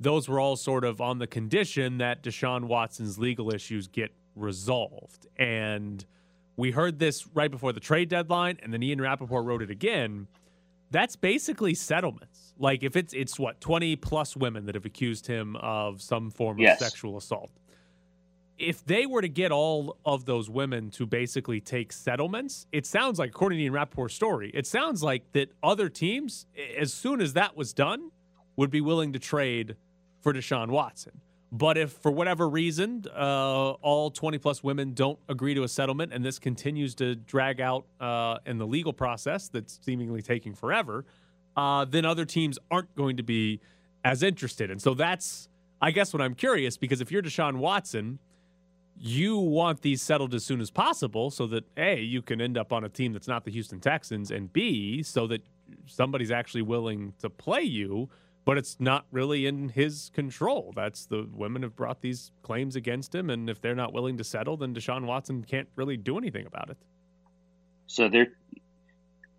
those 0.00 0.28
were 0.28 0.38
all 0.38 0.56
sort 0.56 0.84
of 0.84 1.00
on 1.00 1.18
the 1.18 1.26
condition 1.26 1.98
that 1.98 2.22
Deshaun 2.22 2.64
Watson's 2.64 3.18
legal 3.18 3.52
issues 3.54 3.88
get 3.88 4.12
resolved. 4.36 5.26
And 5.36 6.04
we 6.56 6.72
heard 6.72 6.98
this 6.98 7.26
right 7.34 7.50
before 7.50 7.72
the 7.72 7.80
trade 7.80 8.08
deadline, 8.08 8.58
and 8.62 8.72
then 8.72 8.82
Ian 8.82 9.00
Rapoport 9.00 9.44
wrote 9.44 9.62
it 9.62 9.70
again. 9.70 10.26
That's 10.90 11.16
basically 11.16 11.74
settlements. 11.74 12.54
Like 12.58 12.82
if 12.82 12.96
it's 12.96 13.12
it's 13.12 13.38
what, 13.38 13.60
20 13.60 13.96
plus 13.96 14.36
women 14.36 14.66
that 14.66 14.74
have 14.74 14.84
accused 14.86 15.26
him 15.26 15.54
of 15.56 16.00
some 16.02 16.30
form 16.30 16.58
Yes. 16.58 16.80
of 16.80 16.88
sexual 16.88 17.16
assault. 17.16 17.50
If 18.58 18.84
they 18.84 19.06
were 19.06 19.22
to 19.22 19.28
get 19.28 19.52
all 19.52 19.98
of 20.04 20.24
those 20.24 20.50
women 20.50 20.90
to 20.92 21.06
basically 21.06 21.60
take 21.60 21.92
settlements, 21.92 22.66
it 22.72 22.86
sounds 22.86 23.18
like, 23.18 23.30
according 23.30 23.58
to 23.58 23.64
Ian 23.64 23.72
Rapoport's 23.72 24.14
story, 24.14 24.50
it 24.52 24.66
sounds 24.66 25.02
like 25.02 25.32
that 25.32 25.52
other 25.62 25.88
teams, 25.88 26.46
as 26.76 26.92
soon 26.92 27.20
as 27.20 27.34
that 27.34 27.56
was 27.56 27.72
done, 27.72 28.10
would 28.56 28.70
be 28.70 28.80
willing 28.80 29.12
to 29.12 29.18
trade 29.20 29.76
for 30.20 30.32
Deshaun 30.32 30.68
Watson. 30.68 31.20
But 31.50 31.78
if 31.78 31.92
for 31.92 32.10
whatever 32.10 32.48
reason 32.48 33.04
uh, 33.14 33.70
all 33.70 34.10
20 34.10 34.38
plus 34.38 34.62
women 34.62 34.92
don't 34.92 35.18
agree 35.28 35.54
to 35.54 35.62
a 35.62 35.68
settlement 35.68 36.12
and 36.12 36.24
this 36.24 36.38
continues 36.38 36.94
to 36.96 37.14
drag 37.14 37.60
out 37.60 37.86
uh, 38.00 38.38
in 38.44 38.58
the 38.58 38.66
legal 38.66 38.92
process 38.92 39.48
that's 39.48 39.78
seemingly 39.82 40.20
taking 40.20 40.54
forever, 40.54 41.06
uh, 41.56 41.84
then 41.86 42.04
other 42.04 42.24
teams 42.24 42.58
aren't 42.70 42.94
going 42.96 43.16
to 43.16 43.22
be 43.22 43.60
as 44.04 44.22
interested. 44.22 44.70
And 44.70 44.80
so 44.80 44.92
that's, 44.92 45.48
I 45.80 45.90
guess, 45.90 46.12
what 46.12 46.20
I'm 46.20 46.34
curious 46.34 46.76
because 46.76 47.00
if 47.00 47.10
you're 47.10 47.22
Deshaun 47.22 47.56
Watson, 47.56 48.18
you 49.00 49.38
want 49.38 49.82
these 49.82 50.02
settled 50.02 50.34
as 50.34 50.44
soon 50.44 50.60
as 50.60 50.70
possible 50.70 51.30
so 51.30 51.46
that 51.48 51.64
A, 51.76 52.00
you 52.00 52.22
can 52.22 52.40
end 52.40 52.58
up 52.58 52.72
on 52.72 52.84
a 52.84 52.88
team 52.88 53.12
that's 53.12 53.28
not 53.28 53.44
the 53.44 53.50
Houston 53.50 53.80
Texans, 53.80 54.30
and 54.30 54.52
B, 54.52 55.02
so 55.02 55.26
that 55.28 55.42
somebody's 55.86 56.30
actually 56.30 56.62
willing 56.62 57.14
to 57.20 57.30
play 57.30 57.62
you, 57.62 58.08
but 58.44 58.58
it's 58.58 58.76
not 58.80 59.06
really 59.12 59.46
in 59.46 59.68
his 59.68 60.10
control. 60.14 60.72
That's 60.74 61.06
the 61.06 61.28
women 61.32 61.62
have 61.62 61.76
brought 61.76 62.00
these 62.00 62.32
claims 62.42 62.76
against 62.76 63.14
him, 63.14 63.30
and 63.30 63.48
if 63.48 63.60
they're 63.60 63.74
not 63.74 63.92
willing 63.92 64.16
to 64.18 64.24
settle, 64.24 64.56
then 64.56 64.74
Deshaun 64.74 65.04
Watson 65.04 65.44
can't 65.44 65.68
really 65.76 65.96
do 65.96 66.18
anything 66.18 66.46
about 66.46 66.70
it. 66.70 66.78
So 67.86 68.08
they're 68.08 68.32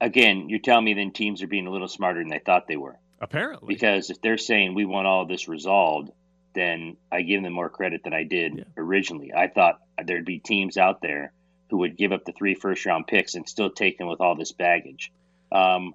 again, 0.01 0.49
you're 0.49 0.59
telling 0.59 0.85
me 0.85 0.93
then 0.93 1.11
teams 1.11 1.41
are 1.43 1.47
being 1.47 1.67
a 1.67 1.71
little 1.71 1.87
smarter 1.87 2.19
than 2.19 2.29
they 2.29 2.39
thought 2.39 2.67
they 2.67 2.77
were. 2.77 2.97
Apparently. 3.21 3.73
Because 3.73 4.09
if 4.09 4.21
they're 4.21 4.37
saying 4.37 4.73
we 4.73 4.85
want 4.85 5.07
all 5.07 5.25
this 5.25 5.47
resolved, 5.47 6.11
then 6.53 6.97
I 7.11 7.21
give 7.21 7.43
them 7.43 7.53
more 7.53 7.69
credit 7.69 8.03
than 8.03 8.13
I 8.13 8.23
did 8.23 8.57
Yeah. 8.57 8.63
originally. 8.77 9.33
I 9.33 9.47
thought 9.47 9.81
there'd 10.03 10.25
be 10.25 10.39
teams 10.39 10.77
out 10.77 11.01
there 11.01 11.33
who 11.69 11.77
would 11.77 11.97
give 11.97 12.11
up 12.11 12.25
the 12.25 12.31
three 12.31 12.55
first 12.55 12.85
round 12.85 13.07
picks 13.07 13.35
and 13.35 13.47
still 13.47 13.69
take 13.69 13.97
them 13.97 14.07
with 14.07 14.21
all 14.21 14.35
this 14.35 14.51
baggage. 14.51 15.11
Um, 15.51 15.93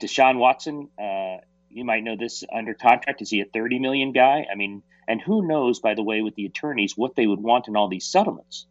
Deshaun 0.00 0.38
Watson, 0.38 0.88
uh, 1.00 1.38
you 1.70 1.84
might 1.84 2.04
know 2.04 2.16
this 2.16 2.44
under 2.52 2.74
contract. 2.74 3.22
Is 3.22 3.30
he 3.30 3.40
a 3.40 3.44
30 3.44 3.78
million 3.78 4.12
guy? 4.12 4.46
I 4.50 4.54
mean, 4.54 4.82
and 5.08 5.20
who 5.20 5.46
knows, 5.46 5.80
by 5.80 5.94
the 5.94 6.02
way, 6.02 6.22
with 6.22 6.34
the 6.34 6.46
attorneys, 6.46 6.96
what 6.96 7.16
they 7.16 7.26
would 7.26 7.40
want 7.40 7.68
in 7.68 7.76
all 7.76 7.88
these 7.88 8.06
settlements. 8.06 8.66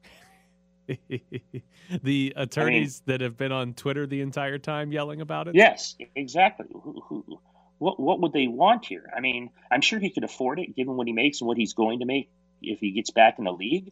the 2.04 2.34
attorneys 2.36 3.02
that 3.06 3.22
have 3.22 3.38
been 3.38 3.52
on 3.52 3.74
Twitter 3.74 4.06
the 4.06 4.22
entire 4.22 4.58
time 4.58 4.92
yelling 4.92 5.22
about 5.22 5.48
it. 5.48 5.56
Yes, 5.56 5.96
exactly. 6.16 6.68
Who, 6.72 7.02
who, 7.08 7.40
what 7.80 8.00
what 8.00 8.22
would 8.22 8.34
they 8.34 8.48
want 8.48 8.86
here? 8.86 9.10
I 9.16 9.22
mean, 9.22 9.52
I'm 9.72 9.82
sure 9.82 10.00
he 10.00 10.12
could 10.12 10.24
afford 10.26 10.60
it 10.60 10.76
given 10.76 10.96
what 10.98 11.08
he 11.08 11.14
makes 11.14 11.42
and 11.42 11.48
what 11.48 11.58
he's 11.58 11.74
going 11.74 12.00
to 12.00 12.06
make 12.06 12.30
if 12.62 12.80
he 12.80 12.92
gets 12.92 13.12
back 13.12 13.36
in 13.40 13.46
the 13.46 13.52
league. 13.54 13.92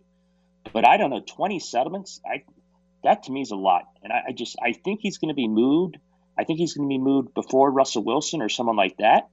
But 0.73 0.87
I 0.87 0.97
don't 0.97 1.11
know, 1.11 1.21
20 1.25 1.59
settlements. 1.59 2.21
I 2.25 2.43
that 3.03 3.23
to 3.23 3.31
me 3.31 3.41
is 3.41 3.51
a 3.51 3.55
lot, 3.57 3.83
and 4.03 4.13
I, 4.13 4.23
I 4.29 4.31
just 4.33 4.57
I 4.63 4.73
think 4.73 5.01
he's 5.01 5.17
going 5.19 5.29
to 5.29 5.35
be 5.35 5.47
moved. 5.47 5.97
I 6.37 6.45
think 6.45 6.59
he's 6.59 6.73
going 6.75 6.89
to 6.89 6.93
be 6.93 6.99
moved 6.99 7.33
before 7.35 7.71
Russell 7.71 8.03
Wilson 8.03 8.41
or 8.41 8.49
someone 8.49 8.77
like 8.77 8.97
that. 8.97 9.23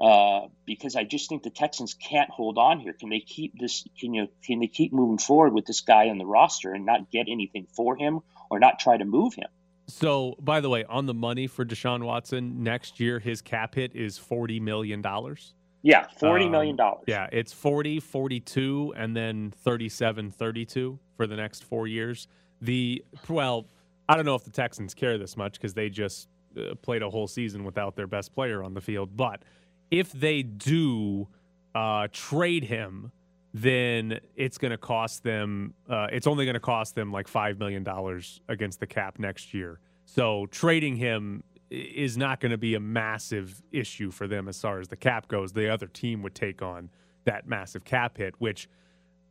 uh, 0.00 0.48
because 0.66 0.96
I 0.96 1.04
just 1.04 1.28
think 1.30 1.42
the 1.44 1.50
Texans 1.50 1.94
can't 1.94 2.30
hold 2.30 2.58
on 2.58 2.80
here. 2.80 2.94
Can 2.94 3.10
they 3.10 3.20
keep 3.20 3.54
this? 3.58 3.84
Can 4.00 4.14
you? 4.14 4.28
Can 4.46 4.60
they 4.60 4.68
keep 4.68 4.92
moving 4.92 5.18
forward 5.18 5.54
with 5.54 5.66
this 5.66 5.82
guy 5.82 6.08
on 6.10 6.18
the 6.18 6.26
roster 6.26 6.72
and 6.72 6.86
not 6.86 7.10
get 7.10 7.26
anything 7.30 7.66
for 7.76 7.96
him 7.96 8.20
or 8.50 8.60
not 8.60 8.78
try 8.80 8.96
to 8.96 9.04
move 9.06 9.34
him? 9.34 9.48
So, 9.88 10.34
by 10.40 10.60
the 10.60 10.68
way, 10.68 10.84
on 10.84 11.06
the 11.06 11.14
money 11.14 11.46
for 11.46 11.64
Deshaun 11.64 12.04
Watson 12.04 12.62
next 12.62 13.00
year, 13.00 13.18
his 13.18 13.40
cap 13.40 13.74
hit 13.74 13.96
is 13.96 14.18
forty 14.18 14.60
million 14.60 15.00
dollars. 15.00 15.54
Yeah, 15.82 16.06
forty 16.18 16.48
million 16.48 16.76
dollars. 16.76 17.00
Um, 17.00 17.04
yeah, 17.06 17.28
it's 17.32 17.52
40, 17.52 18.00
42, 18.00 18.94
and 18.96 19.16
then 19.16 19.52
37, 19.64 20.30
32 20.30 20.98
for 21.16 21.26
the 21.26 21.36
next 21.36 21.64
four 21.64 21.86
years. 21.86 22.28
The 22.60 23.02
well, 23.28 23.66
I 24.08 24.16
don't 24.16 24.26
know 24.26 24.34
if 24.34 24.44
the 24.44 24.50
Texans 24.50 24.92
care 24.92 25.16
this 25.16 25.36
much 25.36 25.54
because 25.54 25.72
they 25.72 25.88
just 25.88 26.28
uh, 26.56 26.74
played 26.82 27.02
a 27.02 27.08
whole 27.08 27.26
season 27.26 27.64
without 27.64 27.96
their 27.96 28.06
best 28.06 28.34
player 28.34 28.62
on 28.62 28.74
the 28.74 28.80
field. 28.80 29.16
But 29.16 29.42
if 29.90 30.12
they 30.12 30.42
do 30.42 31.28
uh, 31.74 32.08
trade 32.12 32.64
him, 32.64 33.12
then 33.54 34.20
it's 34.36 34.58
going 34.58 34.70
to 34.70 34.78
cost 34.78 35.22
them. 35.22 35.74
Uh, 35.88 36.06
it's 36.12 36.26
only 36.26 36.44
going 36.44 36.54
to 36.54 36.60
cost 36.60 36.94
them 36.94 37.10
like 37.12 37.28
five 37.28 37.58
million 37.58 37.82
dollars 37.82 38.40
against 38.48 38.80
the 38.80 38.86
cap 38.86 39.18
next 39.18 39.54
year. 39.54 39.80
So 40.04 40.46
trading 40.50 40.96
him 40.96 41.42
is 41.70 42.16
not 42.16 42.40
going 42.40 42.50
to 42.52 42.58
be 42.58 42.74
a 42.74 42.80
massive 42.80 43.62
issue 43.72 44.10
for 44.10 44.26
them 44.26 44.48
as 44.48 44.60
far 44.60 44.80
as 44.80 44.88
the 44.88 44.96
cap 44.96 45.28
goes. 45.28 45.52
The 45.52 45.68
other 45.72 45.86
team 45.86 46.22
would 46.22 46.34
take 46.34 46.62
on 46.62 46.90
that 47.24 47.46
massive 47.46 47.84
cap 47.84 48.18
hit, 48.18 48.34
which. 48.38 48.68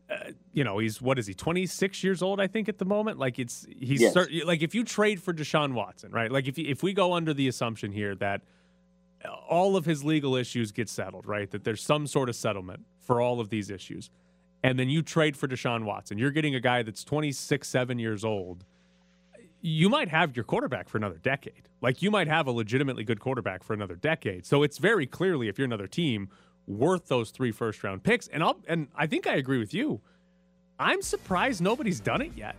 Uh, 0.10 0.32
you 0.54 0.64
know 0.64 0.78
he's 0.78 1.02
what 1.02 1.20
is 1.20 1.28
he 1.28 1.34
26 1.34 2.02
years 2.02 2.22
old 2.22 2.40
I 2.40 2.48
think 2.48 2.70
at 2.70 2.78
the 2.78 2.86
moment 2.86 3.20
like 3.20 3.40
it's 3.40 3.68
he's 3.78 4.00
Yes. 4.00 4.14
cer- 4.14 4.30
like 4.46 4.62
if 4.62 4.74
you 4.74 4.86
trade 4.86 5.22
for 5.22 5.34
Deshaun 5.34 5.74
Watson 5.74 6.14
right 6.14 6.32
like 6.32 6.48
if 6.48 6.58
you, 6.58 6.64
if 6.66 6.82
we 6.82 6.94
go 6.94 7.12
under 7.12 7.34
the 7.34 7.50
assumption 7.50 7.92
here 7.92 8.16
that 8.16 8.40
all 9.50 9.76
of 9.76 9.86
his 9.86 10.04
legal 10.04 10.36
issues 10.36 10.72
get 10.72 10.90
settled, 10.90 11.26
right? 11.26 11.50
That 11.52 11.64
there's 11.64 11.82
some 11.84 12.08
sort 12.08 12.30
of 12.30 12.36
settlement 12.36 12.86
for 13.00 13.22
all 13.22 13.40
of 13.40 13.50
these 13.50 13.70
issues. 13.70 14.10
And 14.64 14.78
then 14.78 14.90
you 14.90 15.02
trade 15.02 15.38
for 15.38 15.48
Deshaun 15.48 15.86
Watson. 15.86 16.18
You're 16.18 16.32
getting 16.32 16.56
a 16.56 16.60
guy 16.60 16.84
that's 16.84 17.04
26, 17.04 17.68
7 17.68 18.00
years 18.00 18.26
old. 18.26 18.66
You 19.62 19.90
might 19.90 20.10
have 20.10 20.36
your 20.36 20.44
quarterback 20.44 20.90
for 20.90 20.98
another 20.98 21.18
decade. 21.18 21.70
Like 21.82 22.02
you 22.02 22.12
might 22.12 22.28
have 22.28 22.48
a 22.48 22.52
legitimately 22.52 23.04
good 23.04 23.20
quarterback 23.20 23.64
for 23.64 23.74
another 23.74 23.96
decade. 23.96 24.46
So 24.46 24.64
it's 24.64 24.78
very 24.78 25.06
clearly, 25.06 25.48
if 25.48 25.58
you're 25.58 25.66
another 25.66 25.88
team, 25.88 26.30
worth 26.68 27.08
those 27.08 27.32
three 27.32 27.52
first 27.52 27.84
round 27.84 28.04
picks. 28.04 28.28
And 28.28 28.44
I'll 28.44 28.60
and 28.68 28.88
I 28.96 29.08
think 29.08 29.26
I 29.28 29.36
agree 29.36 29.58
with 29.58 29.74
you. 29.74 30.02
I'm 30.80 31.02
surprised 31.02 31.62
nobody's 31.62 32.00
done 32.00 32.22
it 32.22 32.32
yet. 32.36 32.56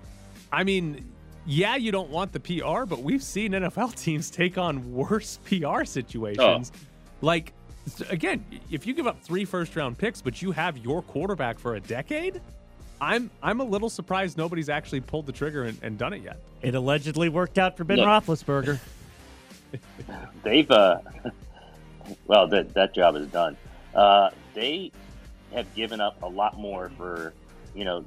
I 0.51 0.65
mean, 0.65 1.05
yeah, 1.49 1.77
you 1.77 1.91
don't 1.91 2.11
want 2.11 2.31
the 2.31 2.41
PR, 2.41 2.85
but 2.85 3.03
we've 3.03 3.23
seen 3.23 3.53
NFL 3.53 3.95
teams 4.01 4.31
take 4.31 4.59
on 4.59 4.93
worse 4.93 5.39
PR 5.47 5.85
situations. 5.85 6.73
Like, 7.23 7.55
again, 8.11 8.45
if 8.71 8.87
you 8.87 8.93
give 8.93 9.07
up 9.07 9.21
three 9.23 9.47
first 9.47 9.75
round 9.75 9.97
picks, 9.97 10.21
but 10.21 10.43
you 10.43 10.53
have 10.53 10.77
your 10.77 11.01
quarterback 11.01 11.59
for 11.59 11.77
a 11.77 11.81
decade, 11.81 12.43
I'm 13.01 13.31
I'm 13.43 13.61
a 13.61 13.65
little 13.65 13.89
surprised 13.89 14.37
nobody's 14.37 14.69
actually 14.69 15.01
pulled 15.01 15.25
the 15.25 15.33
trigger 15.33 15.65
and, 15.65 15.79
and 15.83 15.97
done 15.97 16.13
it 16.13 16.23
yet. 16.23 16.39
It 16.61 16.75
allegedly 16.75 17.31
worked 17.31 17.57
out 17.57 17.77
for 17.77 17.85
Ben 17.85 17.97
Look. 17.97 18.07
Roethlisberger. 18.07 18.79
They've 20.43 20.71
uh, 20.71 21.01
well, 22.27 22.47
that 22.49 22.75
that 22.75 22.95
job 22.95 23.17
is 23.17 23.27
done. 23.29 23.57
Uh, 23.95 24.31
they 24.55 24.93
have 25.55 25.73
given 25.75 26.01
up 26.01 26.23
a 26.23 26.29
lot 26.29 26.59
more 26.59 26.91
for 26.99 27.33
you 27.75 27.85
know 27.85 28.05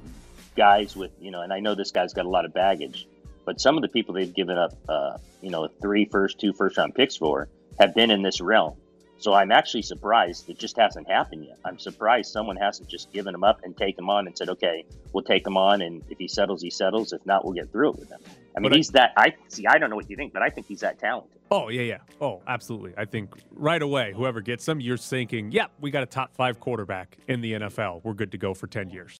guys 0.54 0.94
with 0.94 1.10
you 1.20 1.32
know, 1.32 1.42
and 1.42 1.52
I 1.52 1.58
know 1.58 1.74
this 1.74 1.90
guy's 1.90 2.12
got 2.12 2.26
a 2.26 2.28
lot 2.28 2.44
of 2.44 2.54
baggage, 2.54 3.08
but 3.44 3.60
some 3.60 3.76
of 3.76 3.82
the 3.82 3.88
people 3.88 4.14
they've 4.14 4.32
given 4.34 4.56
up, 4.58 4.72
uh, 4.88 5.18
you 5.40 5.50
know, 5.50 5.68
three 5.80 6.04
first, 6.04 6.38
two 6.38 6.52
first 6.52 6.76
round 6.78 6.94
picks 6.94 7.16
for 7.16 7.48
have 7.78 7.94
been 7.94 8.10
in 8.10 8.22
this 8.22 8.40
realm. 8.40 8.76
So 9.18 9.32
I'm 9.34 9.52
actually 9.52 9.82
surprised 9.82 10.48
it 10.50 10.58
just 10.58 10.76
hasn't 10.76 11.08
happened 11.08 11.44
yet. 11.44 11.56
I'm 11.64 11.78
surprised 11.78 12.32
someone 12.32 12.56
hasn't 12.56 12.88
just 12.88 13.12
given 13.12 13.32
him 13.32 13.44
up 13.44 13.60
and 13.62 13.76
taken 13.76 14.02
him 14.04 14.10
on 14.10 14.26
and 14.26 14.36
said, 14.36 14.48
okay, 14.48 14.84
we'll 15.12 15.22
take 15.22 15.46
him 15.46 15.56
on, 15.56 15.80
and 15.80 16.02
if 16.10 16.18
he 16.18 16.26
settles, 16.26 16.60
he 16.60 16.70
settles. 16.70 17.12
If 17.12 17.24
not, 17.24 17.44
we'll 17.44 17.54
get 17.54 17.70
through 17.70 17.90
it 17.90 17.98
with 18.00 18.08
him. 18.10 18.18
I 18.56 18.58
mean, 18.60 18.64
But 18.70 18.72
I- 18.72 18.76
he's 18.78 18.88
that. 18.88 19.12
I 19.16 19.32
see. 19.46 19.64
I 19.66 19.78
don't 19.78 19.90
know 19.90 19.96
what 19.96 20.10
you 20.10 20.16
think, 20.16 20.32
but 20.32 20.42
I 20.42 20.48
think 20.48 20.66
he's 20.66 20.80
that 20.80 20.98
talented. 20.98 21.38
Oh 21.52 21.68
yeah, 21.68 21.82
yeah. 21.82 21.98
Oh, 22.20 22.40
absolutely. 22.46 22.94
I 22.96 23.04
think 23.04 23.34
right 23.52 23.82
away, 23.82 24.12
whoever 24.16 24.40
gets 24.40 24.64
them, 24.64 24.80
you're 24.80 24.96
thinking, 24.96 25.52
yep, 25.52 25.70
we 25.80 25.90
got 25.90 26.02
a 26.02 26.06
top 26.06 26.34
five 26.34 26.58
quarterback 26.58 27.16
in 27.28 27.42
the 27.42 27.52
NFL. 27.52 28.00
We're 28.04 28.14
good 28.14 28.32
to 28.32 28.38
go 28.38 28.54
for 28.54 28.66
ten 28.66 28.88
years. 28.90 29.10